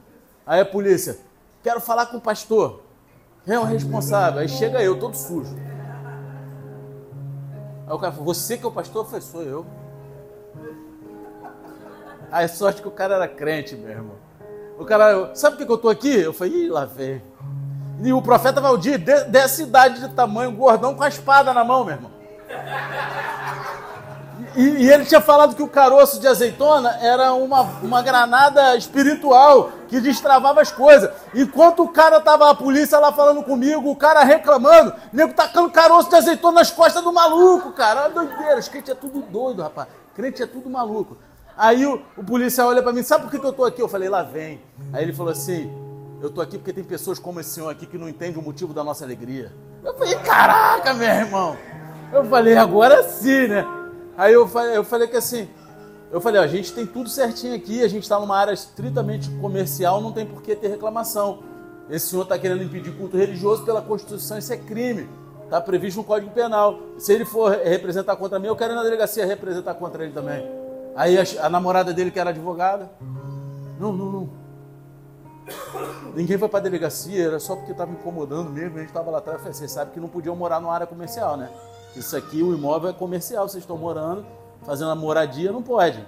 Aí 0.46 0.60
a 0.60 0.64
polícia, 0.64 1.18
quero 1.62 1.80
falar 1.80 2.06
com 2.06 2.16
o 2.16 2.20
pastor. 2.20 2.82
É 3.46 3.58
o 3.58 3.64
responsável. 3.64 4.40
Aí 4.40 4.48
chega 4.48 4.82
eu, 4.82 4.98
todo 4.98 5.14
sujo. 5.14 5.54
Aí 7.86 7.92
o 7.92 7.98
cara 7.98 8.12
falou, 8.12 8.34
você 8.34 8.58
que 8.58 8.64
é 8.64 8.68
o 8.68 8.72
pastor? 8.72 9.02
Eu 9.02 9.06
falei, 9.06 9.20
sou 9.20 9.42
eu. 9.42 9.66
Aí 12.30 12.44
é 12.44 12.48
sorte 12.48 12.82
que 12.82 12.88
o 12.88 12.90
cara 12.90 13.14
era 13.14 13.28
crente, 13.28 13.76
meu 13.76 13.90
irmão. 13.90 14.16
O 14.78 14.84
cara, 14.84 15.34
sabe 15.34 15.56
por 15.56 15.66
que 15.66 15.72
eu 15.72 15.78
tô 15.78 15.88
aqui? 15.88 16.20
Eu 16.20 16.32
falei, 16.32 16.64
ih, 16.64 16.68
lá 16.68 16.84
vem. 16.84 17.22
E 18.02 18.12
o 18.12 18.20
profeta 18.20 18.60
Valdir, 18.60 18.98
de, 18.98 19.24
dessa 19.24 19.62
idade 19.62 20.00
de 20.00 20.08
tamanho, 20.14 20.52
gordão 20.52 20.94
com 20.94 21.02
a 21.02 21.08
espada 21.08 21.54
na 21.54 21.64
mão, 21.64 21.84
meu 21.84 21.94
irmão. 21.94 22.10
E, 24.56 24.84
e, 24.84 24.90
ele 24.90 25.04
tinha 25.04 25.20
falado 25.20 25.54
que 25.54 25.62
o 25.62 25.68
caroço 25.68 26.18
de 26.18 26.26
azeitona 26.26 26.96
era 27.02 27.34
uma, 27.34 27.60
uma 27.82 28.00
granada 28.00 28.74
espiritual 28.74 29.70
que 29.86 30.00
destravava 30.00 30.62
as 30.62 30.72
coisas. 30.72 31.10
Enquanto 31.34 31.82
o 31.82 31.88
cara 31.88 32.20
tava, 32.20 32.50
a 32.50 32.54
polícia 32.54 32.98
lá 32.98 33.12
falando 33.12 33.42
comigo, 33.42 33.90
o 33.90 33.94
cara 33.94 34.24
reclamando, 34.24 34.94
o 35.12 35.16
nego 35.16 35.34
tacando 35.34 35.70
caroço 35.70 36.08
de 36.08 36.16
azeitona 36.16 36.60
nas 36.60 36.70
costas 36.70 37.04
do 37.04 37.12
maluco, 37.12 37.70
cara. 37.72 38.04
Olha 38.04 38.14
doideira, 38.14 38.58
os 38.58 38.66
crentes 38.66 38.90
é 38.90 38.94
tudo 38.94 39.20
doido, 39.20 39.62
rapaz. 39.62 39.88
Crente 40.14 40.42
é 40.42 40.46
tudo 40.46 40.70
maluco. 40.70 41.18
Aí 41.54 41.84
o, 41.84 42.00
o 42.16 42.24
policial 42.24 42.68
olha 42.68 42.82
para 42.82 42.94
mim, 42.94 43.02
sabe 43.02 43.24
por 43.24 43.30
que, 43.30 43.38
que 43.38 43.46
eu 43.46 43.52
tô 43.52 43.62
aqui? 43.62 43.82
Eu 43.82 43.88
falei, 43.88 44.08
lá 44.08 44.22
vem. 44.22 44.58
Aí 44.90 45.02
ele 45.02 45.12
falou 45.12 45.32
assim, 45.32 45.70
eu 46.22 46.28
estou 46.28 46.42
aqui 46.42 46.56
porque 46.56 46.72
tem 46.72 46.82
pessoas 46.82 47.18
como 47.18 47.40
esse 47.40 47.50
senhor 47.50 47.68
aqui 47.68 47.84
que 47.84 47.98
não 47.98 48.08
entendem 48.08 48.40
o 48.40 48.42
motivo 48.42 48.72
da 48.72 48.82
nossa 48.82 49.04
alegria. 49.04 49.52
Eu 49.84 49.92
falei, 49.98 50.14
caraca, 50.16 50.94
meu 50.94 51.08
irmão. 51.08 51.56
Eu 52.10 52.24
falei, 52.24 52.56
agora 52.56 53.02
sim, 53.02 53.48
né? 53.48 53.66
Aí 54.16 54.32
eu 54.32 54.48
falei, 54.48 54.76
eu 54.76 54.84
falei 54.84 55.08
que 55.08 55.16
assim, 55.16 55.48
eu 56.10 56.20
falei, 56.20 56.40
ó, 56.40 56.44
a 56.44 56.46
gente 56.46 56.72
tem 56.72 56.86
tudo 56.86 57.08
certinho 57.08 57.54
aqui, 57.54 57.82
a 57.82 57.88
gente 57.88 58.04
está 58.04 58.18
numa 58.18 58.36
área 58.36 58.52
estritamente 58.52 59.28
comercial, 59.40 60.00
não 60.00 60.12
tem 60.12 60.24
por 60.24 60.40
que 60.42 60.54
ter 60.54 60.68
reclamação. 60.68 61.40
Esse 61.90 62.08
senhor 62.08 62.22
está 62.22 62.38
querendo 62.38 62.62
impedir 62.62 62.96
culto 62.96 63.16
religioso 63.16 63.64
pela 63.64 63.82
Constituição, 63.82 64.38
isso 64.38 64.52
é 64.52 64.56
crime. 64.56 65.08
Está 65.44 65.60
previsto 65.60 65.98
no 65.98 66.04
Código 66.04 66.32
Penal. 66.32 66.80
Se 66.98 67.12
ele 67.12 67.24
for 67.24 67.52
representar 67.52 68.16
contra 68.16 68.38
mim, 68.38 68.48
eu 68.48 68.56
quero 68.56 68.72
ir 68.72 68.76
na 68.76 68.82
delegacia 68.82 69.24
representar 69.24 69.74
contra 69.74 70.02
ele 70.02 70.12
também. 70.12 70.44
Aí 70.96 71.16
a, 71.18 71.46
a 71.46 71.48
namorada 71.48 71.92
dele, 71.92 72.10
que 72.10 72.18
era 72.18 72.30
advogada, 72.30 72.90
não, 73.78 73.92
não, 73.92 74.10
não. 74.10 74.30
Ninguém 76.16 76.36
foi 76.38 76.48
para 76.48 76.58
a 76.58 76.62
delegacia, 76.62 77.26
era 77.26 77.38
só 77.38 77.54
porque 77.54 77.70
estava 77.70 77.92
incomodando 77.92 78.50
mesmo. 78.50 78.76
A 78.76 78.80
gente 78.80 78.88
estava 78.88 79.10
lá 79.10 79.18
atrás. 79.18 79.40
Vocês 79.42 79.70
sabem 79.70 79.94
que 79.94 80.00
não 80.00 80.08
podiam 80.08 80.34
morar 80.34 80.60
numa 80.60 80.72
área 80.72 80.86
comercial, 80.86 81.36
né? 81.36 81.48
Isso 81.96 82.14
aqui, 82.14 82.42
o 82.42 82.54
imóvel 82.54 82.90
é 82.90 82.92
comercial, 82.92 83.48
vocês 83.48 83.62
estão 83.62 83.78
morando, 83.78 84.24
fazendo 84.64 84.90
a 84.90 84.94
moradia, 84.94 85.50
não 85.50 85.62
pode. 85.62 86.06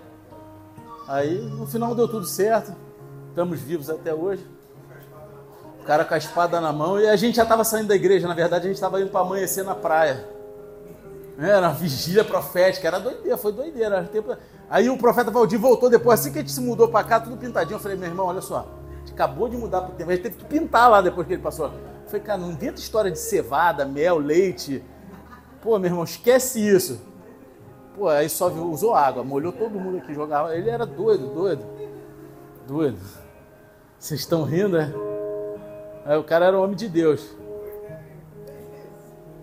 Aí, 1.08 1.40
no 1.40 1.66
final 1.66 1.94
deu 1.94 2.06
tudo 2.06 2.26
certo. 2.26 2.74
Estamos 3.30 3.58
vivos 3.58 3.88
até 3.88 4.12
hoje. 4.12 4.46
O 5.80 5.84
cara 5.84 6.04
com 6.04 6.12
a 6.12 6.18
espada 6.18 6.60
na 6.60 6.70
mão. 6.70 7.00
E 7.00 7.08
a 7.08 7.16
gente 7.16 7.36
já 7.36 7.44
estava 7.44 7.64
saindo 7.64 7.88
da 7.88 7.96
igreja, 7.96 8.28
na 8.28 8.34
verdade, 8.34 8.64
a 8.64 8.66
gente 8.66 8.76
estava 8.76 9.00
indo 9.00 9.10
para 9.10 9.20
amanhecer 9.20 9.64
na 9.64 9.74
praia. 9.74 10.28
Era 11.38 11.68
uma 11.68 11.72
vigília 11.72 12.24
profética, 12.24 12.86
era 12.86 12.98
doideira, 12.98 13.38
foi 13.38 13.52
doideira. 13.52 14.10
Aí 14.68 14.90
o 14.90 14.98
profeta 14.98 15.30
Valdir 15.30 15.58
voltou 15.58 15.88
depois, 15.88 16.20
assim 16.20 16.32
que 16.32 16.38
a 16.38 16.40
gente 16.42 16.52
se 16.52 16.60
mudou 16.60 16.88
para 16.88 17.06
cá, 17.06 17.20
tudo 17.20 17.36
pintadinho. 17.38 17.76
Eu 17.76 17.80
falei, 17.80 17.96
meu 17.96 18.08
irmão, 18.08 18.26
olha 18.26 18.42
só, 18.42 18.66
acabou 19.10 19.48
de 19.48 19.56
mudar 19.56 19.80
para 19.82 19.92
o 19.92 19.94
tempo, 19.94 20.10
a 20.10 20.14
gente 20.14 20.24
teve 20.24 20.36
que 20.36 20.44
pintar 20.44 20.90
lá 20.90 21.00
depois 21.00 21.26
que 21.26 21.32
ele 21.32 21.42
passou. 21.42 21.66
Eu 21.66 21.72
falei, 22.06 22.20
cara, 22.20 22.38
não 22.38 22.50
inventa 22.50 22.80
história 22.80 23.10
de 23.10 23.18
cevada, 23.18 23.86
mel, 23.86 24.18
leite. 24.18 24.84
Pô, 25.68 25.78
meu 25.78 25.90
irmão, 25.90 26.04
esquece 26.04 26.66
isso. 26.66 26.98
Pô, 27.94 28.08
aí 28.08 28.26
só 28.26 28.48
usou 28.48 28.94
água, 28.94 29.22
molhou 29.22 29.52
todo 29.52 29.78
mundo 29.78 29.98
aqui, 29.98 30.14
jogava. 30.14 30.56
Ele 30.56 30.70
era 30.70 30.86
doido, 30.86 31.26
doido. 31.26 31.62
Doido. 32.66 32.98
Vocês 33.98 34.20
estão 34.20 34.44
rindo, 34.44 34.78
é? 34.78 34.90
Aí 36.06 36.16
o 36.16 36.24
cara 36.24 36.46
era 36.46 36.58
homem 36.58 36.74
de 36.74 36.88
Deus. 36.88 37.36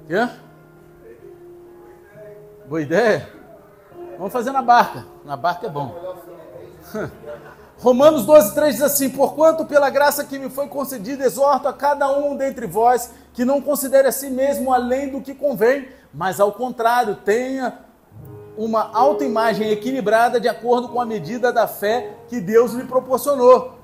Quê? 0.07 0.27
Boa 2.67 2.81
ideia? 2.81 3.29
Vamos 4.17 4.33
fazer 4.33 4.51
na 4.51 4.63
barca. 4.63 5.05
Na 5.23 5.37
barca 5.37 5.67
é 5.67 5.69
bom. 5.69 5.93
Romanos 7.77 8.25
12, 8.25 8.55
3 8.55 8.73
diz 8.73 8.83
assim: 8.83 9.11
Porquanto 9.11 9.63
pela 9.65 9.91
graça 9.91 10.23
que 10.23 10.39
me 10.39 10.49
foi 10.49 10.67
concedida, 10.67 11.23
exorto 11.23 11.67
a 11.67 11.73
cada 11.73 12.09
um 12.17 12.35
dentre 12.35 12.65
vós 12.65 13.11
que 13.31 13.45
não 13.45 13.61
considere 13.61 14.07
a 14.07 14.11
si 14.11 14.31
mesmo 14.31 14.73
além 14.73 15.09
do 15.09 15.21
que 15.21 15.35
convém, 15.35 15.87
mas 16.15 16.39
ao 16.39 16.53
contrário, 16.53 17.17
tenha 17.17 17.79
uma 18.57 18.89
autoimagem 18.93 19.69
equilibrada 19.69 20.39
de 20.39 20.47
acordo 20.47 20.87
com 20.87 21.01
a 21.01 21.05
medida 21.05 21.51
da 21.51 21.67
fé 21.67 22.17
que 22.29 22.39
Deus 22.39 22.71
lhe 22.71 22.85
proporcionou. 22.85 23.75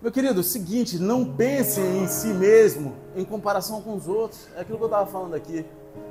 Meu 0.00 0.10
querido, 0.10 0.42
seguinte, 0.42 0.98
não 0.98 1.24
pense 1.24 1.80
em 1.80 2.06
si 2.06 2.28
mesmo 2.28 2.94
em 3.14 3.24
comparação 3.24 3.82
com 3.82 3.94
os 3.94 4.08
outros, 4.08 4.48
é 4.56 4.60
aquilo 4.62 4.78
que 4.78 4.84
eu 4.84 4.88
estava 4.88 5.10
falando 5.10 5.34
aqui, 5.34 5.66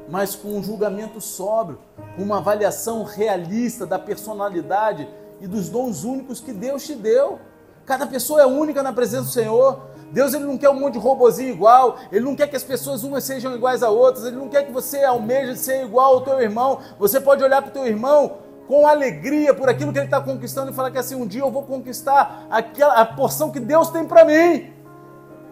mas 0.08 0.36
com 0.36 0.50
um 0.50 0.64
julgamento 0.64 1.20
sóbrio, 1.20 1.80
com 2.16 2.22
uma 2.22 2.38
avaliação 2.38 3.04
realista 3.04 3.88
da 3.88 3.98
personalidade 3.98 5.08
e 5.42 5.48
dos 5.48 5.68
dons 5.68 6.04
únicos 6.04 6.40
que 6.40 6.54
Deus 6.54 6.86
te 6.86 6.94
deu. 6.94 7.40
Cada 7.88 8.06
pessoa 8.06 8.42
é 8.42 8.46
única 8.46 8.84
na 8.84 8.92
presença 8.92 9.24
do 9.24 9.30
Senhor. 9.30 9.80
Deus 10.12 10.34
ele 10.34 10.44
não 10.44 10.58
quer 10.58 10.70
um 10.70 10.78
monte 10.78 10.94
de 10.94 11.00
robozinho 11.00 11.50
igual, 11.50 11.98
ele 12.12 12.26
não 12.26 12.36
quer 12.36 12.48
que 12.48 12.56
as 12.56 12.64
pessoas 12.64 13.04
umas 13.04 13.24
sejam 13.24 13.56
iguais 13.56 13.82
a 13.82 13.90
outras, 13.90 14.26
ele 14.26 14.36
não 14.36 14.50
quer 14.50 14.66
que 14.66 14.72
você 14.74 15.04
almeje 15.06 15.56
ser 15.58 15.86
igual 15.86 16.16
ao 16.16 16.22
teu 16.22 16.42
irmão. 16.42 16.80
Você 17.00 17.22
pode 17.22 17.42
olhar 17.42 17.62
para 17.62 17.70
o 17.70 17.74
teu 17.74 17.88
irmão 17.88 18.40
com 18.68 18.86
alegria 18.86 19.54
por 19.54 19.70
aquilo 19.70 19.94
que 19.94 20.00
ele 20.00 20.06
está 20.06 20.20
conquistando 20.20 20.70
e 20.70 20.74
falar 20.74 20.92
que 20.92 20.98
assim 20.98 21.16
um 21.16 21.26
dia 21.26 21.42
eu 21.42 21.50
vou 21.50 21.64
conquistar 21.64 22.46
aquela 22.50 22.94
a 22.96 23.06
porção 23.06 23.52
que 23.52 23.60
Deus 23.60 23.90
tem 23.90 24.06
para 24.06 24.26
mim. 24.26 24.74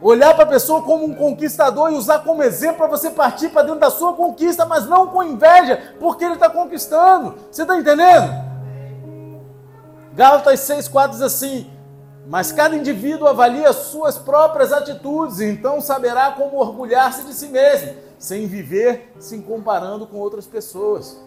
Olhar 0.01 0.33
para 0.33 0.43
a 0.43 0.47
pessoa 0.47 0.81
como 0.81 1.05
um 1.05 1.15
conquistador 1.15 1.93
e 1.93 1.95
usar 1.95 2.19
como 2.19 2.43
exemplo 2.43 2.79
para 2.79 2.88
você 2.88 3.09
partir 3.09 3.47
para 3.47 3.63
dentro 3.63 3.79
da 3.79 3.89
sua 3.89 4.13
conquista, 4.13 4.65
mas 4.65 4.86
não 4.86 5.07
com 5.07 5.23
inveja, 5.23 5.95
porque 6.01 6.25
ele 6.25 6.33
está 6.33 6.49
conquistando. 6.49 7.36
Você 7.49 7.61
está 7.61 7.77
entendendo? 7.77 8.29
Gálatas 10.13 10.59
6,4 10.59 11.09
diz 11.11 11.21
assim: 11.21 11.74
Mas 12.28 12.51
cada 12.51 12.76
indivíduo 12.76 13.28
avalia 13.28 13.71
suas 13.71 14.17
próprias 14.17 14.73
atitudes, 14.73 15.39
então 15.39 15.80
saberá 15.80 16.32
como 16.32 16.57
orgulhar-se 16.57 17.23
de 17.23 17.34
si 17.34 17.47
mesmo, 17.49 17.95
sem 18.17 18.47
viver 18.47 19.13
se 19.19 19.38
comparando 19.39 20.07
com 20.07 20.17
outras 20.17 20.47
pessoas. 20.47 21.19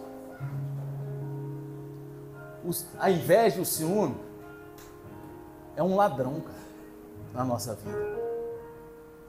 a 2.99 3.09
inveja 3.09 3.61
o 3.61 3.65
ciúme 3.65 4.15
é 5.75 5.81
um 5.81 5.95
ladrão, 5.95 6.41
cara, 6.41 6.59
na 7.33 7.45
nossa 7.45 7.73
vida. 7.75 8.19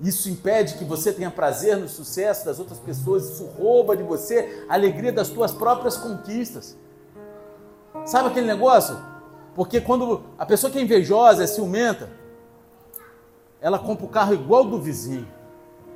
Isso 0.00 0.28
impede 0.28 0.74
que 0.74 0.84
você 0.84 1.12
tenha 1.12 1.30
prazer 1.30 1.76
no 1.76 1.88
sucesso 1.88 2.44
das 2.46 2.58
outras 2.58 2.78
pessoas, 2.78 3.28
isso 3.28 3.44
rouba 3.44 3.96
de 3.96 4.02
você 4.02 4.64
a 4.68 4.74
alegria 4.74 5.12
das 5.12 5.28
tuas 5.28 5.52
próprias 5.52 5.96
conquistas. 5.96 6.76
Sabe 8.06 8.28
aquele 8.28 8.46
negócio? 8.46 8.96
Porque 9.60 9.78
quando 9.78 10.22
a 10.38 10.46
pessoa 10.46 10.72
que 10.72 10.78
é 10.78 10.80
invejosa, 10.80 11.44
é 11.44 11.46
ciumenta, 11.46 12.08
ela 13.60 13.78
compra 13.78 14.06
o 14.06 14.08
carro 14.08 14.32
igual 14.32 14.64
do 14.64 14.80
vizinho, 14.80 15.28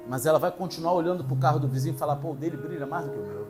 mas 0.07 0.27
ela 0.27 0.39
vai 0.39 0.53
continuar 0.53 0.93
olhando 0.93 1.25
para 1.25 1.33
o 1.33 1.39
carro 1.39 1.59
do 1.59 1.67
vizinho 1.67 1.95
e 1.95 1.99
falar: 1.99 2.17
pô, 2.17 2.33
o 2.33 2.35
dele 2.35 2.59
brilha 2.59 2.85
mais 2.85 3.07
do 3.07 3.13
que 3.13 3.19
o 3.19 3.23
meu. 3.23 3.47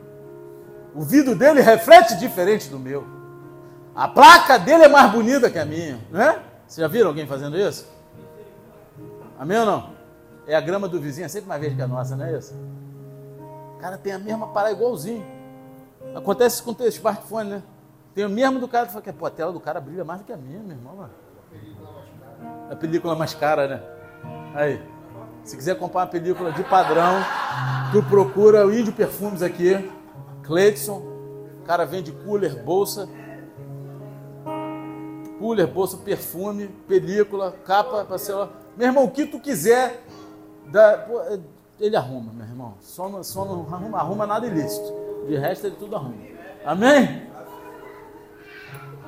O 0.95 1.01
vidro 1.01 1.35
dele 1.35 1.59
reflete 1.59 2.15
diferente 2.15 2.69
do 2.69 2.79
meu. 2.79 3.05
A 3.93 4.07
placa 4.07 4.57
dele 4.57 4.85
é 4.85 4.87
mais 4.87 5.11
bonita 5.11 5.51
que 5.51 5.59
a 5.59 5.65
minha, 5.65 5.99
né? 6.09 6.41
Vocês 6.65 6.77
já 6.77 6.87
viram 6.87 7.09
alguém 7.09 7.27
fazendo 7.27 7.57
isso? 7.57 7.85
Amém 9.37 9.59
ou 9.59 9.65
não? 9.65 9.89
É 10.47 10.55
a 10.55 10.61
grama 10.61 10.87
do 10.87 10.97
vizinho, 10.97 11.25
é 11.25 11.27
sempre 11.27 11.49
mais 11.49 11.59
verde 11.59 11.75
que 11.75 11.81
a 11.81 11.87
nossa, 11.89 12.15
não 12.15 12.25
é 12.25 12.37
isso? 12.37 12.55
O 13.75 13.79
cara 13.79 13.97
tem 13.97 14.13
a 14.13 14.17
mesma 14.17 14.47
parada 14.47 14.73
igualzinho. 14.75 15.25
Acontece 16.15 16.63
com 16.63 16.71
o 16.71 16.87
smartphone, 16.87 17.49
né? 17.49 17.63
Tem 18.15 18.25
o 18.25 18.29
mesmo 18.29 18.59
do 18.59 18.67
cara 18.67 18.85
que 18.85 18.93
fala 18.93 19.03
que 19.03 19.11
pô, 19.11 19.25
a 19.25 19.29
tela 19.29 19.51
do 19.51 19.59
cara 19.59 19.81
brilha 19.81 20.05
mais 20.05 20.21
do 20.21 20.25
que 20.25 20.31
a 20.31 20.37
minha, 20.37 20.61
meu 20.61 20.77
irmão. 20.77 20.95
Mano. 20.95 21.11
A 22.71 22.75
película 22.75 23.13
mais 23.13 23.33
cara, 23.33 23.67
né? 23.67 23.83
Aí. 24.55 24.81
Se 25.43 25.55
quiser 25.55 25.77
comprar 25.77 26.01
uma 26.01 26.07
película 26.07 26.51
de 26.51 26.63
padrão, 26.63 27.17
tu 27.91 28.01
procura 28.03 28.65
o 28.65 28.73
Índio 28.73 28.93
Perfumes 28.93 29.43
aqui, 29.43 29.91
Cleidson. 30.41 31.03
O 31.61 31.65
cara 31.65 31.85
vende 31.85 32.11
cooler, 32.11 32.63
bolsa. 32.63 33.07
Cooler, 35.37 35.67
bolsa, 35.67 35.97
perfume, 35.97 36.69
película, 36.87 37.53
capa 37.65 38.05
para 38.05 38.17
celular. 38.17 38.49
Meu 38.77 38.87
irmão, 38.87 39.03
o 39.03 39.11
que 39.11 39.25
tu 39.25 39.39
quiser, 39.39 40.01
da, 40.67 41.05
ele 41.79 41.95
arruma, 41.95 42.31
meu 42.33 42.45
irmão. 42.45 42.73
Só 42.79 43.09
não, 43.09 43.23
só 43.23 43.45
não 43.45 43.67
arruma, 43.71 43.99
arruma 43.99 44.25
nada 44.25 44.47
ilícito. 44.47 44.91
De 45.27 45.35
resto, 45.35 45.67
ele 45.67 45.75
tudo 45.75 45.95
arruma. 45.95 46.15
Amém? 46.65 47.34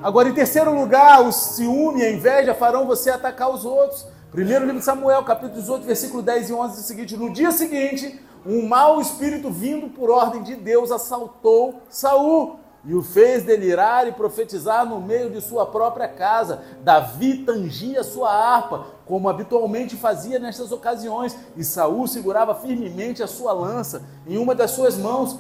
Agora, 0.01 0.29
em 0.29 0.33
terceiro 0.33 0.73
lugar, 0.73 1.21
o 1.23 1.31
ciúme 1.31 2.01
e 2.01 2.05
a 2.05 2.11
inveja 2.11 2.53
farão 2.53 2.85
você 2.85 3.09
atacar 3.09 3.49
os 3.49 3.65
outros. 3.65 4.05
Primeiro 4.31 4.63
livro 4.63 4.79
de 4.79 4.85
Samuel, 4.85 5.23
capítulo 5.23 5.59
18, 5.59 5.85
versículo 5.85 6.21
10 6.21 6.49
e 6.51 6.53
11, 6.53 6.75
diz 6.75 6.83
o 6.83 6.87
seguinte: 6.87 7.17
No 7.17 7.33
dia 7.33 7.51
seguinte, 7.51 8.19
um 8.45 8.67
mau 8.67 9.01
espírito 9.01 9.49
vindo 9.49 9.89
por 9.89 10.11
ordem 10.11 10.43
de 10.43 10.55
Deus 10.55 10.91
assaltou 10.91 11.81
Saul 11.89 12.59
e 12.85 12.93
o 12.93 13.01
fez 13.01 13.43
delirar 13.43 14.07
e 14.07 14.11
profetizar 14.11 14.85
no 14.85 15.01
meio 15.01 15.31
de 15.31 15.41
sua 15.41 15.65
própria 15.65 16.07
casa. 16.07 16.61
Davi 16.83 17.39
tangia 17.39 18.03
sua 18.03 18.31
harpa, 18.31 18.85
como 19.03 19.27
habitualmente 19.27 19.95
fazia 19.95 20.37
nestas 20.37 20.71
ocasiões, 20.71 21.35
e 21.55 21.63
Saul 21.63 22.07
segurava 22.07 22.53
firmemente 22.53 23.23
a 23.23 23.27
sua 23.27 23.51
lança 23.51 24.03
em 24.27 24.37
uma 24.37 24.53
das 24.53 24.71
suas 24.71 24.95
mãos. 24.95 25.39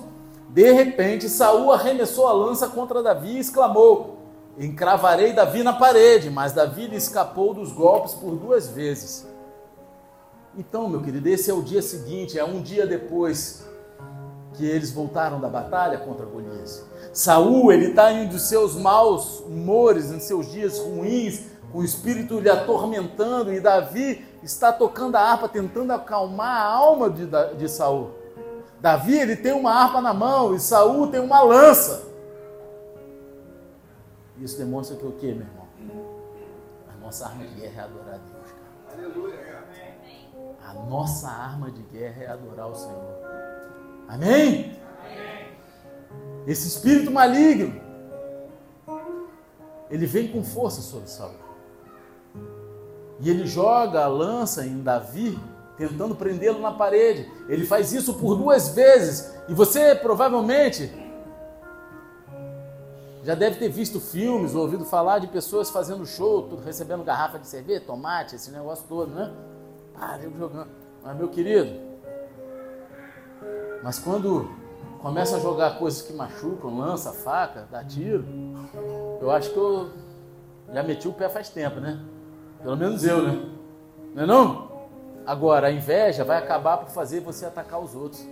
De 0.49 0.71
repente, 0.71 1.29
Saul 1.29 1.71
arremessou 1.71 2.27
a 2.27 2.33
lança 2.33 2.67
contra 2.67 3.03
Davi 3.03 3.33
e 3.35 3.39
exclamou: 3.39 4.16
Encravarei 4.57 5.33
Davi 5.33 5.61
na 5.61 5.73
parede, 5.73 6.31
mas 6.31 6.51
Davi 6.51 6.87
lhe 6.87 6.95
escapou 6.95 7.53
dos 7.53 7.71
golpes 7.71 8.15
por 8.15 8.35
duas 8.35 8.67
vezes. 8.67 9.27
Então, 10.57 10.89
meu 10.89 11.01
querido, 11.01 11.29
esse 11.29 11.51
é 11.51 11.53
o 11.53 11.61
dia 11.61 11.83
seguinte, 11.83 12.39
é 12.39 12.43
um 12.43 12.59
dia 12.61 12.87
depois 12.87 13.63
que 14.53 14.65
eles 14.65 14.91
voltaram 14.91 15.39
da 15.39 15.47
batalha 15.47 15.99
contra 15.99 16.25
Golias. 16.25 16.83
Saul, 17.13 17.71
ele 17.71 17.89
está 17.89 18.11
em 18.11 18.25
um 18.25 18.27
dos 18.27 18.41
seus 18.43 18.75
maus 18.75 19.41
humores, 19.41 20.11
em 20.11 20.19
seus 20.19 20.51
dias 20.51 20.79
ruins, 20.79 21.43
com 21.71 21.79
o 21.79 21.83
espírito 21.85 22.39
lhe 22.39 22.49
atormentando, 22.49 23.53
e 23.53 23.59
Davi 23.59 24.25
está 24.41 24.73
tocando 24.73 25.15
a 25.15 25.21
harpa, 25.21 25.47
tentando 25.47 25.93
acalmar 25.93 26.61
a 26.61 26.65
alma 26.65 27.11
de, 27.11 27.27
de 27.55 27.69
Saul. 27.69 28.09
Davi, 28.81 29.19
ele 29.19 29.35
tem 29.35 29.51
uma 29.51 29.71
harpa 29.71 30.01
na 30.01 30.15
mão, 30.15 30.55
e 30.55 30.59
Saul 30.59 31.07
tem 31.07 31.19
uma 31.19 31.41
lança. 31.43 32.07
Isso 34.39 34.57
demonstra 34.57 34.95
que 34.95 35.05
o 35.05 35.11
que, 35.13 35.27
meu 35.27 35.45
irmão? 35.47 35.67
A 36.93 36.97
nossa 36.97 37.25
arma 37.25 37.45
de 37.45 37.55
guerra 37.55 37.81
é 37.81 37.85
adorar 37.85 38.15
a 38.15 38.17
Deus, 38.17 38.51
cara. 38.51 39.03
Aleluia. 39.03 39.47
A 40.63 40.73
nossa 40.73 41.29
arma 41.29 41.71
de 41.71 41.81
guerra 41.83 42.23
é 42.23 42.27
adorar 42.27 42.67
o 42.67 42.75
Senhor. 42.75 43.17
Amém? 44.07 44.77
Esse 46.45 46.67
espírito 46.67 47.11
maligno, 47.11 47.81
ele 49.89 50.05
vem 50.05 50.27
com 50.27 50.43
força 50.43 50.81
sobre 50.81 51.09
Saul. 51.09 51.33
E 53.19 53.29
ele 53.29 53.47
joga 53.47 54.03
a 54.03 54.07
lança 54.07 54.65
em 54.65 54.81
Davi, 54.81 55.39
tentando 55.77 56.15
prendê-lo 56.15 56.59
na 56.59 56.71
parede. 56.71 57.29
Ele 57.49 57.65
faz 57.65 57.91
isso 57.93 58.13
por 58.13 58.35
duas 58.35 58.69
vezes. 58.69 59.33
E 59.47 59.53
você 59.53 59.95
provavelmente 59.95 60.91
já 63.27 63.35
deve 63.35 63.57
ter 63.57 63.67
visto 63.67 63.99
filmes 63.99 64.55
ou 64.55 64.61
ouvido 64.61 64.85
falar 64.85 65.19
de 65.19 65.27
pessoas 65.27 65.69
fazendo 65.69 66.05
show, 66.05 66.49
recebendo 66.63 67.03
garrafa 67.03 67.37
de 67.37 67.45
cerveja, 67.45 67.83
tomate, 67.85 68.37
esse 68.37 68.49
negócio 68.51 68.85
todo, 68.87 69.13
né? 69.13 69.33
Ah, 69.99 70.17
jogando. 70.17 70.69
Mas, 71.03 71.17
meu 71.17 71.27
querido, 71.27 71.77
mas 73.83 73.99
quando 73.99 74.49
começa 75.01 75.35
a 75.35 75.39
jogar 75.41 75.77
coisas 75.77 76.01
que 76.01 76.13
machucam, 76.13 76.77
lança, 76.77 77.11
faca, 77.11 77.67
dá 77.69 77.83
tiro, 77.83 78.23
eu 79.19 79.29
acho 79.29 79.51
que 79.51 79.57
eu 79.57 79.89
já 80.73 80.81
meti 80.81 81.05
o 81.09 81.11
pé 81.11 81.27
faz 81.27 81.49
tempo, 81.49 81.81
né? 81.81 81.99
Pelo 82.63 82.77
menos 82.77 83.03
eu, 83.03 83.23
né? 83.23 83.45
Não 84.15 84.23
é 84.23 84.25
não? 84.25 84.71
Agora, 85.25 85.67
a 85.67 85.71
inveja 85.73 86.23
vai 86.23 86.37
acabar 86.37 86.77
por 86.77 86.91
fazer 86.91 87.19
você 87.19 87.45
atacar 87.45 87.81
os 87.81 87.93
outros. 87.93 88.25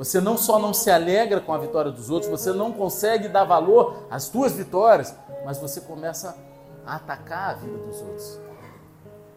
Você 0.00 0.18
não 0.18 0.38
só 0.38 0.58
não 0.58 0.72
se 0.72 0.90
alegra 0.90 1.42
com 1.42 1.52
a 1.52 1.58
vitória 1.58 1.92
dos 1.92 2.08
outros, 2.08 2.30
você 2.30 2.54
não 2.54 2.72
consegue 2.72 3.28
dar 3.28 3.44
valor 3.44 4.04
às 4.10 4.22
suas 4.22 4.52
vitórias, 4.52 5.14
mas 5.44 5.58
você 5.58 5.78
começa 5.78 6.38
a 6.86 6.96
atacar 6.96 7.50
a 7.50 7.52
vida 7.52 7.76
dos 7.76 8.00
outros. 8.00 8.40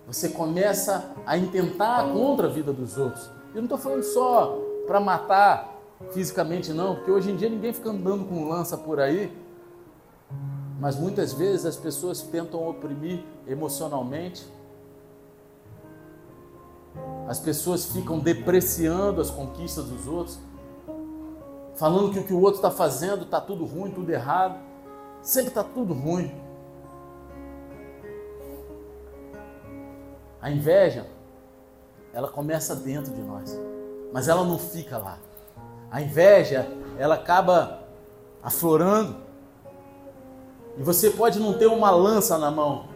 Você 0.07 0.29
começa 0.29 1.11
a 1.25 1.37
intentar 1.37 2.09
contra 2.13 2.47
a 2.47 2.49
vida 2.49 2.71
dos 2.71 2.97
outros. 2.97 3.29
Eu 3.49 3.55
não 3.55 3.63
estou 3.63 3.77
falando 3.77 4.03
só 4.03 4.57
para 4.87 5.01
matar 5.01 5.69
fisicamente, 6.11 6.71
não, 6.71 6.95
porque 6.95 7.11
hoje 7.11 7.31
em 7.31 7.35
dia 7.35 7.49
ninguém 7.49 7.73
fica 7.73 7.89
andando 7.89 8.23
com 8.23 8.47
lança 8.47 8.77
por 8.77 9.01
aí. 9.01 9.37
Mas 10.79 10.95
muitas 10.95 11.33
vezes 11.33 11.65
as 11.65 11.75
pessoas 11.75 12.21
tentam 12.21 12.65
oprimir 12.69 13.21
emocionalmente. 13.45 14.47
As 17.27 17.37
pessoas 17.37 17.83
ficam 17.87 18.17
depreciando 18.17 19.19
as 19.19 19.29
conquistas 19.29 19.83
dos 19.83 20.07
outros 20.07 20.39
falando 21.75 22.11
que 22.11 22.19
o 22.19 22.23
que 22.23 22.33
o 22.33 22.39
outro 22.39 22.55
está 22.55 22.71
fazendo 22.71 23.23
está 23.23 23.41
tudo 23.41 23.65
ruim, 23.65 23.91
tudo 23.91 24.09
errado. 24.11 24.57
Sempre 25.21 25.49
está 25.49 25.63
tudo 25.63 25.93
ruim. 25.93 26.33
A 30.41 30.51
inveja, 30.51 31.07
ela 32.13 32.27
começa 32.27 32.75
dentro 32.75 33.13
de 33.13 33.21
nós, 33.21 33.57
mas 34.11 34.27
ela 34.27 34.43
não 34.43 34.59
fica 34.59 34.97
lá. 34.97 35.17
A 35.89 36.01
inveja, 36.01 36.67
ela 36.97 37.15
acaba 37.15 37.79
aflorando. 38.41 39.15
E 40.77 40.83
você 40.83 41.11
pode 41.11 41.39
não 41.39 41.57
ter 41.57 41.67
uma 41.67 41.91
lança 41.91 42.37
na 42.37 42.51
mão, 42.51 42.87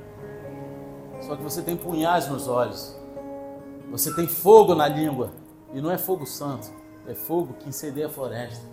só 1.22 1.36
que 1.36 1.44
você 1.44 1.62
tem 1.62 1.78
punhais 1.78 2.28
nos 2.28 2.48
olhos. 2.48 2.96
Você 3.92 4.14
tem 4.14 4.28
fogo 4.28 4.76
na 4.76 4.88
língua, 4.88 5.32
e 5.74 5.80
não 5.80 5.90
é 5.90 5.98
fogo 5.98 6.26
santo 6.26 6.77
é 7.08 7.16
fogo 7.16 7.54
que 7.54 7.70
incendeia 7.70 8.08
a 8.08 8.10
floresta. 8.10 8.66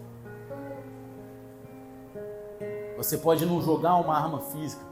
Você 2.96 3.16
pode 3.16 3.46
não 3.46 3.60
jogar 3.60 3.96
uma 3.96 4.16
arma 4.16 4.40
física, 4.40 4.84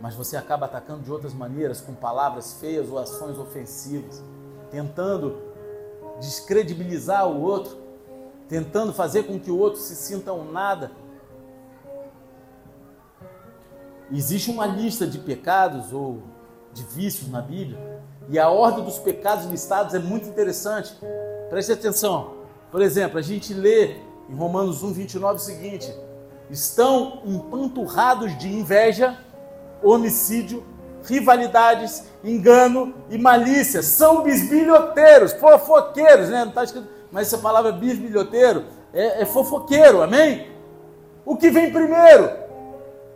mas 0.00 0.14
você 0.14 0.36
acaba 0.36 0.66
atacando 0.66 1.02
de 1.02 1.12
outras 1.12 1.34
maneiras, 1.34 1.80
com 1.80 1.94
palavras 1.94 2.54
feias 2.54 2.88
ou 2.88 2.98
ações 2.98 3.38
ofensivas, 3.38 4.22
tentando 4.70 5.36
descredibilizar 6.20 7.28
o 7.28 7.42
outro, 7.42 7.76
tentando 8.48 8.92
fazer 8.92 9.24
com 9.24 9.38
que 9.38 9.50
o 9.50 9.58
outro 9.58 9.80
se 9.80 9.94
sinta 9.94 10.32
um 10.32 10.50
nada. 10.50 10.92
Existe 14.10 14.50
uma 14.50 14.66
lista 14.66 15.06
de 15.06 15.18
pecados 15.18 15.92
ou 15.92 16.22
de 16.72 16.82
vícios 16.84 17.28
na 17.28 17.40
Bíblia, 17.40 18.02
e 18.28 18.38
a 18.38 18.48
ordem 18.48 18.84
dos 18.84 18.98
pecados 18.98 19.46
listados 19.46 19.94
é 19.94 19.98
muito 19.98 20.28
interessante. 20.28 20.96
Preste 21.48 21.72
atenção. 21.72 22.34
Por 22.70 22.82
exemplo, 22.82 23.18
a 23.18 23.22
gente 23.22 23.54
lê 23.54 23.96
em 24.28 24.34
Romanos 24.34 24.82
1, 24.82 24.92
29 24.92 25.36
o 25.36 25.38
seguinte: 25.38 25.94
estão 26.50 27.22
empanturrados 27.24 28.36
de 28.36 28.52
inveja, 28.52 29.16
homicídio, 29.82 30.64
rivalidades, 31.04 32.04
engano 32.24 32.94
e 33.08 33.16
malícia. 33.16 33.82
São 33.82 34.22
bisbilhoteiros, 34.22 35.32
fofoqueiros, 35.34 36.28
né? 36.28 36.40
Não 36.40 36.48
está 36.48 36.64
escrito, 36.64 36.88
mas 37.12 37.28
essa 37.28 37.38
palavra 37.38 37.70
bisbilhoteiro 37.70 38.64
é, 38.92 39.22
é 39.22 39.24
fofoqueiro, 39.24 40.02
amém? 40.02 40.50
O 41.24 41.36
que 41.36 41.50
vem 41.50 41.72
primeiro? 41.72 42.44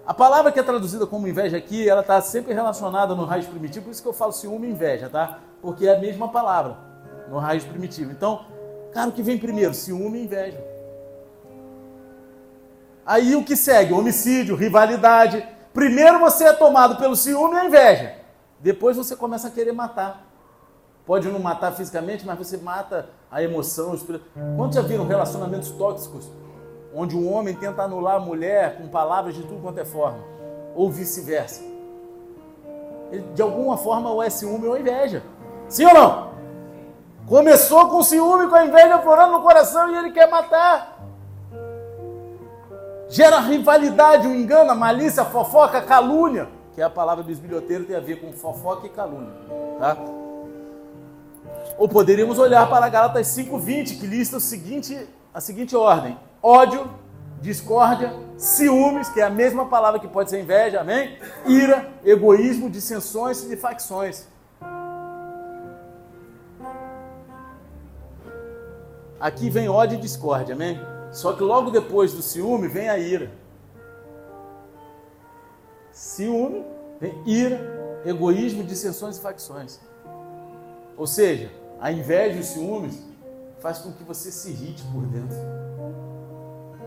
A 0.07 0.15
palavra 0.15 0.51
que 0.51 0.59
é 0.59 0.63
traduzida 0.63 1.07
como 1.07 1.29
inveja 1.29 1.57
aqui, 1.57 1.89
ela 1.89 2.01
está 2.01 2.21
sempre 2.21 2.53
relacionada 2.53 3.15
no 3.15 3.25
raiz 3.25 3.47
primitivo, 3.47 3.85
por 3.85 3.91
isso 3.93 4.03
que 4.03 4.09
eu 4.09 4.13
falo 4.13 4.33
ciúme 4.33 4.67
e 4.67 4.71
inveja, 4.71 5.09
tá? 5.09 5.39
Porque 5.61 5.87
é 5.87 5.97
a 5.97 6.01
mesma 6.01 6.29
palavra 6.29 6.90
no 7.31 7.39
raiz 7.39 7.65
primitivo. 7.65 8.11
Então, 8.11 8.45
cara, 8.93 9.09
o 9.09 9.13
que 9.13 9.23
vem 9.23 9.39
primeiro? 9.39 9.73
Ciúme 9.73 10.19
e 10.19 10.25
inveja. 10.25 10.63
Aí 13.07 13.35
o 13.37 13.45
que 13.45 13.57
segue? 13.57 13.95
Homicídio, 13.95 14.57
rivalidade. 14.57 15.47
Primeiro 15.73 16.19
você 16.19 16.45
é 16.45 16.53
tomado 16.53 16.97
pelo 16.97 17.15
ciúme 17.15 17.55
e 17.55 17.59
a 17.59 17.65
inveja. 17.65 18.15
Depois 18.59 18.97
você 18.97 19.15
começa 19.17 19.49
a 19.49 19.51
querer 19.51 19.73
matar. 19.73 20.27
Pode 21.07 21.29
não 21.29 21.41
matar 21.41 21.73
fisicamente, 21.73 22.27
mas 22.27 22.37
você 22.37 22.57
mata 22.57 23.09
a 23.31 23.43
emoção. 23.43 23.97
Quantos 24.57 24.77
já 24.77 24.83
viram 24.83 25.07
relacionamentos 25.07 25.71
tóxicos? 25.71 26.31
Onde 26.95 27.17
um 27.17 27.33
homem 27.33 27.55
tenta 27.55 27.83
anular 27.83 28.17
a 28.17 28.21
mulher 28.21 28.77
com 28.77 28.89
palavras 28.89 29.35
de 29.35 29.43
tudo 29.43 29.63
quanto 29.63 29.79
é 29.79 29.85
forma. 29.85 30.23
Ou 30.75 30.91
vice-versa. 30.91 31.63
De 33.35 33.43
alguma 33.43 33.77
forma 33.77 34.11
ou 34.11 34.23
é 34.23 34.29
ciúme 34.29 34.67
ou 34.67 34.79
inveja. 34.79 35.23
Sim 35.69 35.87
ou 35.87 35.95
não? 35.95 36.30
Começou 37.31 37.89
com 37.89 38.03
ciúme, 38.03 38.49
com 38.49 38.57
a 38.57 38.65
inveja 38.67 38.99
florando 38.99 39.35
no 39.35 39.43
coração 39.43 39.89
e 39.89 39.97
ele 39.97 40.11
quer 40.11 40.29
matar 40.29 40.99
gera 43.09 43.39
rivalidade, 43.39 44.27
o 44.27 44.35
engano, 44.35 44.73
a 44.73 44.75
malícia, 44.75 45.23
a 45.23 45.27
fofoca, 45.27 45.79
a 45.79 45.83
calúnia, 45.83 46.49
que 46.75 46.81
é 46.81 46.85
a 46.85 46.91
palavra 46.91 47.23
do 47.23 47.31
esbilhoteiro, 47.31 47.85
tem 47.85 47.95
a 47.95 48.01
ver 48.01 48.21
com 48.21 48.33
fofoca 48.33 48.85
e 48.89 48.91
calúnia. 48.91 49.33
Tá? 49.79 49.97
Ou 51.79 51.89
poderíamos 51.89 52.37
olhar 52.37 52.69
para 52.69 52.89
Gálatas 52.89 53.29
5,20, 53.29 54.01
que 54.01 54.09
lista 54.09 54.39
o 54.39 54.41
seguinte, 54.41 55.09
a 55.33 55.41
seguinte 55.41 55.77
ordem: 55.77 56.19
ódio, 56.43 56.91
discórdia, 57.41 58.13
ciúmes, 58.37 59.09
que 59.09 59.21
é 59.21 59.25
a 59.25 59.31
mesma 59.31 59.67
palavra 59.67 60.01
que 60.01 60.09
pode 60.09 60.31
ser 60.31 60.41
inveja, 60.41 60.81
amém? 60.81 61.17
Ira, 61.47 61.91
egoísmo, 62.05 62.69
dissensões 62.69 63.45
e 63.45 63.57
facções. 63.57 64.27
Aqui 69.21 69.51
vem 69.51 69.69
ódio 69.69 69.99
e 69.99 70.01
discórdia, 70.01 70.55
amém? 70.55 70.81
Só 71.13 71.35
que 71.35 71.43
logo 71.43 71.71
depois 71.71 72.15
do 72.15 72.23
ciúme 72.23 72.69
vem 72.69 72.89
a 72.89 72.99
ira. 72.99 73.31
Ciúme, 75.93 76.65
vem 76.99 77.23
ira, 77.27 78.01
egoísmo, 78.07 78.65
dissensões 78.65 79.19
e 79.19 79.21
facções. 79.21 79.79
Ou 80.97 81.07
seja, 81.07 81.51
a 81.79 81.93
inveja 81.93 82.39
e 82.39 82.41
os 82.41 82.47
ciúmes 82.47 82.99
faz 83.59 83.79
com 83.79 83.93
que 83.93 84.03
você 84.05 84.33
se 84.33 84.51
irrite 84.51 84.83
por 84.85 85.03
dentro. 85.03 85.37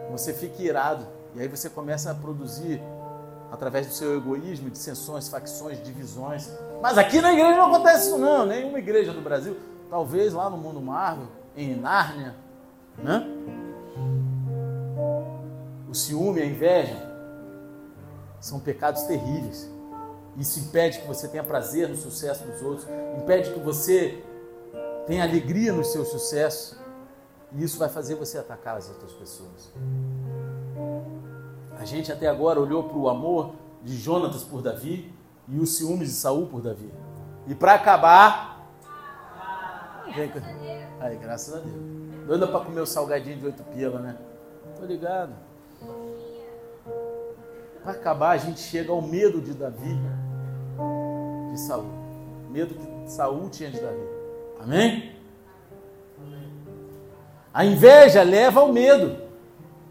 Você 0.09 0.33
fique 0.33 0.63
irado. 0.63 1.05
E 1.35 1.41
aí 1.41 1.47
você 1.47 1.69
começa 1.69 2.09
a 2.09 2.15
produzir, 2.15 2.81
através 3.51 3.85
do 3.85 3.93
seu 3.93 4.17
egoísmo, 4.17 4.71
dissensões, 4.71 5.27
facções, 5.27 5.83
divisões. 5.83 6.49
Mas 6.81 6.97
aqui 6.97 7.21
na 7.21 7.31
igreja 7.31 7.57
não 7.57 7.67
acontece 7.67 8.07
isso 8.07 8.17
não. 8.17 8.45
Nenhuma 8.45 8.79
igreja 8.79 9.13
do 9.13 9.21
Brasil. 9.21 9.55
Talvez 9.89 10.33
lá 10.33 10.49
no 10.49 10.57
mundo 10.57 10.81
Marvel, 10.81 11.27
em 11.55 11.75
Nárnia, 11.75 12.35
né? 12.97 13.27
O 15.89 15.93
ciúme, 15.93 16.41
a 16.41 16.45
inveja 16.45 16.97
são 18.39 18.59
pecados 18.59 19.03
terríveis. 19.03 19.71
Isso 20.37 20.59
impede 20.59 20.99
que 20.99 21.07
você 21.07 21.27
tenha 21.27 21.43
prazer 21.43 21.87
no 21.87 21.95
sucesso 21.95 22.43
dos 22.45 22.61
outros, 22.61 22.87
impede 23.17 23.51
que 23.51 23.59
você 23.59 24.23
tenha 25.05 25.23
alegria 25.23 25.71
no 25.71 25.83
seu 25.83 26.03
sucesso. 26.03 26.81
E 27.51 27.63
isso 27.63 27.77
vai 27.77 27.89
fazer 27.89 28.15
você 28.15 28.39
atacar 28.39 28.77
as 28.77 28.89
outras 28.89 29.11
pessoas. 29.11 29.71
A 31.77 31.85
gente 31.85 32.11
até 32.11 32.27
agora 32.27 32.59
olhou 32.59 32.83
para 32.85 32.97
o 32.97 33.07
amor 33.09 33.53
de 33.83 33.95
Jonatas 33.95 34.43
por 34.43 34.61
Davi 34.61 35.13
e 35.47 35.59
os 35.59 35.75
ciúmes 35.75 36.09
de 36.09 36.15
Saul 36.15 36.47
por 36.47 36.61
Davi. 36.61 36.91
E 37.47 37.53
para 37.53 37.75
acabar. 37.75 38.52
Aí, 40.99 41.17
graças 41.17 41.53
a 41.55 41.59
Deus. 41.59 41.75
Doida 42.27 42.47
para 42.47 42.63
comer 42.63 42.81
o 42.81 42.85
salgadinho 42.85 43.37
de 43.37 43.45
oito 43.45 43.63
pila, 43.63 43.99
né? 43.99 44.15
Tô 44.79 44.85
ligado. 44.85 45.33
Para 47.81 47.91
acabar, 47.91 48.31
a 48.31 48.37
gente 48.37 48.59
chega 48.59 48.91
ao 48.91 49.01
medo 49.01 49.41
de 49.41 49.53
Davi, 49.53 49.99
de 51.51 51.59
Saul. 51.59 51.89
Medo 52.49 52.75
que 52.75 53.11
Saul 53.11 53.49
tinha 53.49 53.69
de 53.69 53.81
Davi. 53.81 54.07
Amém? 54.61 55.15
A 57.53 57.65
inveja 57.65 58.23
leva 58.23 58.61
ao 58.61 58.71
medo. 58.71 59.21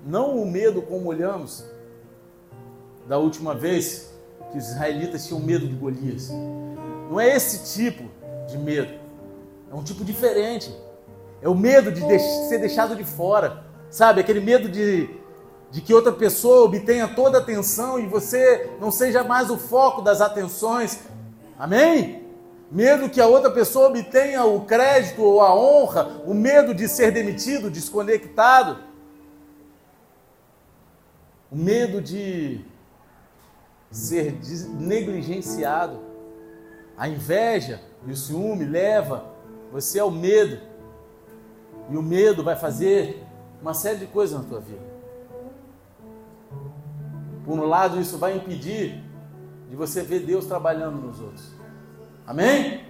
Não 0.05 0.37
o 0.37 0.47
medo 0.47 0.83
como 0.83 1.09
olhamos 1.09 1.65
da 3.07 3.19
última 3.19 3.55
vez 3.55 4.13
que 4.51 4.59
os 4.59 4.69
israelitas 4.69 5.27
tinham 5.27 5.41
medo 5.41 5.67
de 5.67 5.75
Golias. 5.75 6.31
Não 7.11 7.21
é 7.21 7.35
esse 7.37 7.79
tipo 7.79 8.05
de 8.49 8.57
medo. 8.57 9.02
É 9.73 9.75
um 9.75 9.83
tipo 9.83 10.05
diferente. 10.05 10.73
É 11.41 11.49
o 11.49 11.55
medo 11.55 11.91
de 11.91 12.01
ser 12.49 12.59
deixado 12.59 12.95
de 12.95 13.05
fora. 13.05 13.65
Sabe? 13.91 14.21
Aquele 14.21 14.41
medo 14.41 14.69
de 14.69 15.23
de 15.73 15.81
que 15.81 15.95
outra 15.95 16.13
pessoa 16.13 16.67
obtenha 16.67 17.09
toda 17.09 17.39
a 17.39 17.41
atenção 17.41 17.99
e 17.99 18.07
você 18.07 18.71
não 18.79 18.91
seja 18.91 19.25
mais 19.25 19.49
o 19.49 19.57
foco 19.57 20.03
das 20.03 20.21
atenções. 20.21 21.01
Amém? 21.59 22.27
Medo 22.71 23.09
que 23.09 23.21
a 23.21 23.27
outra 23.27 23.51
pessoa 23.51 23.89
obtenha 23.89 24.45
o 24.45 24.67
crédito 24.67 25.23
ou 25.23 25.41
a 25.41 25.55
honra, 25.55 26.21
o 26.27 26.35
medo 26.35 26.75
de 26.75 26.87
ser 26.87 27.11
demitido, 27.11 27.71
desconectado. 27.71 28.81
O 31.51 31.57
medo 31.57 32.03
de 32.03 32.63
ser 33.91 34.39
negligenciado. 34.79 36.01
A 36.99 37.09
inveja 37.09 37.81
e 38.07 38.13
o 38.13 38.17
ciúme 38.17 38.67
leva 38.67 39.32
você 39.73 39.99
ao 39.99 40.11
medo. 40.11 40.61
E 41.91 41.97
o 41.97 42.03
medo 42.03 42.45
vai 42.45 42.55
fazer 42.55 43.25
uma 43.61 43.73
série 43.73 43.99
de 43.99 44.07
coisas 44.07 44.39
na 44.39 44.45
tua 44.45 44.61
vida. 44.61 44.93
Por 47.45 47.59
um 47.59 47.65
lado, 47.65 47.99
isso 47.99 48.19
vai 48.19 48.37
impedir 48.37 49.03
de 49.69 49.75
você 49.75 50.03
ver 50.03 50.21
Deus 50.21 50.45
trabalhando 50.45 50.97
nos 50.97 51.21
outros. 51.21 51.51
Amém? 52.27 52.85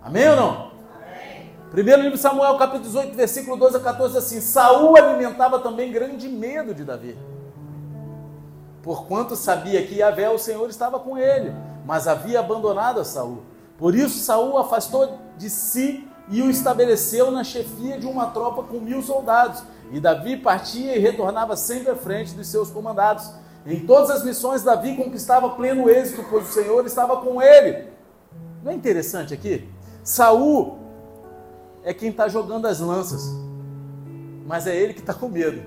Amém 0.00 0.28
ou 0.30 0.36
não? 0.36 0.50
Amém. 0.94 1.50
Primeiro 1.70 2.02
livro 2.02 2.16
de 2.16 2.22
Samuel, 2.22 2.56
capítulo 2.56 2.84
18, 2.84 3.14
versículo 3.14 3.56
12 3.56 3.76
a 3.76 3.80
14, 3.80 4.16
assim: 4.16 4.40
Saul 4.40 4.96
alimentava 4.96 5.58
também 5.58 5.92
grande 5.92 6.28
medo 6.28 6.72
de 6.72 6.84
Davi. 6.84 7.18
Porquanto 8.82 9.34
sabia 9.34 9.84
que 9.84 9.96
Yahvé, 9.96 10.30
o 10.30 10.38
Senhor, 10.38 10.70
estava 10.70 10.98
com 11.00 11.18
ele, 11.18 11.52
mas 11.84 12.06
havia 12.06 12.40
abandonado 12.40 13.00
a 13.00 13.04
Saul. 13.04 13.42
Por 13.78 13.94
isso 13.94 14.18
Saul 14.18 14.56
afastou 14.58 15.18
de 15.36 15.50
si 15.50 16.08
e 16.28 16.42
o 16.42 16.50
estabeleceu 16.50 17.30
na 17.30 17.44
chefia 17.44 17.98
de 17.98 18.06
uma 18.06 18.26
tropa 18.26 18.62
com 18.62 18.80
mil 18.80 19.02
soldados. 19.02 19.62
E 19.92 20.00
Davi 20.00 20.36
partia 20.36 20.96
e 20.96 20.98
retornava 20.98 21.56
sempre 21.56 21.90
à 21.90 21.96
frente 21.96 22.34
dos 22.34 22.48
seus 22.48 22.70
comandados. 22.70 23.30
Em 23.64 23.80
todas 23.86 24.10
as 24.10 24.24
missões, 24.24 24.62
Davi 24.62 24.96
conquistava 24.96 25.50
pleno 25.50 25.90
êxito, 25.90 26.24
pois 26.28 26.48
o 26.48 26.52
Senhor 26.52 26.84
estava 26.86 27.16
com 27.18 27.42
ele. 27.42 27.88
Não 28.62 28.72
é 28.72 28.74
interessante 28.74 29.34
aqui? 29.34 29.68
Saul 30.02 30.78
é 31.84 31.92
quem 31.92 32.10
está 32.10 32.28
jogando 32.28 32.66
as 32.66 32.80
lanças, 32.80 33.28
mas 34.46 34.66
é 34.66 34.74
ele 34.74 34.94
que 34.94 35.00
está 35.00 35.14
com 35.14 35.28
medo. 35.28 35.62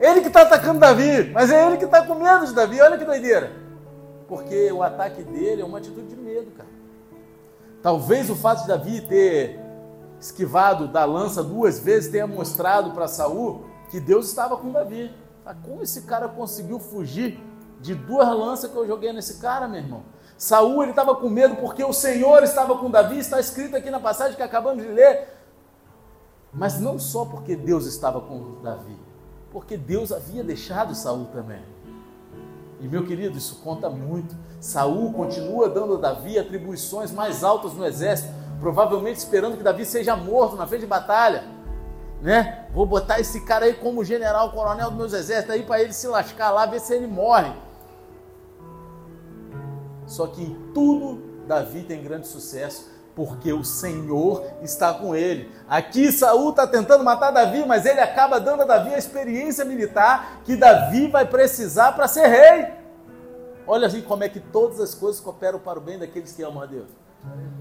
Ele 0.00 0.20
que 0.20 0.28
está 0.28 0.42
atacando 0.42 0.80
Davi, 0.80 1.30
mas 1.32 1.50
é 1.50 1.66
ele 1.66 1.76
que 1.76 1.84
está 1.84 2.04
com 2.04 2.14
medo 2.16 2.46
de 2.46 2.52
Davi. 2.52 2.80
Olha 2.80 2.98
que 2.98 3.04
doideira. 3.04 3.52
Porque 4.26 4.72
o 4.72 4.82
ataque 4.82 5.22
dele 5.22 5.62
é 5.62 5.64
uma 5.64 5.78
atitude 5.78 6.08
de 6.08 6.16
medo, 6.16 6.50
cara. 6.52 6.68
Talvez 7.82 8.30
o 8.30 8.36
fato 8.36 8.62
de 8.62 8.68
Davi 8.68 9.00
ter 9.00 9.60
esquivado 10.20 10.86
da 10.86 11.04
lança 11.04 11.42
duas 11.42 11.80
vezes 11.80 12.10
tenha 12.10 12.26
mostrado 12.26 12.92
para 12.92 13.08
Saul 13.08 13.64
que 13.90 13.98
Deus 13.98 14.28
estava 14.28 14.56
com 14.56 14.70
Davi. 14.70 15.12
Ah, 15.44 15.54
como 15.54 15.82
esse 15.82 16.02
cara 16.02 16.28
conseguiu 16.28 16.78
fugir 16.78 17.40
de 17.80 17.94
duas 17.94 18.28
lanças 18.28 18.70
que 18.70 18.76
eu 18.76 18.86
joguei 18.86 19.12
nesse 19.12 19.40
cara, 19.40 19.66
meu 19.66 19.80
irmão? 19.80 20.04
Saul 20.38 20.82
ele 20.82 20.92
estava 20.92 21.16
com 21.16 21.28
medo 21.28 21.56
porque 21.56 21.82
o 21.82 21.92
Senhor 21.92 22.44
estava 22.44 22.78
com 22.78 22.88
Davi, 22.88 23.18
está 23.18 23.40
escrito 23.40 23.76
aqui 23.76 23.90
na 23.90 23.98
passagem 23.98 24.36
que 24.36 24.42
acabamos 24.42 24.82
de 24.82 24.88
ler. 24.88 25.28
Mas 26.52 26.78
não 26.78 26.98
só 26.98 27.24
porque 27.24 27.56
Deus 27.56 27.86
estava 27.86 28.20
com 28.20 28.60
Davi, 28.62 28.96
porque 29.50 29.76
Deus 29.76 30.12
havia 30.12 30.44
deixado 30.44 30.94
Saul 30.94 31.26
também. 31.26 31.62
E 32.80 32.86
meu 32.86 33.04
querido, 33.04 33.38
isso 33.38 33.60
conta 33.62 33.88
muito. 33.88 34.36
Saul 34.62 35.12
continua 35.12 35.68
dando 35.68 35.94
a 35.94 35.96
Davi 35.96 36.38
atribuições 36.38 37.10
mais 37.10 37.42
altas 37.42 37.72
no 37.72 37.84
exército, 37.84 38.32
provavelmente 38.60 39.16
esperando 39.16 39.56
que 39.56 39.62
Davi 39.62 39.84
seja 39.84 40.14
morto 40.14 40.54
na 40.54 40.68
frente 40.68 40.82
de 40.82 40.86
batalha. 40.86 41.42
né? 42.20 42.66
Vou 42.72 42.86
botar 42.86 43.18
esse 43.18 43.44
cara 43.44 43.64
aí 43.64 43.74
como 43.74 44.04
general, 44.04 44.52
coronel 44.52 44.90
dos 44.90 44.96
meus 44.96 45.12
exércitos 45.12 45.52
aí 45.52 45.64
para 45.64 45.82
ele 45.82 45.92
se 45.92 46.06
lascar 46.06 46.52
lá, 46.52 46.64
ver 46.64 46.78
se 46.78 46.94
ele 46.94 47.08
morre. 47.08 47.52
Só 50.06 50.28
que 50.28 50.44
em 50.44 50.54
tudo 50.72 51.20
Davi 51.48 51.82
tem 51.82 52.00
grande 52.00 52.28
sucesso, 52.28 52.88
porque 53.16 53.52
o 53.52 53.64
Senhor 53.64 54.44
está 54.62 54.94
com 54.94 55.12
ele. 55.16 55.50
Aqui 55.68 56.12
Saul 56.12 56.50
está 56.50 56.68
tentando 56.68 57.02
matar 57.02 57.32
Davi, 57.32 57.64
mas 57.66 57.84
ele 57.84 57.98
acaba 57.98 58.38
dando 58.38 58.62
a 58.62 58.66
Davi 58.66 58.94
a 58.94 58.98
experiência 58.98 59.64
militar 59.64 60.40
que 60.44 60.54
Davi 60.54 61.08
vai 61.08 61.26
precisar 61.26 61.90
para 61.92 62.06
ser 62.06 62.28
rei. 62.28 62.81
Olha 63.66 63.86
assim 63.86 64.00
como 64.00 64.24
é 64.24 64.28
que 64.28 64.40
todas 64.40 64.80
as 64.80 64.94
coisas 64.94 65.20
cooperam 65.20 65.58
para 65.58 65.78
o 65.78 65.82
bem 65.82 65.98
daqueles 65.98 66.32
que 66.32 66.42
amam 66.42 66.62
a 66.62 66.66
Deus. 66.66 66.88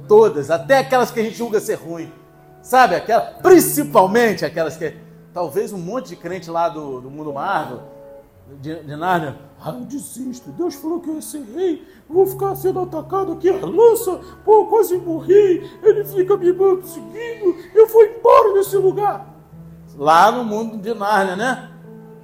Todas, 0.08 0.50
até 0.50 0.80
aquelas 0.80 1.12
que 1.12 1.20
a 1.20 1.24
gente 1.24 1.36
julga 1.36 1.60
ser 1.60 1.76
ruim. 1.76 2.12
Sabe, 2.62 2.96
aquela, 2.96 3.22
principalmente 3.22 4.46
aquelas 4.46 4.78
que 4.78 4.96
talvez 5.34 5.74
um 5.74 5.78
monte 5.78 6.10
de 6.10 6.16
crente 6.16 6.50
lá 6.50 6.70
do, 6.70 7.02
do 7.02 7.10
mundo 7.10 7.34
Marvel, 7.34 7.82
de, 8.60 8.84
de 8.84 8.96
Nárnia, 8.96 9.38
ah, 9.64 9.70
eu 9.70 9.86
desisto, 9.86 10.52
Deus 10.52 10.76
falou 10.76 11.00
que 11.00 11.10
eu 11.10 11.16
ia 11.16 11.22
ser 11.22 11.44
rei, 11.56 11.88
vou 12.10 12.26
ficar 12.26 12.56
sendo 12.56 12.82
atacado 12.82 13.32
aqui, 13.34 13.50
a 13.50 13.66
lança, 13.66 14.20
pô, 14.44 14.66
quase 14.66 14.98
morri, 14.98 15.70
ele 15.82 16.04
fica 16.04 16.36
me 16.36 16.48
seguindo, 16.84 17.56
eu 17.74 17.88
vou 17.88 18.04
embora 18.04 18.54
desse 18.54 18.76
lugar. 18.76 19.28
Lá 19.96 20.32
no 20.32 20.44
mundo 20.44 20.78
de 20.78 20.94
Nárnia, 20.94 21.36
né? 21.36 21.72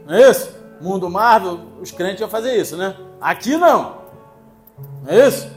Não 0.05 0.15
é 0.15 0.29
isso? 0.29 0.55
Mundo 0.81 1.09
Marvel, 1.09 1.59
os 1.81 1.91
crentes 1.91 2.21
iam 2.21 2.29
fazer 2.29 2.55
isso, 2.55 2.75
né? 2.75 2.95
Aqui 3.19 3.57
não. 3.57 3.97
Não 5.03 5.11
é 5.11 5.27
isso? 5.27 5.49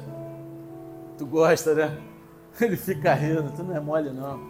Tu 1.18 1.26
gosta, 1.26 1.74
né? 1.74 1.98
Ele 2.60 2.76
fica 2.76 3.12
rindo, 3.14 3.52
tu 3.54 3.62
não 3.62 3.76
é 3.76 3.80
mole 3.80 4.10
não. 4.10 4.40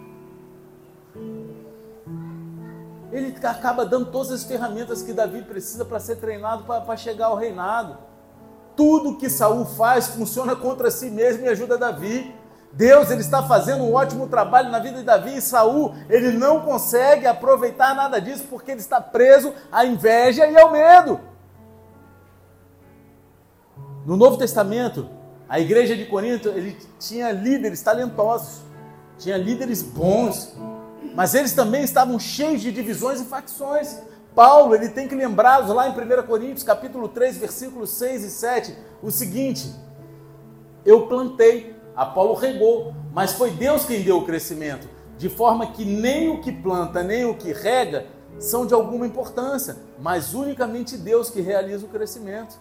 Ele 3.12 3.34
acaba 3.42 3.84
dando 3.84 4.06
todas 4.06 4.30
as 4.30 4.44
ferramentas 4.44 5.02
que 5.02 5.12
Davi 5.12 5.42
precisa 5.42 5.84
para 5.84 5.98
ser 5.98 6.16
treinado 6.16 6.62
para 6.64 6.96
chegar 6.96 7.26
ao 7.26 7.36
reinado. 7.36 7.98
Tudo 8.76 9.16
que 9.16 9.28
Saul 9.28 9.66
faz 9.66 10.08
funciona 10.08 10.54
contra 10.54 10.90
si 10.90 11.10
mesmo 11.10 11.44
e 11.44 11.48
ajuda 11.48 11.76
Davi. 11.76 12.32
Deus 12.72 13.10
ele 13.10 13.20
está 13.20 13.42
fazendo 13.42 13.82
um 13.82 13.94
ótimo 13.94 14.28
trabalho 14.28 14.70
na 14.70 14.78
vida 14.78 14.98
de 14.98 15.02
Davi 15.02 15.36
e 15.36 15.40
Saul, 15.40 15.92
ele 16.08 16.30
não 16.30 16.60
consegue 16.60 17.26
aproveitar 17.26 17.96
nada 17.96 18.20
disso 18.20 18.44
porque 18.48 18.70
ele 18.70 18.80
está 18.80 19.00
preso 19.00 19.52
à 19.72 19.84
inveja 19.84 20.46
e 20.46 20.56
ao 20.56 20.70
medo. 20.70 21.29
No 24.10 24.16
Novo 24.16 24.36
Testamento, 24.36 25.08
a 25.48 25.60
igreja 25.60 25.96
de 25.96 26.04
Corinto, 26.04 26.48
ele 26.48 26.76
tinha 26.98 27.30
líderes 27.30 27.80
talentosos, 27.80 28.60
tinha 29.16 29.36
líderes 29.36 29.82
bons, 29.82 30.52
mas 31.14 31.32
eles 31.32 31.52
também 31.52 31.84
estavam 31.84 32.18
cheios 32.18 32.60
de 32.60 32.72
divisões 32.72 33.20
e 33.20 33.24
facções. 33.24 33.98
Paulo, 34.34 34.74
ele 34.74 34.88
tem 34.88 35.06
que 35.06 35.14
lembrá-los 35.14 35.72
lá 35.72 35.88
em 35.88 35.92
1 35.92 36.26
Coríntios, 36.26 36.64
capítulo 36.64 37.06
3, 37.06 37.36
versículos 37.36 37.90
6 37.90 38.24
e 38.24 38.30
7, 38.30 38.76
o 39.00 39.12
seguinte: 39.12 39.72
Eu 40.84 41.06
plantei, 41.06 41.76
Apolo 41.94 42.34
regou, 42.34 42.92
mas 43.12 43.34
foi 43.34 43.52
Deus 43.52 43.84
quem 43.84 44.02
deu 44.02 44.16
o 44.16 44.26
crescimento, 44.26 44.88
de 45.16 45.28
forma 45.28 45.68
que 45.68 45.84
nem 45.84 46.28
o 46.30 46.40
que 46.40 46.50
planta, 46.50 47.04
nem 47.04 47.26
o 47.26 47.36
que 47.36 47.52
rega 47.52 48.06
são 48.40 48.66
de 48.66 48.74
alguma 48.74 49.06
importância, 49.06 49.76
mas 50.00 50.34
unicamente 50.34 50.96
Deus 50.96 51.30
que 51.30 51.40
realiza 51.40 51.86
o 51.86 51.88
crescimento. 51.88 52.58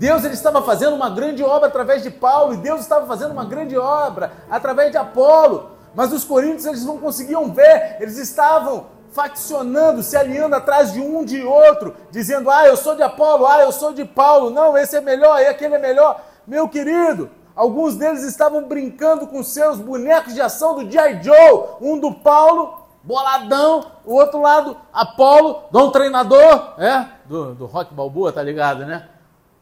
Deus 0.00 0.24
ele 0.24 0.32
estava 0.32 0.62
fazendo 0.62 0.96
uma 0.96 1.10
grande 1.10 1.44
obra 1.44 1.68
através 1.68 2.02
de 2.02 2.10
Paulo, 2.10 2.54
e 2.54 2.56
Deus 2.56 2.80
estava 2.80 3.06
fazendo 3.06 3.32
uma 3.32 3.44
grande 3.44 3.76
obra 3.76 4.32
através 4.50 4.90
de 4.90 4.96
Apolo. 4.96 5.72
Mas 5.94 6.10
os 6.10 6.24
coríntios 6.24 6.64
eles 6.64 6.86
não 6.86 6.96
conseguiam 6.96 7.52
ver, 7.52 7.98
eles 8.00 8.16
estavam 8.16 8.86
faccionando, 9.12 10.02
se 10.02 10.16
alinhando 10.16 10.56
atrás 10.56 10.94
de 10.94 11.02
um 11.02 11.22
de 11.22 11.42
outro, 11.42 11.94
dizendo: 12.10 12.50
"Ah, 12.50 12.66
eu 12.66 12.78
sou 12.78 12.96
de 12.96 13.02
Apolo, 13.02 13.46
ah, 13.46 13.60
eu 13.60 13.70
sou 13.72 13.92
de 13.92 14.06
Paulo, 14.06 14.48
não, 14.48 14.74
esse 14.74 14.96
é 14.96 15.02
melhor, 15.02 15.38
e 15.38 15.46
aquele 15.46 15.74
é 15.74 15.78
melhor". 15.78 16.18
Meu 16.46 16.66
querido, 16.66 17.28
alguns 17.54 17.94
deles 17.94 18.22
estavam 18.22 18.64
brincando 18.64 19.26
com 19.26 19.42
seus 19.42 19.78
bonecos 19.78 20.32
de 20.32 20.40
ação 20.40 20.76
do 20.76 20.90
G.I. 20.90 21.22
Joe, 21.22 21.64
um 21.78 21.98
do 21.98 22.14
Paulo, 22.14 22.86
boladão, 23.02 23.84
o 24.06 24.14
outro 24.14 24.40
lado, 24.40 24.78
Apolo, 24.90 25.64
Dom 25.70 25.90
Treinador, 25.90 26.72
é, 26.78 27.04
do, 27.26 27.54
do 27.54 27.66
Rock 27.66 27.92
Balboa, 27.92 28.32
tá 28.32 28.42
ligado, 28.42 28.86
né? 28.86 29.09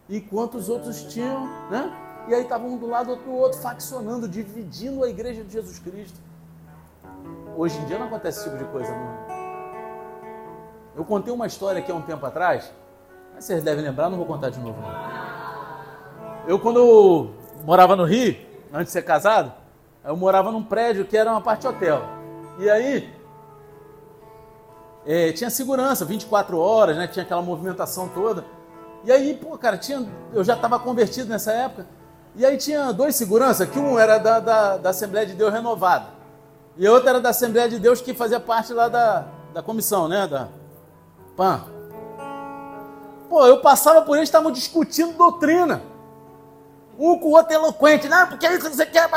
Enquanto 0.08 0.56
os 0.56 0.68
outros 0.68 1.02
tinham, 1.02 1.46
né? 1.70 1.92
E 2.28 2.34
aí 2.34 2.42
estavam 2.42 2.68
um 2.68 2.76
do 2.76 2.86
lado, 2.86 3.10
outro 3.10 3.24
do 3.24 3.32
outro, 3.32 3.58
faccionando, 3.60 4.28
dividindo 4.28 5.02
a 5.02 5.08
igreja 5.08 5.42
de 5.42 5.52
Jesus 5.52 5.78
Cristo. 5.78 6.18
Hoje 7.56 7.78
em 7.78 7.84
dia 7.86 7.98
não 7.98 8.06
acontece 8.06 8.40
esse 8.40 8.50
tipo 8.50 8.62
de 8.62 8.70
coisa, 8.70 8.90
não. 8.90 9.38
Eu 10.94 11.04
contei 11.04 11.32
uma 11.32 11.46
história 11.46 11.80
aqui 11.80 11.90
há 11.90 11.94
um 11.94 12.02
tempo 12.02 12.24
atrás, 12.24 12.72
mas 13.34 13.44
vocês 13.44 13.62
devem 13.62 13.84
lembrar, 13.84 14.10
não 14.10 14.16
vou 14.16 14.26
contar 14.26 14.50
de 14.50 14.58
novo. 14.58 14.80
Não. 14.80 14.88
Eu, 16.46 16.58
quando 16.58 16.78
eu 16.78 17.34
morava 17.64 17.94
no 17.94 18.04
Rio, 18.04 18.36
antes 18.72 18.86
de 18.86 18.92
ser 18.92 19.02
casado, 19.02 19.52
eu 20.04 20.16
morava 20.16 20.50
num 20.50 20.62
prédio 20.62 21.04
que 21.04 21.16
era 21.16 21.30
uma 21.30 21.40
parte 21.40 21.66
hotel. 21.66 22.02
E 22.58 22.68
aí, 22.68 23.12
é, 25.06 25.32
tinha 25.32 25.50
segurança, 25.50 26.04
24 26.04 26.58
horas, 26.58 26.96
né? 26.96 27.06
Tinha 27.06 27.24
aquela 27.24 27.42
movimentação 27.42 28.08
toda. 28.08 28.44
E 29.04 29.12
aí, 29.12 29.34
pô, 29.34 29.56
cara, 29.56 29.76
tinha, 29.76 30.06
eu 30.32 30.42
já 30.42 30.54
estava 30.54 30.78
convertido 30.78 31.28
nessa 31.28 31.52
época. 31.52 31.86
E 32.34 32.44
aí 32.44 32.56
tinha 32.56 32.92
dois 32.92 33.16
seguranças, 33.16 33.68
que 33.68 33.78
um 33.78 33.98
era 33.98 34.18
da, 34.18 34.40
da, 34.40 34.76
da 34.76 34.90
Assembleia 34.90 35.26
de 35.26 35.34
Deus 35.34 35.52
renovada. 35.52 36.06
E 36.76 36.86
outro 36.88 37.08
era 37.08 37.20
da 37.20 37.30
Assembleia 37.30 37.68
de 37.68 37.78
Deus 37.78 38.00
que 38.00 38.14
fazia 38.14 38.38
parte 38.38 38.72
lá 38.72 38.88
da, 38.88 39.26
da 39.52 39.62
comissão, 39.62 40.06
né? 40.08 40.26
Da 40.26 40.48
PAN. 41.36 41.64
Pô, 43.28 43.44
eu 43.46 43.60
passava 43.60 44.02
por 44.02 44.16
eles, 44.16 44.28
estavam 44.28 44.50
discutindo 44.50 45.16
doutrina. 45.16 45.82
Um 46.98 47.18
com 47.18 47.28
o 47.28 47.32
outro 47.32 47.52
eloquente, 47.52 48.08
não, 48.08 48.26
porque 48.26 48.46
isso 48.48 48.70
que 48.70 48.76
você 48.76 48.86
quer. 48.86 49.08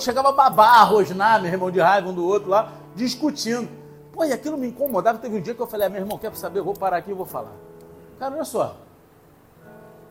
Chegava 0.00 0.28
a 0.28 0.32
babar, 0.32 0.80
a 0.80 0.84
rosnar, 0.84 1.40
meu 1.40 1.50
irmão 1.50 1.70
de 1.70 1.80
raiva 1.80 2.08
um 2.08 2.14
do 2.14 2.24
outro 2.24 2.50
lá, 2.50 2.72
discutindo. 2.94 3.68
Pô, 4.12 4.24
e 4.24 4.32
aquilo 4.32 4.56
me 4.56 4.68
incomodava. 4.68 5.18
Teve 5.18 5.36
um 5.36 5.40
dia 5.40 5.54
que 5.54 5.60
eu 5.60 5.66
falei, 5.66 5.86
ah, 5.86 5.90
meu 5.90 6.00
irmão, 6.00 6.18
quer 6.18 6.34
saber? 6.36 6.60
Eu 6.60 6.64
vou 6.64 6.74
parar 6.74 6.98
aqui 6.98 7.10
e 7.10 7.14
vou 7.14 7.26
falar. 7.26 7.52
Cara, 8.22 8.36
olha 8.36 8.44
só. 8.44 8.76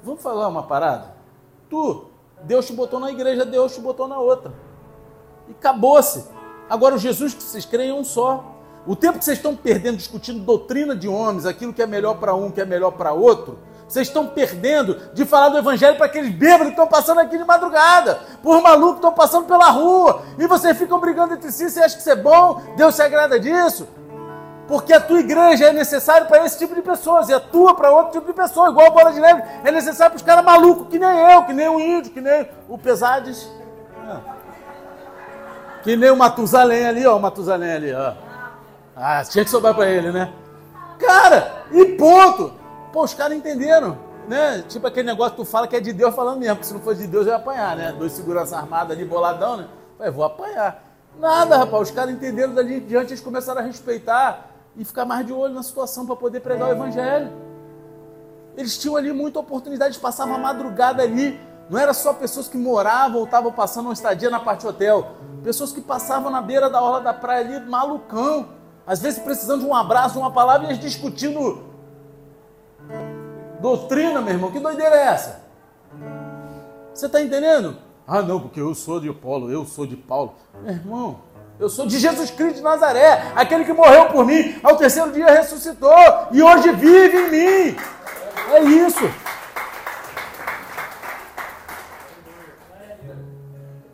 Vamos 0.03 0.21
falar 0.21 0.49
uma 0.49 0.63
parada? 0.63 1.15
Tu, 1.69 2.07
Deus 2.43 2.67
te 2.67 2.73
botou 2.73 2.99
na 2.99 3.09
igreja, 3.09 3.45
Deus 3.45 3.73
te 3.73 3.79
botou 3.79 4.05
na 4.05 4.19
outra. 4.19 4.51
E 5.47 5.53
acabou-se. 5.53 6.27
Agora 6.69 6.95
o 6.95 6.97
Jesus 6.97 7.33
que 7.33 7.41
vocês 7.41 7.63
creem 7.63 7.91
é 7.91 7.93
um 7.93 8.03
só. 8.03 8.43
O 8.85 8.97
tempo 8.97 9.17
que 9.17 9.23
vocês 9.23 9.37
estão 9.37 9.55
perdendo 9.55 9.95
discutindo 9.95 10.43
doutrina 10.43 10.93
de 10.93 11.07
homens, 11.07 11.45
aquilo 11.45 11.71
que 11.71 11.81
é 11.81 11.87
melhor 11.87 12.15
para 12.15 12.35
um, 12.35 12.51
que 12.51 12.59
é 12.59 12.65
melhor 12.65 12.91
para 12.91 13.13
outro, 13.13 13.57
vocês 13.87 14.09
estão 14.09 14.27
perdendo 14.27 15.13
de 15.13 15.23
falar 15.23 15.47
do 15.47 15.59
evangelho 15.59 15.95
para 15.95 16.07
aqueles 16.07 16.35
bêbados 16.35 16.65
que 16.65 16.71
estão 16.71 16.87
passando 16.87 17.21
aqui 17.21 17.37
de 17.37 17.45
madrugada, 17.45 18.19
por 18.43 18.61
malucos 18.61 18.95
que 18.95 18.97
estão 18.97 19.13
passando 19.13 19.47
pela 19.47 19.69
rua, 19.69 20.21
e 20.37 20.45
vocês 20.47 20.77
ficam 20.77 20.99
brigando 20.99 21.35
entre 21.35 21.49
si, 21.49 21.69
você 21.69 21.79
acha 21.79 21.95
que 21.95 22.01
isso 22.01 22.09
é 22.09 22.15
bom? 22.17 22.61
Deus 22.75 22.93
se 22.93 23.01
agrada 23.01 23.39
disso? 23.39 23.87
Porque 24.71 24.93
a 24.93 25.01
tua 25.01 25.19
igreja 25.19 25.65
é 25.65 25.73
necessária 25.73 26.25
para 26.25 26.45
esse 26.45 26.57
tipo 26.57 26.73
de 26.73 26.81
pessoas, 26.81 27.27
e 27.27 27.33
a 27.33 27.41
tua 27.41 27.75
para 27.75 27.91
outro 27.91 28.13
tipo 28.13 28.27
de 28.27 28.31
pessoa, 28.31 28.69
igual 28.69 28.87
a 28.87 28.89
bola 28.89 29.11
de 29.11 29.19
neve, 29.19 29.43
é 29.65 29.69
necessário 29.69 30.11
para 30.11 30.15
os 30.15 30.23
caras 30.23 30.45
malucos, 30.45 30.87
que 30.87 30.97
nem 30.97 31.09
eu, 31.09 31.43
que 31.43 31.51
nem 31.51 31.67
o 31.67 31.77
índio, 31.77 32.09
que 32.09 32.21
nem 32.21 32.47
o 32.69 32.77
Pesades. 32.77 33.51
Que 35.83 35.97
nem 35.97 36.09
o 36.09 36.15
Matusalém 36.15 36.87
ali, 36.87 37.05
ó, 37.05 37.17
o 37.17 37.19
Matusalém 37.19 37.69
ali, 37.69 37.93
ó. 37.93 38.13
Ah, 38.95 39.21
tinha 39.25 39.43
que 39.43 39.51
sobrar 39.51 39.75
para 39.75 39.89
ele, 39.89 40.09
né? 40.09 40.31
Cara, 40.97 41.65
e 41.73 41.85
ponto! 41.97 42.53
Pô, 42.93 43.03
os 43.03 43.13
caras 43.13 43.35
entenderam, 43.35 43.97
né? 44.25 44.63
Tipo 44.69 44.87
aquele 44.87 45.07
negócio 45.07 45.31
que 45.31 45.43
tu 45.43 45.45
fala 45.45 45.67
que 45.67 45.75
é 45.75 45.81
de 45.81 45.91
Deus 45.91 46.15
falando 46.15 46.39
mesmo, 46.39 46.55
porque 46.55 46.67
se 46.67 46.73
não 46.73 46.79
for 46.79 46.95
de 46.95 47.07
Deus 47.07 47.25
eu 47.25 47.33
ia 47.33 47.39
apanhar, 47.39 47.75
né? 47.75 47.91
Dois 47.91 48.13
segurança 48.13 48.55
armados 48.55 48.95
ali, 48.95 49.03
boladão, 49.03 49.57
né? 49.57 49.67
Eu 49.99 50.13
vou 50.13 50.23
apanhar. 50.23 50.81
Nada, 51.19 51.57
rapaz, 51.57 51.89
os 51.89 51.91
caras 51.91 52.13
entenderam 52.13 52.53
dali 52.53 52.77
em 52.77 52.79
diante, 52.79 53.09
eles 53.09 53.19
começaram 53.19 53.59
a 53.59 53.63
respeitar 53.65 54.50
e 54.75 54.85
ficar 54.85 55.05
mais 55.05 55.25
de 55.25 55.33
olho 55.33 55.53
na 55.53 55.63
situação 55.63 56.05
para 56.05 56.15
poder 56.15 56.39
pregar 56.39 56.69
o 56.69 56.71
Evangelho. 56.71 57.31
Eles 58.55 58.77
tinham 58.77 58.95
ali 58.95 59.11
muita 59.13 59.39
oportunidade, 59.39 59.97
passavam 59.99 60.35
a 60.35 60.37
madrugada 60.37 61.03
ali. 61.03 61.39
Não 61.69 61.79
era 61.79 61.93
só 61.93 62.13
pessoas 62.13 62.47
que 62.47 62.57
moravam 62.57 63.19
ou 63.19 63.25
estavam 63.25 63.51
passando 63.51 63.85
uma 63.85 63.93
estadia 63.93 64.29
na 64.29 64.39
parte 64.39 64.67
hotel. 64.67 65.11
Pessoas 65.43 65.71
que 65.71 65.81
passavam 65.81 66.29
na 66.29 66.41
beira 66.41 66.69
da 66.69 66.81
orla 66.81 67.01
da 67.01 67.13
praia 67.13 67.45
ali, 67.45 67.69
malucão. 67.69 68.49
Às 68.85 69.01
vezes 69.01 69.19
precisando 69.19 69.61
de 69.61 69.65
um 69.67 69.73
abraço, 69.73 70.15
de 70.15 70.19
uma 70.19 70.31
palavra, 70.31 70.67
e 70.67 70.71
eles 70.71 70.79
discutindo 70.79 71.63
doutrina, 73.61 74.19
meu 74.21 74.33
irmão. 74.33 74.51
Que 74.51 74.59
doideira 74.59 74.95
é 74.95 75.07
essa? 75.07 75.41
Você 76.93 77.05
está 77.05 77.21
entendendo? 77.21 77.77
Ah, 78.05 78.21
não, 78.21 78.41
porque 78.41 78.59
eu 78.59 78.75
sou 78.75 78.99
de 78.99 79.07
Apolo, 79.07 79.49
eu 79.49 79.65
sou 79.65 79.85
de 79.85 79.95
Paulo. 79.95 80.35
Meu 80.61 80.73
irmão, 80.73 81.19
eu 81.59 81.69
sou 81.69 81.85
de 81.85 81.99
Jesus 81.99 82.31
Cristo 82.31 82.55
de 82.57 82.61
Nazaré, 82.61 83.31
aquele 83.35 83.63
que 83.63 83.73
morreu 83.73 84.09
por 84.09 84.25
mim, 84.25 84.59
ao 84.63 84.75
terceiro 84.75 85.11
dia 85.11 85.27
ressuscitou 85.27 86.27
e 86.31 86.41
hoje 86.41 86.71
vive 86.71 87.17
em 87.17 87.29
mim. 87.29 87.77
É 88.51 88.59
isso. 88.63 89.09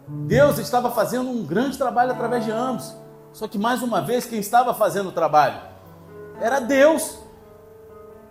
Deus 0.08 0.58
estava 0.58 0.92
fazendo 0.92 1.30
um 1.30 1.46
grande 1.46 1.78
trabalho 1.78 2.12
através 2.12 2.44
de 2.44 2.52
ambos. 2.52 2.94
Só 3.32 3.48
que 3.48 3.58
mais 3.58 3.82
uma 3.82 4.02
vez 4.02 4.26
quem 4.26 4.40
estava 4.40 4.74
fazendo 4.74 5.10
o 5.10 5.12
trabalho 5.12 5.62
era 6.42 6.60
Deus. 6.60 7.20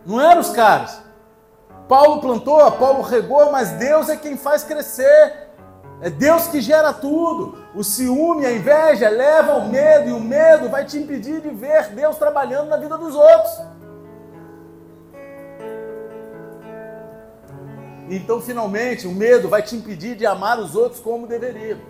Não 0.04 0.20
eram 0.20 0.40
os 0.40 0.50
caras. 0.50 1.00
Paulo 1.88 2.20
plantou, 2.20 2.70
Paulo 2.72 3.02
regou, 3.02 3.50
mas 3.52 3.70
Deus 3.72 4.08
é 4.08 4.16
quem 4.16 4.36
faz 4.36 4.64
crescer. 4.64 5.45
É 6.00 6.10
Deus 6.10 6.48
que 6.48 6.60
gera 6.60 6.92
tudo. 6.92 7.58
O 7.74 7.82
ciúme, 7.82 8.44
a 8.44 8.52
inveja 8.52 9.08
leva 9.08 9.52
ao 9.52 9.68
medo, 9.68 10.10
e 10.10 10.12
o 10.12 10.20
medo 10.20 10.68
vai 10.68 10.84
te 10.84 10.98
impedir 10.98 11.40
de 11.40 11.50
ver 11.50 11.88
Deus 11.90 12.16
trabalhando 12.16 12.68
na 12.68 12.76
vida 12.76 12.96
dos 12.98 13.14
outros. 13.14 13.52
Então, 18.08 18.40
finalmente, 18.40 19.06
o 19.06 19.12
medo 19.12 19.48
vai 19.48 19.62
te 19.62 19.74
impedir 19.74 20.16
de 20.16 20.26
amar 20.26 20.58
os 20.60 20.76
outros 20.76 21.00
como 21.00 21.26
deveria. 21.26 21.80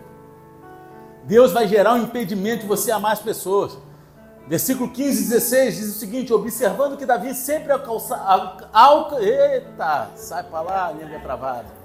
Deus 1.24 1.52
vai 1.52 1.66
gerar 1.66 1.94
um 1.94 2.02
impedimento 2.04 2.62
de 2.62 2.68
você 2.68 2.90
amar 2.90 3.12
as 3.12 3.20
pessoas. 3.20 3.76
Versículo 4.46 4.88
15 4.90 5.24
e 5.24 5.28
16 5.28 5.76
diz 5.76 5.96
o 5.96 5.98
seguinte: 5.98 6.32
observando 6.32 6.96
que 6.96 7.04
Davi 7.04 7.34
sempre 7.34 7.72
alcançava. 7.72 8.68
Alca, 8.72 9.20
eita, 9.20 10.11
sai 10.14 10.44
para 10.44 10.61
lá, 10.61 10.92
língua 10.92 11.18
travada. 11.18 11.76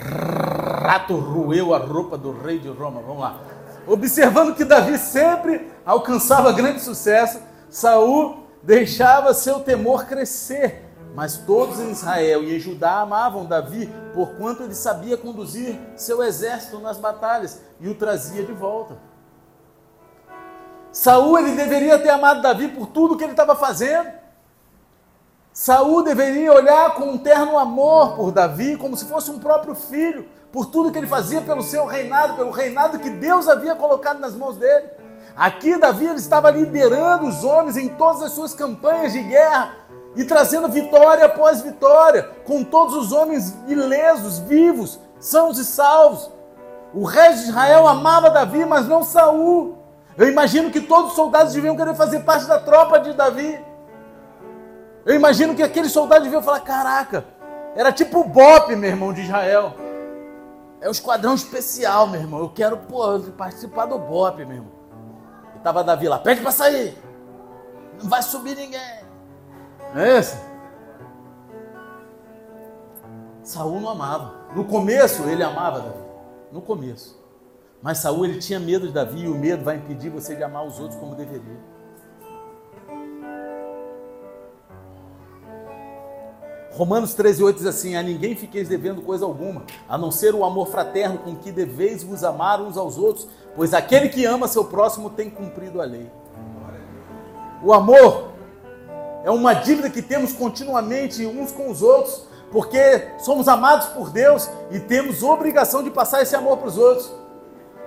Rato 0.00 1.16
roeu 1.16 1.74
a 1.74 1.78
roupa 1.78 2.16
do 2.16 2.32
rei 2.32 2.58
de 2.58 2.68
Roma. 2.68 3.00
Vamos 3.00 3.20
lá. 3.20 3.40
Observando 3.86 4.54
que 4.54 4.64
Davi 4.64 4.98
sempre 4.98 5.70
alcançava 5.84 6.52
grande 6.52 6.80
sucesso, 6.80 7.40
Saul 7.70 8.44
deixava 8.62 9.34
seu 9.34 9.60
temor 9.60 10.06
crescer. 10.06 10.84
Mas 11.14 11.38
todos 11.38 11.80
em 11.80 11.90
Israel 11.90 12.44
e 12.44 12.54
em 12.54 12.60
Judá 12.60 13.00
amavam 13.00 13.44
Davi, 13.44 13.92
porquanto 14.14 14.62
ele 14.62 14.74
sabia 14.74 15.16
conduzir 15.16 15.78
seu 15.96 16.22
exército 16.22 16.78
nas 16.78 16.98
batalhas 16.98 17.60
e 17.80 17.88
o 17.88 17.94
trazia 17.94 18.44
de 18.44 18.52
volta. 18.52 18.96
Saul 20.92 21.38
ele 21.38 21.52
deveria 21.52 21.98
ter 21.98 22.10
amado 22.10 22.42
Davi 22.42 22.68
por 22.68 22.86
tudo 22.88 23.16
que 23.16 23.24
ele 23.24 23.32
estava 23.32 23.56
fazendo. 23.56 24.17
Saul 25.60 26.04
deveria 26.04 26.52
olhar 26.52 26.94
com 26.94 27.06
um 27.06 27.18
terno 27.18 27.58
amor 27.58 28.14
por 28.14 28.30
Davi, 28.30 28.76
como 28.76 28.96
se 28.96 29.06
fosse 29.06 29.28
um 29.28 29.40
próprio 29.40 29.74
filho, 29.74 30.28
por 30.52 30.66
tudo 30.66 30.92
que 30.92 30.98
ele 30.98 31.08
fazia 31.08 31.40
pelo 31.40 31.64
seu 31.64 31.84
reinado, 31.84 32.34
pelo 32.34 32.52
reinado 32.52 33.00
que 33.00 33.10
Deus 33.10 33.48
havia 33.48 33.74
colocado 33.74 34.20
nas 34.20 34.36
mãos 34.36 34.56
dele. 34.56 34.86
Aqui 35.34 35.76
Davi 35.76 36.06
ele 36.06 36.20
estava 36.20 36.48
liderando 36.52 37.26
os 37.26 37.42
homens 37.42 37.76
em 37.76 37.88
todas 37.88 38.22
as 38.22 38.30
suas 38.30 38.54
campanhas 38.54 39.12
de 39.12 39.20
guerra 39.20 39.74
e 40.14 40.22
trazendo 40.24 40.68
vitória 40.68 41.24
após 41.24 41.60
vitória, 41.60 42.30
com 42.46 42.62
todos 42.62 42.94
os 42.94 43.10
homens 43.10 43.52
ilesos, 43.66 44.38
vivos, 44.38 45.00
sãos 45.18 45.58
e 45.58 45.64
salvos. 45.64 46.30
O 46.94 47.04
rei 47.04 47.32
de 47.32 47.48
Israel 47.48 47.88
amava 47.88 48.30
Davi, 48.30 48.64
mas 48.64 48.86
não 48.86 49.02
Saul. 49.02 49.76
Eu 50.16 50.28
imagino 50.28 50.70
que 50.70 50.82
todos 50.82 51.10
os 51.10 51.16
soldados 51.16 51.52
deviam 51.52 51.74
querer 51.74 51.96
fazer 51.96 52.20
parte 52.20 52.46
da 52.46 52.60
tropa 52.60 53.00
de 53.00 53.12
Davi. 53.12 53.67
Eu 55.08 55.14
imagino 55.14 55.54
que 55.54 55.62
aqueles 55.62 55.90
soldados 55.90 56.24
deviam 56.24 56.42
falar: 56.42 56.60
caraca, 56.60 57.24
era 57.74 57.90
tipo 57.90 58.20
o 58.20 58.28
BOP, 58.28 58.76
meu 58.76 58.90
irmão, 58.90 59.10
de 59.10 59.22
Israel. 59.22 59.74
É 60.82 60.86
um 60.86 60.90
esquadrão 60.90 61.34
especial, 61.34 62.06
meu 62.06 62.20
irmão. 62.20 62.40
Eu 62.40 62.50
quero 62.50 62.76
pô, 62.76 63.18
participar 63.34 63.86
do 63.86 63.98
BOP, 63.98 64.44
meu 64.44 64.56
irmão. 64.56 64.72
E 65.56 65.60
tava 65.60 65.82
Davi 65.82 66.06
lá: 66.06 66.18
pede 66.18 66.42
para 66.42 66.50
sair. 66.50 66.94
Não 68.02 68.10
vai 68.10 68.22
subir 68.22 68.54
ninguém. 68.54 69.00
Não 69.94 70.02
é 70.02 70.18
esse? 70.18 70.36
Saul 73.42 73.80
não 73.80 73.88
amava. 73.88 74.34
No 74.54 74.66
começo 74.66 75.22
ele 75.22 75.42
amava 75.42 75.80
Davi. 75.80 76.04
No 76.52 76.60
começo. 76.60 77.18
Mas 77.80 77.96
Saul 77.96 78.26
ele 78.26 78.40
tinha 78.40 78.60
medo 78.60 78.86
de 78.86 78.92
Davi 78.92 79.22
e 79.22 79.28
o 79.28 79.34
medo 79.34 79.64
vai 79.64 79.76
impedir 79.76 80.10
você 80.10 80.36
de 80.36 80.44
amar 80.44 80.66
os 80.66 80.78
outros 80.78 81.00
como 81.00 81.14
deveria. 81.14 81.77
Romanos 86.78 87.12
13, 87.12 87.42
8 87.42 87.56
diz 87.56 87.66
assim: 87.66 87.96
A 87.96 88.02
ninguém 88.04 88.36
fiqueis 88.36 88.68
devendo 88.68 89.02
coisa 89.02 89.24
alguma, 89.24 89.64
a 89.88 89.98
não 89.98 90.12
ser 90.12 90.32
o 90.32 90.44
amor 90.44 90.68
fraterno 90.68 91.18
com 91.18 91.34
que 91.34 91.50
deveis 91.50 92.04
vos 92.04 92.22
amar 92.22 92.60
uns 92.60 92.76
aos 92.76 92.96
outros, 92.96 93.26
pois 93.56 93.74
aquele 93.74 94.08
que 94.08 94.24
ama 94.24 94.46
seu 94.46 94.64
próximo 94.64 95.10
tem 95.10 95.28
cumprido 95.28 95.82
a 95.82 95.84
lei. 95.84 96.08
O 97.64 97.72
amor 97.72 98.28
é 99.24 99.30
uma 99.30 99.54
dívida 99.54 99.90
que 99.90 100.00
temos 100.00 100.32
continuamente 100.32 101.26
uns 101.26 101.50
com 101.50 101.68
os 101.68 101.82
outros, 101.82 102.28
porque 102.52 103.08
somos 103.18 103.48
amados 103.48 103.88
por 103.88 104.10
Deus 104.10 104.48
e 104.70 104.78
temos 104.78 105.24
obrigação 105.24 105.82
de 105.82 105.90
passar 105.90 106.22
esse 106.22 106.36
amor 106.36 106.58
para 106.58 106.68
os 106.68 106.78
outros. 106.78 107.12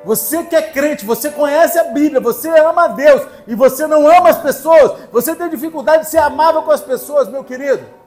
Você 0.04 0.44
que 0.44 0.56
é 0.56 0.62
crente, 0.62 1.06
você 1.06 1.30
conhece 1.32 1.80
a 1.80 1.86
Bíblia, 1.86 2.20
você 2.20 2.50
ama 2.50 2.86
a 2.86 2.88
Deus 2.90 3.26
e 3.48 3.56
você 3.56 3.88
não 3.88 4.06
ama 4.06 4.28
as 4.28 4.42
pessoas, 4.42 5.00
você 5.14 5.34
tem 5.34 5.48
dificuldade 5.48 6.04
de 6.04 6.10
ser 6.10 6.18
amável 6.18 6.64
com 6.64 6.72
as 6.72 6.82
pessoas, 6.82 7.30
meu 7.30 7.46
querido. 7.46 8.01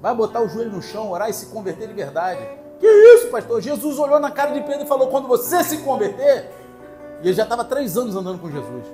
Vai 0.00 0.14
botar 0.14 0.40
o 0.40 0.48
joelho 0.48 0.70
no 0.70 0.82
chão, 0.82 1.10
orar 1.10 1.30
e 1.30 1.32
se 1.32 1.46
converter 1.46 1.88
de 1.88 1.94
verdade. 1.94 2.46
Que 2.78 2.86
isso, 2.86 3.28
pastor? 3.28 3.60
Jesus 3.60 3.98
olhou 3.98 4.20
na 4.20 4.30
cara 4.30 4.52
de 4.52 4.60
Pedro 4.60 4.84
e 4.84 4.86
falou: 4.86 5.08
quando 5.08 5.26
você 5.26 5.64
se 5.64 5.78
converter, 5.78 6.50
e 7.22 7.28
ele 7.28 7.34
já 7.34 7.44
estava 7.44 7.64
três 7.64 7.96
anos 7.96 8.14
andando 8.14 8.38
com 8.38 8.50
Jesus. 8.50 8.84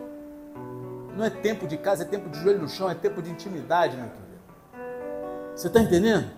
Não 1.16 1.24
é 1.24 1.30
tempo 1.30 1.66
de 1.66 1.76
casa, 1.76 2.04
é 2.04 2.06
tempo 2.06 2.30
de 2.30 2.38
joelho 2.40 2.60
no 2.60 2.68
chão, 2.68 2.88
é 2.88 2.94
tempo 2.94 3.20
de 3.20 3.30
intimidade, 3.30 3.96
meu 3.96 4.06
querido. 4.06 4.22
Você 5.54 5.66
está 5.66 5.80
entendendo? 5.80 6.30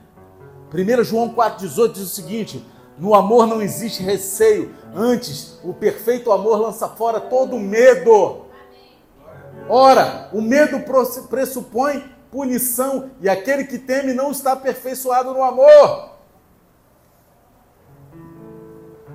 1 0.73 1.05
João 1.05 1.35
4,18 1.35 1.93
diz 1.93 2.03
o 2.03 2.09
seguinte: 2.09 2.67
no 2.99 3.15
amor 3.15 3.47
não 3.47 3.61
existe 3.61 4.03
receio, 4.03 4.75
antes 4.95 5.59
o 5.62 5.73
perfeito 5.73 6.33
amor 6.33 6.61
lança 6.61 6.89
fora 6.89 7.21
todo 7.21 7.59
medo. 7.59 8.45
Ora, 9.69 10.29
o 10.33 10.41
medo 10.41 10.81
pressupõe 11.29 12.14
punição 12.35 13.12
e 13.20 13.28
aquele 13.28 13.62
que 13.62 13.78
teme 13.78 14.12
não 14.12 14.32
está 14.32 14.55
aperfeiçoado 14.55 15.32
no 15.32 15.45
amor. 15.45 16.14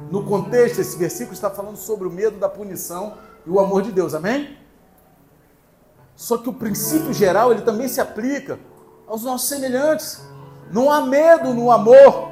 No 0.10 0.24
contexto, 0.24 0.80
esse 0.80 0.98
versículo 0.98 1.34
está 1.34 1.50
falando 1.50 1.76
sobre 1.76 2.08
o 2.08 2.12
medo 2.12 2.40
da 2.40 2.48
punição 2.48 3.18
e 3.46 3.50
o 3.50 3.60
amor 3.60 3.82
de 3.82 3.92
Deus, 3.92 4.14
amém? 4.14 4.58
Só 6.16 6.38
que 6.38 6.48
o 6.48 6.54
princípio 6.54 7.14
geral 7.14 7.52
ele 7.52 7.62
também 7.62 7.90
se 7.90 8.00
aplica 8.00 8.58
aos 9.06 9.24
nossos 9.26 9.50
semelhantes. 9.50 10.22
Não 10.72 10.90
há 10.90 11.02
medo 11.02 11.54
no 11.54 11.72
amor, 11.72 12.32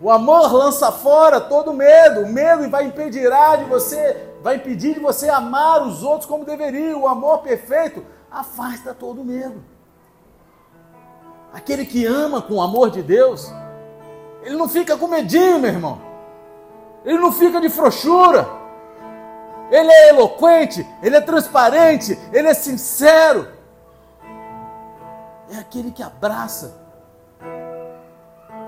o 0.00 0.10
amor 0.10 0.50
lança 0.50 0.90
fora 0.90 1.42
todo 1.42 1.74
medo. 1.74 2.22
O 2.22 2.32
medo 2.32 2.70
vai 2.70 2.86
impedir 2.86 3.30
de 3.58 3.64
você, 3.64 4.30
vai 4.42 4.56
impedir 4.56 4.94
de 4.94 5.00
você 5.00 5.28
amar 5.28 5.86
os 5.86 6.02
outros 6.02 6.24
como 6.24 6.46
deveria. 6.46 6.96
O 6.96 7.06
amor 7.06 7.40
perfeito 7.40 8.02
afasta 8.30 8.94
todo 8.94 9.22
medo. 9.22 9.62
Aquele 11.52 11.84
que 11.84 12.06
ama 12.06 12.40
com 12.40 12.54
o 12.54 12.62
amor 12.62 12.90
de 12.90 13.02
Deus, 13.02 13.52
ele 14.42 14.56
não 14.56 14.68
fica 14.68 14.96
com 14.96 15.08
medinho, 15.08 15.58
meu 15.58 15.70
irmão. 15.70 16.00
Ele 17.04 17.18
não 17.18 17.32
fica 17.32 17.60
de 17.60 17.68
frouxura. 17.68 18.48
Ele 19.70 19.90
é 19.90 20.08
eloquente, 20.10 20.86
ele 21.02 21.16
é 21.16 21.20
transparente, 21.20 22.18
ele 22.32 22.48
é 22.48 22.54
sincero. 22.54 23.48
É 25.50 25.58
aquele 25.58 25.90
que 25.90 26.02
abraça 26.02 26.76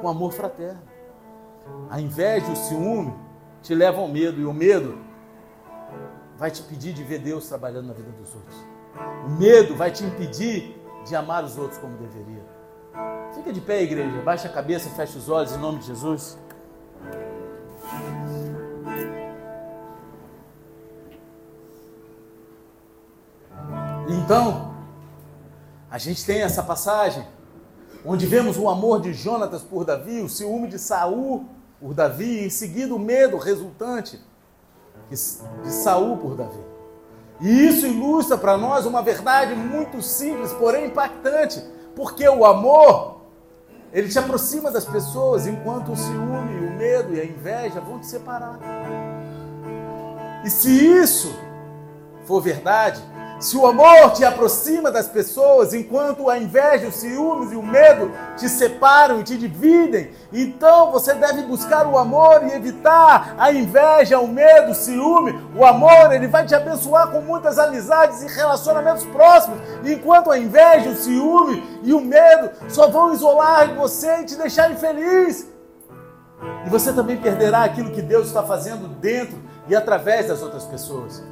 com 0.01 0.09
amor 0.09 0.33
fraterno. 0.33 0.83
A 1.91 2.01
inveja 2.01 2.47
e 2.49 2.53
o 2.53 2.57
ciúme 2.57 3.15
te 3.63 3.75
levam 3.75 4.03
ao 4.03 4.09
medo, 4.09 4.41
e 4.41 4.45
o 4.45 4.53
medo 4.53 4.99
vai 6.37 6.51
te 6.51 6.63
impedir 6.63 6.93
de 6.93 7.05
ver 7.05 7.19
Deus 7.19 7.49
trabalhando 7.49 7.87
na 7.87 7.93
vida 7.93 8.11
dos 8.11 8.35
outros. 8.35 8.57
O 9.27 9.31
medo 9.31 9.77
vai 9.77 9.91
te 9.91 10.05
impedir 10.05 10.77
de 11.05 11.15
amar 11.15 11.45
os 11.45 11.57
outros 11.57 11.79
como 11.79 11.97
deveria. 11.97 12.42
Fica 13.35 13.53
de 13.53 13.61
pé, 13.61 13.83
igreja, 13.83 14.21
baixa 14.23 14.47
a 14.47 14.53
cabeça, 14.53 14.91
fecha 14.91 15.17
os 15.17 15.29
olhos 15.29 15.53
em 15.53 15.59
nome 15.59 15.79
de 15.79 15.87
Jesus. 15.87 16.39
Então, 24.09 24.75
a 25.91 25.97
gente 25.99 26.25
tem 26.25 26.43
essa 26.43 26.63
passagem 26.63 27.27
onde 28.05 28.27
vemos 28.27 28.59
o 28.59 28.69
amor 28.69 29.01
de 29.01 29.15
Jonatas 29.15 29.63
por 29.63 29.85
Davi, 29.85 30.21
o 30.21 30.29
ciúme 30.29 30.69
de 30.69 30.79
Saul 30.79 31.47
por 31.81 31.95
Davi, 31.95 32.43
e 32.43 32.47
em 32.47 32.51
seguida 32.51 32.95
o 32.95 32.99
medo 32.99 33.39
resultante 33.39 34.21
de 35.09 35.17
Saul 35.17 36.19
por 36.19 36.37
Davi. 36.37 36.61
E 37.41 37.67
isso 37.67 37.87
ilustra 37.87 38.37
para 38.37 38.57
nós 38.57 38.87
uma 38.87 39.03
verdade 39.03 39.55
muito 39.55 40.03
simples, 40.03 40.53
porém 40.53 40.87
impactante, 40.87 41.65
porque 41.97 42.29
o 42.29 42.45
amor 42.45 43.22
ele 43.93 44.09
te 44.09 44.19
aproxima 44.19 44.71
das 44.71 44.85
pessoas, 44.85 45.47
enquanto 45.47 45.93
o 45.93 45.97
ciúme, 45.97 46.67
o 46.67 46.77
medo 46.77 47.15
e 47.15 47.21
a 47.21 47.25
inveja 47.25 47.81
vão 47.81 47.99
te 47.99 48.07
separar. 48.07 48.59
E 50.45 50.51
se 50.51 50.71
isso 50.71 51.35
for 52.25 52.41
verdade, 52.41 53.01
Se 53.43 53.57
o 53.57 53.67
amor 53.67 54.13
te 54.13 54.25
aproxima 54.25 54.89
das 54.89 55.09
pessoas, 55.09 55.75
enquanto 55.75 56.31
a 56.31 56.39
inveja, 56.39 56.87
os 56.87 56.95
ciúmes 56.95 57.51
e 57.51 57.57
o 57.57 57.63
medo 57.63 58.13
te 58.37 58.49
separam 58.49 59.19
e 59.19 59.25
te 59.25 59.37
dividem, 59.37 60.13
então 60.33 60.93
você 60.93 61.13
deve 61.13 61.43
buscar 61.43 61.85
o 61.89 61.99
amor 61.99 62.45
e 62.45 62.53
evitar 62.53 63.35
a 63.37 63.53
inveja, 63.53 64.21
o 64.21 64.29
medo, 64.29 64.71
o 64.71 64.75
ciúme. 64.77 65.37
O 65.57 65.65
amor, 65.65 66.13
ele 66.13 66.29
vai 66.29 66.47
te 66.47 66.55
abençoar 66.55 67.11
com 67.11 67.21
muitas 67.21 67.59
amizades 67.59 68.23
e 68.23 68.29
relacionamentos 68.29 69.05
próximos, 69.07 69.59
enquanto 69.85 70.31
a 70.31 70.39
inveja, 70.39 70.91
o 70.91 70.95
ciúme 70.95 71.81
e 71.83 71.93
o 71.93 72.01
medo 72.01 72.49
só 72.69 72.89
vão 72.89 73.13
isolar 73.13 73.75
você 73.75 74.21
e 74.21 74.25
te 74.25 74.37
deixar 74.37 74.71
infeliz. 74.71 75.49
E 76.65 76.71
você 76.71 76.93
também 76.93 77.17
perderá 77.17 77.65
aquilo 77.65 77.91
que 77.91 78.03
Deus 78.03 78.29
está 78.29 78.45
fazendo 78.45 78.87
dentro 78.87 79.37
e 79.67 79.75
através 79.75 80.29
das 80.29 80.43
outras 80.43 80.65
pessoas. 80.65 81.25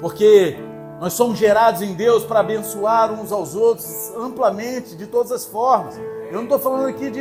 Porque 0.00 0.58
nós 1.00 1.12
somos 1.12 1.38
gerados 1.38 1.82
em 1.82 1.94
Deus 1.94 2.24
para 2.24 2.40
abençoar 2.40 3.12
uns 3.12 3.32
aos 3.32 3.54
outros 3.54 4.12
amplamente, 4.16 4.96
de 4.96 5.06
todas 5.06 5.32
as 5.32 5.44
formas. 5.44 5.98
Eu 6.28 6.34
não 6.34 6.44
estou 6.44 6.58
falando 6.58 6.88
aqui 6.88 7.10
de 7.10 7.20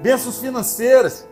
bênçãos 0.00 0.38
financeiras, 0.38 1.26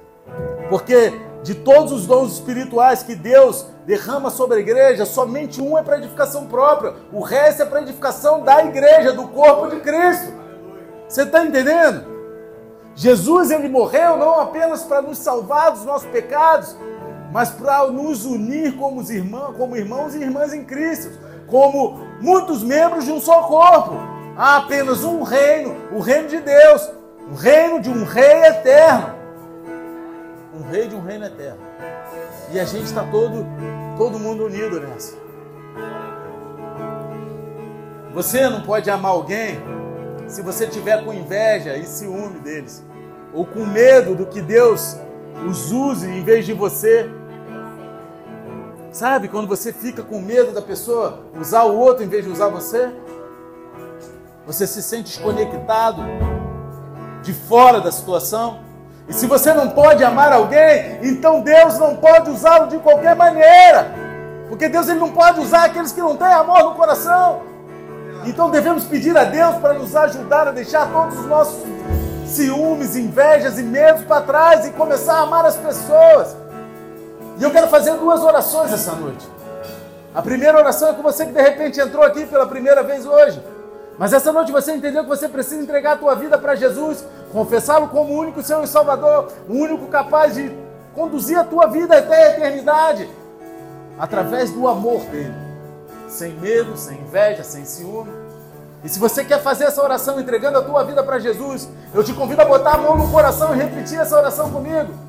porque 0.68 1.12
de 1.43 1.55
todos 1.55 1.93
os 1.93 2.07
dons 2.07 2.32
espirituais 2.32 3.03
que 3.03 3.14
Deus 3.14 3.66
derrama 3.86 4.30
sobre 4.30 4.59
a 4.59 4.61
igreja, 4.61 5.07
somente 5.07 5.62
um 5.62 5.78
é 5.78 5.82
para 5.82 5.99
edificação 5.99 6.47
própria, 6.47 6.95
o 7.12 7.22
resto 7.22 7.62
é 7.62 7.64
para 7.64 7.82
edificação 7.82 8.43
da 8.43 8.64
igreja, 8.64 9.12
do 9.12 9.28
corpo 9.28 9.68
de 9.68 9.80
Cristo. 9.80 10.32
Você 11.09 11.22
está 11.22 11.45
entendendo? 11.45 12.05
Jesus 12.95 13.51
ele 13.51 13.68
morreu 13.68 14.16
não 14.16 14.41
apenas 14.41 14.82
para 14.82 15.01
nos 15.01 15.18
salvar 15.18 15.70
dos 15.70 15.84
nossos 15.84 16.09
pecados, 16.09 16.76
mas 17.32 17.51
para 17.51 17.86
nos 17.86 18.26
unir 18.26 18.76
como 18.76 19.01
irmãos, 19.03 19.57
como 19.57 19.76
irmãos 19.76 20.14
e 20.14 20.20
irmãs 20.20 20.53
em 20.53 20.64
Cristo 20.64 21.28
como 21.49 22.07
muitos 22.21 22.63
membros 22.63 23.05
de 23.05 23.13
um 23.13 23.21
só 23.21 23.43
corpo. 23.43 23.95
Há 24.37 24.59
apenas 24.59 25.03
um 25.03 25.23
reino, 25.23 25.75
o 25.93 26.01
reino 26.01 26.29
de 26.29 26.41
Deus, 26.41 26.91
o 27.31 27.35
reino 27.35 27.81
de 27.81 27.91
um 27.91 28.05
rei 28.05 28.45
eterno. 28.45 29.15
Um 30.55 30.71
rei 30.71 30.87
de 30.87 30.95
um 30.95 31.01
reino 31.01 31.25
eterno. 31.25 31.61
E 32.53 32.61
a 32.61 32.65
gente 32.65 32.85
está 32.85 33.03
todo, 33.05 33.45
todo 33.97 34.19
mundo 34.19 34.45
unido 34.45 34.81
nessa. 34.81 35.17
Você 38.15 38.49
não 38.49 38.63
pode 38.63 38.89
amar 38.91 39.13
alguém 39.13 39.61
se 40.27 40.43
você 40.43 40.67
tiver 40.67 41.05
com 41.05 41.13
inveja 41.13 41.77
e 41.77 41.85
ciúme 41.85 42.39
deles, 42.41 42.85
ou 43.33 43.45
com 43.47 43.65
medo 43.65 44.15
do 44.15 44.27
que 44.27 44.41
Deus 44.41 44.97
os 45.49 45.73
use 45.73 46.09
em 46.09 46.23
vez 46.23 46.47
de 46.47 46.53
você. 46.53 47.09
Sabe 48.93 49.28
quando 49.28 49.47
você 49.47 49.72
fica 49.72 50.03
com 50.03 50.18
medo 50.20 50.51
da 50.53 50.62
pessoa 50.62 51.20
usar 51.39 51.64
o 51.64 51.78
outro 51.78 52.03
em 52.03 52.09
vez 52.09 52.24
de 52.24 52.30
usar 52.30 52.49
você? 52.49 52.91
Você 54.47 54.66
se 54.66 54.82
sente 54.82 55.11
desconectado, 55.11 56.03
de 57.22 57.34
fora 57.34 57.80
da 57.80 57.93
situação. 57.93 58.61
E 59.07 59.12
se 59.12 59.26
você 59.26 59.53
não 59.53 59.70
pode 59.70 60.03
amar 60.03 60.32
alguém, 60.32 61.01
então 61.03 61.43
Deus 61.43 61.78
não 61.78 61.97
pode 61.97 62.30
usá-lo 62.30 62.68
de 62.68 62.78
qualquer 62.78 63.14
maneira. 63.14 63.93
Porque 64.49 64.68
Deus 64.68 64.89
ele 64.89 64.99
não 64.99 65.11
pode 65.11 65.41
usar 65.41 65.64
aqueles 65.64 65.93
que 65.93 66.01
não 66.01 66.16
têm 66.16 66.28
amor 66.28 66.64
no 66.64 66.74
coração. 66.74 67.43
Então 68.24 68.51
devemos 68.51 68.84
pedir 68.84 69.16
a 69.16 69.24
Deus 69.24 69.57
para 69.57 69.74
nos 69.74 69.95
ajudar 69.95 70.49
a 70.49 70.51
deixar 70.51 70.91
todos 70.91 71.18
os 71.18 71.26
nossos 71.26 71.62
ciúmes, 72.26 72.97
invejas 72.97 73.59
e 73.59 73.62
medos 73.62 74.03
para 74.05 74.22
trás 74.22 74.66
e 74.66 74.70
começar 74.70 75.16
a 75.16 75.22
amar 75.22 75.45
as 75.45 75.57
pessoas. 75.57 76.48
E 77.39 77.43
eu 77.43 77.51
quero 77.53 77.68
fazer 77.68 77.95
duas 77.95 78.22
orações 78.22 78.72
essa 78.72 78.93
noite. 78.93 79.26
A 80.14 80.20
primeira 80.20 80.59
oração 80.59 80.91
é 80.91 80.93
com 80.95 81.03
você 81.03 81.24
que 81.24 81.32
de 81.32 81.41
repente 81.41 81.80
entrou 81.80 82.03
aqui 82.03 82.26
pela 82.26 82.47
primeira 82.47 82.82
vez 82.82 83.07
hoje. 83.07 83.41
Mas 83.97 84.12
essa 84.12 84.32
noite 84.32 84.51
você 84.51 84.72
entendeu 84.72 85.05
que 85.05 85.09
você 85.09 85.28
precisa 85.28 85.62
entregar 85.62 85.93
a 85.93 85.97
tua 85.97 86.14
vida 86.14 86.36
para 86.36 86.55
Jesus, 86.55 87.05
confessá-lo 87.32 87.89
como 87.89 88.12
o 88.12 88.18
único 88.18 88.43
Senhor 88.43 88.62
e 88.62 88.66
Salvador, 88.66 89.32
o 89.49 89.53
único 89.53 89.86
capaz 89.86 90.34
de 90.34 90.53
conduzir 90.95 91.39
a 91.39 91.45
tua 91.45 91.66
vida 91.66 91.97
até 91.97 92.26
a 92.26 92.30
eternidade, 92.36 93.09
através 93.99 94.51
do 94.51 94.66
amor 94.66 95.01
dele, 95.07 95.34
sem 96.09 96.32
medo, 96.34 96.76
sem 96.76 96.99
inveja, 97.01 97.45
sem 97.45 97.64
ciúme. 97.64 98.12
E 98.84 98.89
se 98.89 98.99
você 98.99 99.24
quer 99.24 99.41
fazer 99.41 99.64
essa 99.64 99.82
oração 99.82 100.20
entregando 100.20 100.59
a 100.59 100.62
tua 100.62 100.84
vida 100.84 101.03
para 101.03 101.18
Jesus, 101.18 101.68
eu 101.93 102.03
te 102.03 102.12
convido 102.12 102.43
a 102.43 102.45
botar 102.45 102.74
a 102.74 102.78
mão 102.78 102.97
no 102.97 103.11
coração 103.11 103.55
e 103.55 103.59
repetir 103.59 103.99
essa 103.99 104.16
oração 104.16 104.51
comigo. 104.51 105.08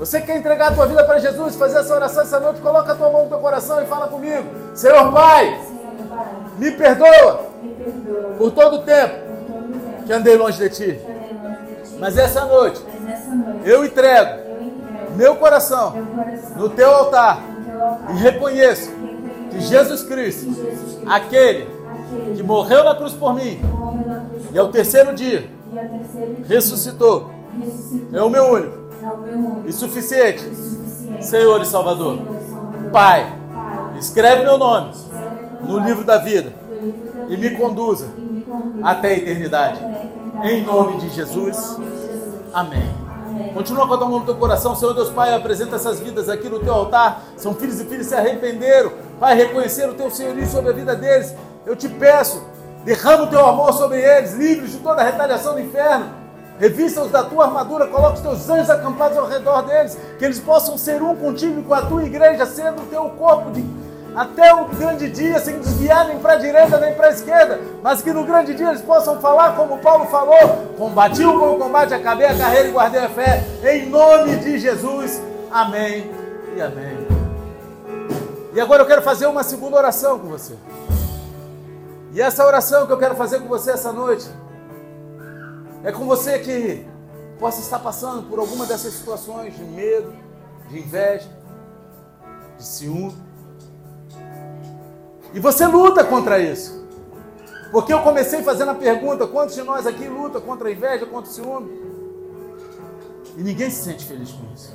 Você 0.00 0.18
quer 0.18 0.38
entregar 0.38 0.68
a 0.68 0.74
tua 0.74 0.86
vida 0.86 1.04
para 1.04 1.18
Jesus, 1.18 1.56
fazer 1.56 1.80
essa 1.80 1.94
oração 1.94 2.22
essa 2.22 2.40
noite? 2.40 2.58
Coloca 2.62 2.90
a 2.90 2.94
tua 2.94 3.10
mão 3.10 3.24
no 3.24 3.28
teu 3.28 3.38
coração 3.38 3.82
e 3.82 3.86
fala 3.86 4.08
comigo. 4.08 4.48
Senhor 4.74 5.12
Pai, 5.12 5.60
me 6.56 6.70
perdoa, 6.70 7.44
por 8.38 8.50
todo 8.50 8.76
o 8.76 8.82
tempo 8.82 9.14
que 10.06 10.10
andei 10.10 10.38
longe 10.38 10.56
de 10.56 10.70
ti. 10.70 11.00
Mas 11.98 12.16
essa 12.16 12.46
noite, 12.46 12.82
eu 13.62 13.84
entrego 13.84 14.40
meu 15.16 15.36
coração 15.36 15.94
no 16.56 16.70
teu 16.70 16.90
altar 16.90 17.42
e 18.08 18.14
reconheço 18.14 18.90
que 19.50 19.60
Jesus 19.60 20.02
Cristo, 20.02 20.46
aquele 21.06 21.68
que 22.34 22.42
morreu 22.42 22.84
na 22.84 22.94
cruz 22.94 23.12
por 23.12 23.34
mim 23.34 23.60
e 24.50 24.58
ao 24.58 24.68
terceiro 24.68 25.14
dia 25.14 25.44
ressuscitou, 26.48 27.30
é 28.14 28.22
o 28.22 28.30
meu 28.30 28.44
único 28.50 28.79
e 29.66 29.72
suficiente, 29.72 30.42
Senhor 31.20 31.60
e 31.60 31.66
Salvador. 31.66 32.18
Pai, 32.92 33.32
escreve 33.98 34.42
meu 34.42 34.58
nome 34.58 34.92
no 35.62 35.78
livro 35.78 36.04
da 36.04 36.18
vida 36.18 36.52
e 37.28 37.36
me 37.36 37.50
conduza 37.50 38.08
até 38.82 39.08
a 39.08 39.12
eternidade. 39.12 39.80
Em 40.42 40.64
nome 40.64 40.98
de 40.98 41.10
Jesus. 41.10 41.76
Amém. 42.52 43.00
Continua 43.54 43.86
com 43.86 43.94
a 43.94 43.96
mão 43.98 44.20
no 44.20 44.24
teu 44.24 44.36
coração, 44.36 44.74
Senhor 44.74 44.92
Deus 44.92 45.10
Pai, 45.10 45.34
apresenta 45.34 45.76
essas 45.76 46.00
vidas 46.00 46.28
aqui 46.28 46.48
no 46.48 46.58
teu 46.58 46.72
altar. 46.72 47.22
São 47.36 47.54
filhos 47.54 47.80
e 47.80 47.84
filhas 47.84 48.06
se 48.06 48.14
arrependeram. 48.14 48.92
Pai, 49.18 49.34
reconhecer 49.34 49.88
o 49.88 49.94
teu 49.94 50.10
senhorio 50.10 50.46
sobre 50.46 50.70
a 50.70 50.72
vida 50.72 50.96
deles. 50.96 51.34
Eu 51.64 51.76
te 51.76 51.88
peço, 51.88 52.42
derrama 52.84 53.24
o 53.24 53.26
teu 53.28 53.44
amor 53.46 53.72
sobre 53.72 54.00
eles, 54.00 54.34
livres 54.34 54.72
de 54.72 54.78
toda 54.78 55.00
a 55.02 55.04
retaliação 55.04 55.54
do 55.54 55.60
inferno. 55.60 56.19
Revista-os 56.60 57.10
da 57.10 57.22
tua 57.22 57.46
armadura, 57.46 57.86
coloca 57.86 58.16
os 58.16 58.20
teus 58.20 58.50
anjos 58.50 58.68
acampados 58.68 59.16
ao 59.16 59.26
redor 59.26 59.62
deles, 59.62 59.96
que 60.18 60.24
eles 60.26 60.38
possam 60.38 60.76
ser 60.76 61.02
um 61.02 61.16
contigo 61.16 61.58
e 61.58 61.62
com 61.62 61.72
a 61.72 61.80
tua 61.80 62.04
igreja, 62.04 62.44
sendo 62.44 62.82
o 62.82 62.86
teu 62.86 63.08
corpo 63.18 63.50
de, 63.50 63.64
até 64.14 64.52
o 64.52 64.66
grande 64.66 65.08
dia, 65.08 65.38
sem 65.38 65.58
desviar 65.58 66.06
nem 66.06 66.18
para 66.18 66.34
a 66.34 66.36
direita 66.36 66.76
nem 66.78 66.92
para 66.92 67.06
a 67.06 67.10
esquerda, 67.12 67.58
mas 67.82 68.02
que 68.02 68.12
no 68.12 68.24
grande 68.24 68.52
dia 68.52 68.68
eles 68.68 68.82
possam 68.82 69.18
falar 69.22 69.56
como 69.56 69.78
Paulo 69.78 70.04
falou: 70.08 70.74
combati 70.76 71.24
o 71.24 71.40
bom 71.40 71.58
combate, 71.58 71.94
acabei 71.94 72.26
a 72.26 72.36
carreira 72.36 72.68
e 72.68 72.72
guardei 72.72 73.00
a 73.00 73.08
fé, 73.08 73.42
em 73.64 73.88
nome 73.88 74.36
de 74.36 74.58
Jesus. 74.58 75.18
Amém 75.50 76.10
e 76.54 76.60
amém. 76.60 77.08
E 78.52 78.60
agora 78.60 78.82
eu 78.82 78.86
quero 78.86 79.00
fazer 79.00 79.24
uma 79.24 79.42
segunda 79.42 79.78
oração 79.78 80.18
com 80.18 80.28
você. 80.28 80.52
E 82.12 82.20
essa 82.20 82.44
oração 82.44 82.86
que 82.86 82.92
eu 82.92 82.98
quero 82.98 83.14
fazer 83.14 83.38
com 83.38 83.48
você 83.48 83.70
essa 83.70 83.92
noite 83.92 84.28
é 85.82 85.90
com 85.92 86.06
você 86.06 86.38
que 86.38 86.86
possa 87.38 87.60
estar 87.60 87.78
passando 87.78 88.28
por 88.28 88.38
alguma 88.38 88.66
dessas 88.66 88.92
situações 88.92 89.56
de 89.56 89.64
medo, 89.64 90.12
de 90.68 90.78
inveja, 90.78 91.28
de 92.56 92.64
ciúme. 92.64 93.16
E 95.32 95.40
você 95.40 95.66
luta 95.66 96.04
contra 96.04 96.38
isso. 96.38 96.80
Porque 97.72 97.92
eu 97.92 98.02
comecei 98.02 98.42
fazendo 98.42 98.72
a 98.72 98.74
pergunta: 98.74 99.26
quantos 99.26 99.54
de 99.54 99.62
nós 99.62 99.86
aqui 99.86 100.06
luta 100.06 100.40
contra 100.40 100.68
a 100.68 100.72
inveja, 100.72 101.06
contra 101.06 101.30
o 101.30 101.32
ciúme? 101.32 101.80
E 103.36 103.42
ninguém 103.42 103.70
se 103.70 103.84
sente 103.84 104.04
feliz 104.04 104.32
com 104.32 104.52
isso. 104.52 104.74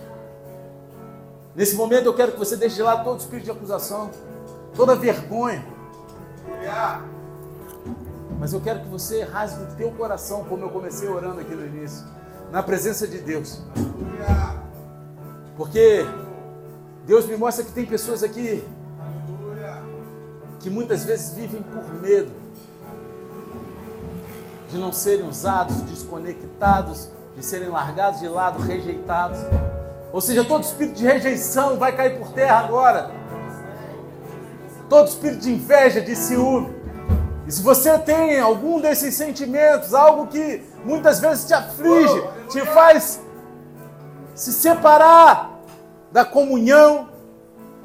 Nesse 1.56 1.76
momento 1.76 2.06
eu 2.06 2.14
quero 2.14 2.32
que 2.32 2.40
você 2.40 2.58
deixe 2.58 2.76
de 2.76 2.82
lado 2.82 3.04
todo 3.04 3.20
espírito 3.20 3.46
de 3.46 3.52
acusação, 3.52 4.10
toda 4.76 4.96
vergonha. 4.96 5.64
Mas 8.40 8.54
eu 8.54 8.62
quero 8.62 8.82
que 8.82 8.88
você 8.88 9.24
rasgue 9.24 9.64
o 9.64 9.76
teu 9.76 9.92
coração, 9.92 10.44
como 10.46 10.64
eu 10.64 10.70
comecei 10.70 11.08
orando 11.08 11.40
aqui 11.40 11.56
no 11.56 11.66
início, 11.66 12.06
na 12.52 12.62
presença 12.62 13.08
de 13.08 13.20
Deus. 13.20 13.62
Porque 15.56 16.06
Deus 17.06 17.26
me 17.26 17.38
mostra 17.38 17.64
que 17.64 17.72
tem 17.72 17.86
pessoas 17.86 18.24
aqui 18.24 18.64
que 20.60 20.70
muitas 20.70 21.06
vezes 21.06 21.36
vivem 21.36 21.62
por 21.62 21.94
medo 22.02 22.32
de 24.70 24.80
não 24.80 24.92
serem 24.92 25.28
usados, 25.28 25.76
desconectados, 25.82 27.10
de 27.36 27.46
serem 27.46 27.70
largados 27.70 28.20
de 28.20 28.28
lado, 28.28 28.60
rejeitados. 28.62 29.38
Ou 30.12 30.20
seja, 30.20 30.44
todo 30.44 30.64
espírito 30.64 30.96
de 30.96 31.06
rejeição 31.06 31.78
vai 31.78 31.96
cair 31.96 32.18
por 32.18 32.30
terra 32.30 32.60
agora. 32.60 33.12
Todo 34.90 35.08
espírito 35.08 35.42
de 35.42 35.54
inveja, 35.54 36.02
de 36.02 36.16
ciúme, 36.16 36.75
e 37.48 37.52
se 37.52 37.62
você 37.62 37.98
tem 38.00 38.40
algum 38.40 38.82
desses 38.82 39.14
sentimentos, 39.14 39.94
algo 39.94 40.28
que 40.28 40.64
muitas 40.84 41.20
vezes 41.20 41.46
te 41.46 41.54
aflige, 41.54 42.24
te 42.50 42.62
faz 42.62 43.22
se 44.34 44.52
separar 44.52 45.60
da 46.12 46.26
comunhão, 46.26 47.10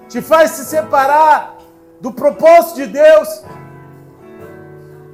te 0.09 0.23
faz 0.23 0.53
se 0.53 0.65
separar 0.65 1.59
do 2.01 2.11
propósito 2.11 2.77
de 2.77 2.87
Deus 2.87 3.45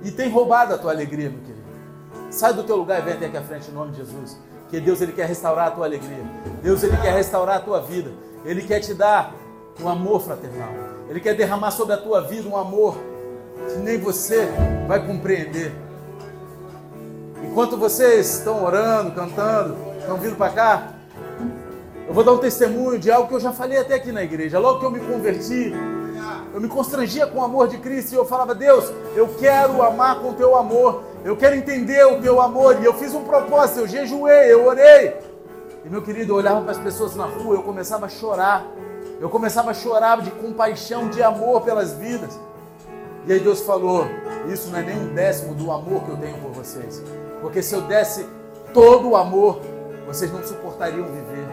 e 0.05 0.13
tem 0.13 0.31
roubado 0.31 0.75
a 0.75 0.79
tua 0.79 0.93
alegria, 0.93 1.29
meu 1.29 1.41
querido. 1.41 1.67
Sai 2.31 2.53
do 2.53 2.63
teu 2.63 2.77
lugar 2.77 3.01
e 3.01 3.03
vem 3.03 3.15
até 3.15 3.27
aqui 3.27 3.37
à 3.37 3.43
frente 3.43 3.71
em 3.71 3.75
nome 3.75 3.93
de 3.93 3.99
Jesus. 3.99 4.39
Que 4.69 4.81
Deus 4.81 5.01
ele 5.01 5.13
quer 5.13 5.27
restaurar 5.27 5.69
a 5.69 5.71
tua 5.73 5.87
alegria. 5.87 6.25
Deus 6.63 6.83
ele 6.83 6.97
quer 6.99 7.15
restaurar 7.15 7.57
a 7.57 7.61
tua 7.61 7.81
vida. 7.81 8.13
Ele 8.45 8.63
quer 8.63 8.81
te 8.81 8.95
dar 8.95 9.35
um 9.81 9.89
amor 9.89 10.21
fraternal. 10.21 10.69
Ele 11.09 11.21
quer 11.21 11.35
derramar 11.35 11.73
sobre 11.73 11.95
a 11.95 11.97
tua 11.97 12.21
vida 12.23 12.49
um 12.49 12.57
amor 12.57 12.97
que 13.69 13.79
nem 13.79 13.99
você 13.99 14.49
vai 14.87 15.05
compreender. 15.05 15.73
Enquanto 17.43 17.77
vocês 17.77 18.39
estão 18.39 18.65
orando, 18.65 19.13
cantando, 19.13 19.77
estão 19.99 20.17
vindo 20.17 20.37
para 20.37 20.53
cá, 20.53 20.93
eu 22.07 22.15
vou 22.15 22.23
dar 22.23 22.33
um 22.33 22.39
testemunho 22.39 22.99
de 22.99 23.11
algo 23.11 23.29
que 23.29 23.35
eu 23.35 23.41
já 23.41 23.53
falei 23.53 23.79
até 23.79 23.95
aqui 23.95 24.13
na 24.13 24.23
igreja. 24.23 24.59
Logo 24.59 24.79
que 24.79 24.87
eu 24.87 24.91
me 24.91 25.01
converti, 25.01 25.73
eu 26.55 26.61
me 26.61 26.69
constrangia 26.69 27.27
com 27.27 27.39
o 27.39 27.45
amor 27.45 27.69
de 27.69 27.79
Cristo 27.79 28.13
e 28.13 28.17
eu 28.17 28.25
falava: 28.25 28.55
Deus, 28.55 28.93
eu 29.15 29.29
quero 29.39 29.83
amar 29.83 30.21
com 30.21 30.31
o 30.31 30.35
teu 30.35 30.57
amor, 30.57 31.03
eu 31.25 31.37
quero 31.37 31.57
entender 31.57 32.05
o 32.07 32.21
teu 32.21 32.41
amor. 32.41 32.81
E 32.81 32.85
eu 32.85 32.95
fiz 32.95 33.13
um 33.15 33.25
propósito, 33.25 33.81
eu 33.81 33.89
jejuei, 33.89 34.53
eu 34.53 34.67
orei. 34.67 35.17
E 35.85 35.89
meu 35.89 36.03
querido, 36.03 36.33
eu 36.33 36.37
olhava 36.37 36.63
para 36.63 36.73
as 36.73 36.79
pessoas 36.79 37.15
na 37.15 37.27
rua, 37.27 37.57
eu 37.57 37.63
começava 37.63 38.07
a 38.07 38.09
chorar. 38.09 38.65
Eu 39.21 39.29
começava 39.29 39.71
a 39.71 39.75
chorar 39.75 40.21
de 40.21 40.31
compaixão, 40.31 41.09
de 41.09 41.23
amor 41.23 41.63
pelas 41.63 41.93
vidas. 41.93 42.39
E 43.27 43.33
aí 43.33 43.41
Deus 43.41 43.61
falou: 43.61 44.07
Isso 44.53 44.69
não 44.71 44.79
é 44.79 44.83
nem 44.83 44.99
um 44.99 45.15
décimo 45.15 45.55
do 45.55 45.71
amor 45.71 46.05
que 46.05 46.11
eu 46.11 46.17
tenho 46.17 46.39
por 46.39 46.53
vocês. 46.53 47.03
Porque 47.41 47.63
se 47.63 47.75
eu 47.75 47.83
desse 47.83 48.27
todo 48.73 49.11
o 49.11 49.17
amor, 49.17 49.61
vocês 50.07 50.33
não 50.33 50.43
suportariam 50.45 51.07
viver. 51.07 51.47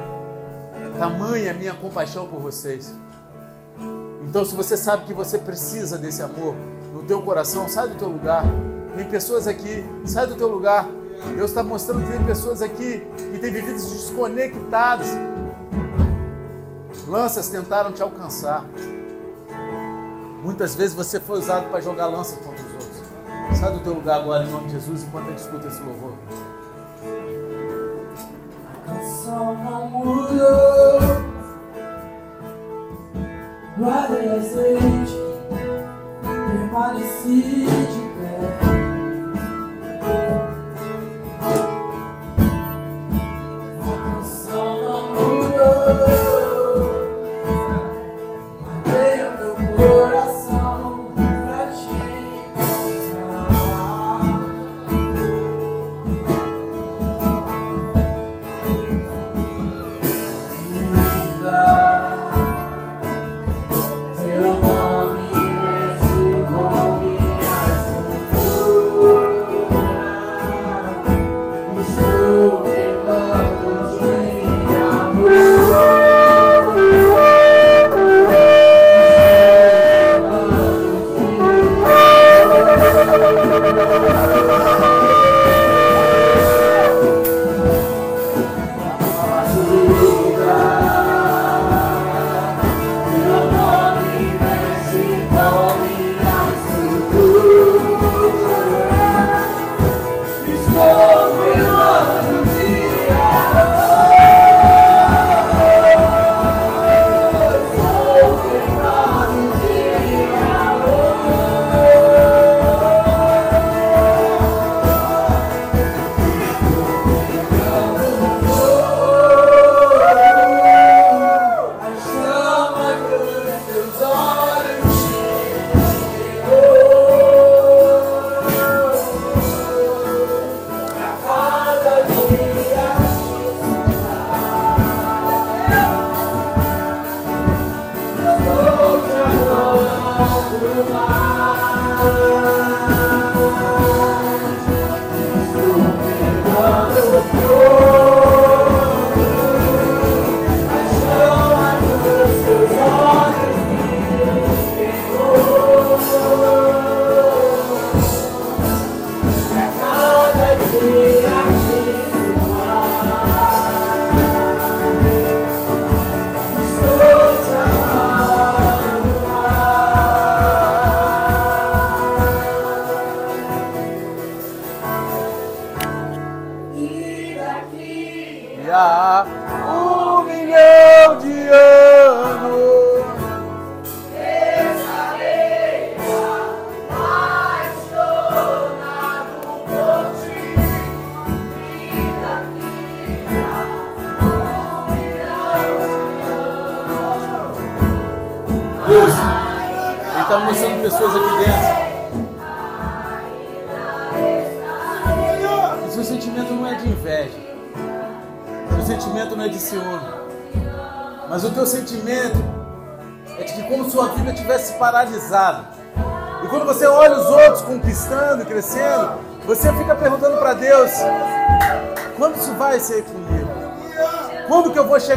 Tamanha 0.97 1.51
a 1.51 1.53
minha 1.53 1.73
compaixão 1.73 2.27
por 2.27 2.39
vocês. 2.39 2.93
Então, 4.27 4.45
se 4.45 4.55
você 4.55 4.77
sabe 4.77 5.05
que 5.05 5.13
você 5.13 5.37
precisa 5.37 5.97
desse 5.97 6.21
amor 6.21 6.55
no 6.93 7.03
teu 7.03 7.21
coração, 7.21 7.67
sai 7.67 7.87
do 7.87 7.95
teu 7.95 8.07
lugar. 8.07 8.43
Tem 8.95 9.05
pessoas 9.07 9.47
aqui, 9.47 9.83
sai 10.05 10.27
do 10.27 10.35
teu 10.35 10.47
lugar. 10.47 10.87
Deus 11.35 11.49
está 11.49 11.63
mostrando 11.63 12.05
que 12.05 12.11
tem 12.11 12.23
pessoas 12.23 12.61
aqui 12.61 13.05
que 13.31 13.39
têm 13.39 13.51
vivido 13.51 13.73
desconectados. 13.73 15.07
Lanças 17.07 17.49
tentaram 17.49 17.91
te 17.91 18.03
alcançar. 18.03 18.65
Muitas 20.43 20.75
vezes 20.75 20.93
você 20.93 21.21
foi 21.21 21.39
usado 21.39 21.69
para 21.69 21.79
jogar 21.79 22.07
lanças 22.07 22.37
contra 22.39 22.61
os 22.61 22.73
outros. 22.73 23.01
Sai 23.57 23.71
do 23.71 23.79
teu 23.79 23.93
lugar 23.93 24.19
agora 24.19 24.43
em 24.43 24.51
nome 24.51 24.65
de 24.65 24.73
Jesus 24.73 25.03
enquanto 25.03 25.27
a 25.27 25.29
gente 25.29 25.39
escuta 25.39 25.67
esse 25.67 25.81
louvor. 25.81 26.13
A 28.73 28.91
canção 28.91 29.55
não 29.63 29.87
mudou. 29.89 30.99
Permaneci 36.21 37.65
de 37.65 38.01
pé. 38.19 38.83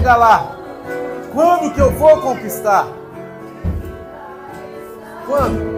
Chegar 0.06 0.16
lá? 0.18 0.56
Quando 1.32 1.74
que 1.74 1.80
eu 1.80 1.90
vou 1.90 2.20
conquistar? 2.20 2.86
Quando? 5.26 5.76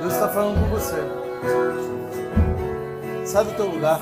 Deus 0.00 0.12
está 0.12 0.28
falando 0.28 0.60
com 0.60 0.70
você. 0.70 0.96
Sai 3.24 3.44
do 3.44 3.52
teu 3.52 3.66
lugar. 3.66 4.00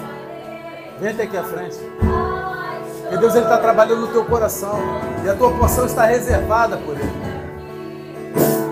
Vem 0.99 1.11
até 1.11 1.25
aqui 1.25 1.37
à 1.37 1.45
frente. 1.45 1.77
Porque 3.03 3.19
Deus 3.19 3.35
está 3.35 3.59
trabalhando 3.59 4.01
no 4.01 4.09
teu 4.09 4.25
coração. 4.25 4.81
E 5.23 5.29
a 5.29 5.35
tua 5.35 5.53
porção 5.53 5.85
está 5.85 6.07
reservada 6.07 6.79
por 6.79 6.97
Ele. 6.97 7.27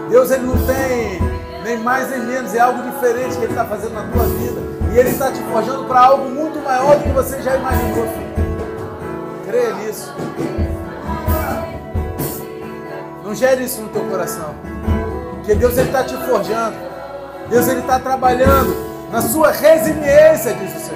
Deus 0.08 0.30
ele 0.30 0.44
não 0.44 0.56
tem 0.66 1.33
nem 1.64 1.78
mais 1.78 2.10
nem 2.10 2.20
menos, 2.20 2.54
é 2.54 2.60
algo 2.60 2.82
diferente 2.82 3.36
que 3.38 3.44
Ele 3.44 3.52
está 3.52 3.64
fazendo 3.64 3.94
na 3.94 4.02
tua 4.02 4.24
vida. 4.24 4.60
E 4.92 4.98
Ele 4.98 5.08
está 5.08 5.32
te 5.32 5.40
forjando 5.44 5.84
para 5.86 6.00
algo 6.00 6.28
muito 6.28 6.62
maior 6.62 6.98
do 6.98 7.04
que 7.04 7.08
você 7.08 7.40
já 7.40 7.56
imaginou. 7.56 8.06
Creia 9.46 9.74
nisso. 9.76 10.14
Não 13.24 13.34
gere 13.34 13.64
isso 13.64 13.80
no 13.80 13.88
teu 13.88 14.04
coração. 14.04 14.54
Porque 15.32 15.54
Deus 15.54 15.76
está 15.78 16.04
te 16.04 16.14
forjando. 16.26 16.76
Deus 17.48 17.66
está 17.66 17.98
trabalhando 17.98 18.76
na 19.10 19.22
sua 19.22 19.50
resiliência, 19.50 20.54
diz 20.54 20.76
o 20.76 20.80
Senhor. 20.80 20.93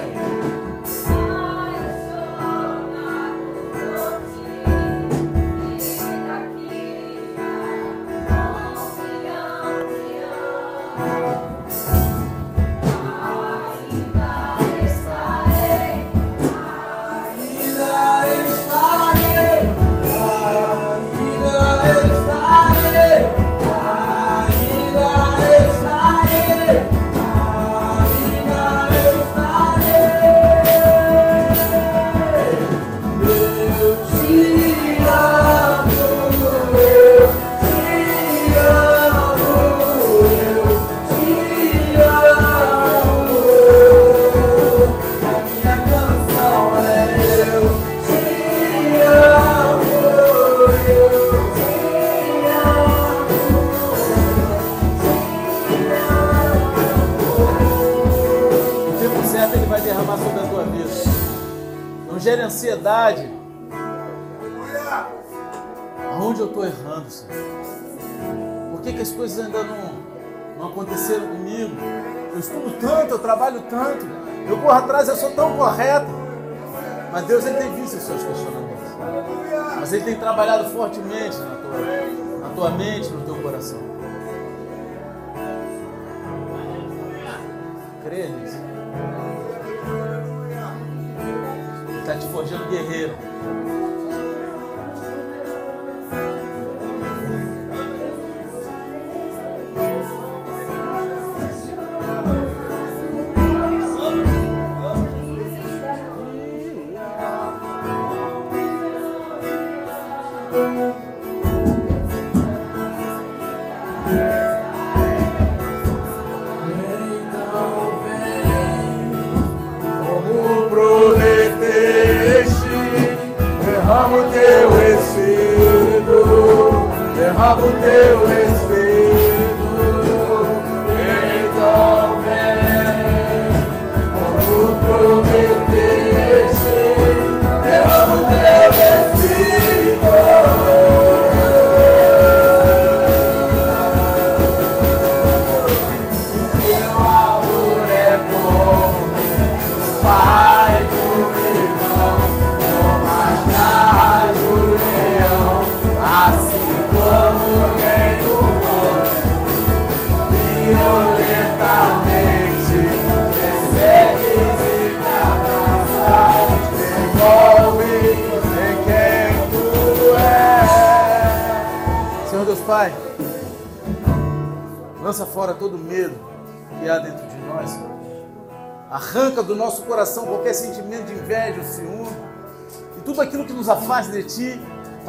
Coração 110.49 111.08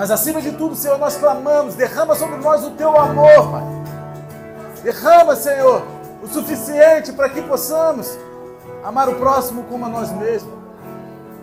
Mas 0.01 0.11
acima 0.11 0.41
de 0.41 0.53
tudo, 0.53 0.75
Senhor, 0.75 0.97
nós 0.97 1.15
clamamos, 1.19 1.75
derrama 1.75 2.15
sobre 2.15 2.37
nós 2.37 2.65
o 2.65 2.71
Teu 2.71 2.99
amor, 2.99 3.51
Pai. 3.51 3.63
Derrama, 4.83 5.37
Senhor, 5.37 5.83
o 6.23 6.27
suficiente 6.27 7.13
para 7.13 7.29
que 7.29 7.43
possamos 7.43 8.19
amar 8.83 9.11
o 9.11 9.17
próximo 9.17 9.63
como 9.65 9.85
a 9.85 9.91
nós 9.91 10.11
mesmos. 10.13 10.55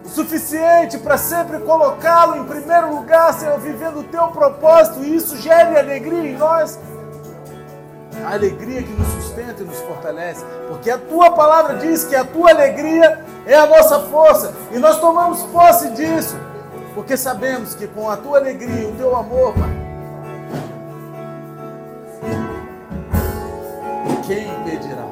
O 0.04 0.10
suficiente 0.10 0.98
para 0.98 1.20
sempre 1.20 1.60
colocá-lo 1.60 2.38
em 2.38 2.46
primeiro 2.46 2.96
lugar, 2.96 3.32
Senhor, 3.36 3.60
vivendo 3.60 4.00
o 4.00 4.04
Teu 4.06 4.28
propósito 4.30 5.04
e 5.04 5.16
isso 5.16 5.38
gere 5.38 5.78
alegria 5.78 6.32
em 6.32 6.36
nós 6.36 6.80
a 8.26 8.34
alegria 8.34 8.82
que 8.82 8.92
nos 8.92 9.08
sustenta 9.24 9.62
e 9.62 9.66
nos 9.66 9.80
fortalece, 9.82 10.44
porque 10.68 10.90
a 10.90 10.98
tua 10.98 11.32
palavra 11.32 11.76
diz 11.76 12.04
que 12.04 12.16
a 12.16 12.26
tua 12.26 12.50
alegria 12.50 13.24
é 13.46 13.56
a 13.56 13.68
nossa 13.68 14.00
força, 14.00 14.54
e 14.72 14.80
nós 14.80 15.00
tomamos 15.00 15.44
posse 15.44 15.92
disso, 15.92 16.36
porque 17.08 17.16
sabemos 17.16 17.74
que 17.74 17.88
com 17.88 18.10
a 18.12 18.18
tua 18.18 18.38
alegria 18.38 18.82
e 18.82 18.86
o 18.86 18.92
teu 18.92 19.16
amor, 19.16 19.54
Pai, 19.54 19.70
quem 24.26 24.46
impedirá 24.46 25.04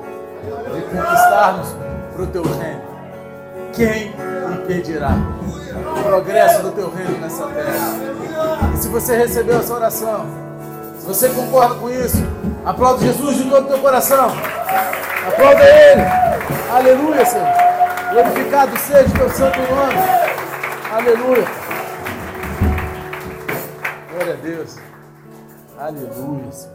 de 0.74 0.82
conquistarmos 0.82 1.70
para 2.14 2.22
o 2.22 2.28
teu 2.28 2.44
reino? 2.44 2.82
Quem 3.72 4.14
impedirá 4.54 5.12
o 5.98 6.04
progresso 6.04 6.64
do 6.64 6.72
teu 6.72 6.94
reino 6.94 7.18
nessa 7.18 7.48
terra? 7.48 8.74
E 8.74 8.78
se 8.78 8.90
você 8.90 9.16
recebeu 9.16 9.60
essa 9.60 9.74
oração, 9.74 10.26
se 11.00 11.08
você 11.08 11.30
concorda 11.30 11.76
com 11.76 11.90
isso, 11.90 12.18
aplauda 12.66 13.06
Jesus 13.06 13.38
de 13.38 13.50
todo 13.50 13.64
o 13.64 13.68
teu 13.70 13.80
coração. 13.80 14.34
Aplauda 15.30 15.64
Ele. 15.64 16.02
Aleluia, 16.74 17.26
Senhor. 17.26 17.48
Glorificado 18.12 18.78
seja 18.80 19.08
o 19.08 19.12
teu 19.12 19.30
santo 19.30 19.60
nome. 19.60 19.96
Aleluia. 20.92 21.55
Deus. 24.46 24.76
Aleluia. 25.76 26.75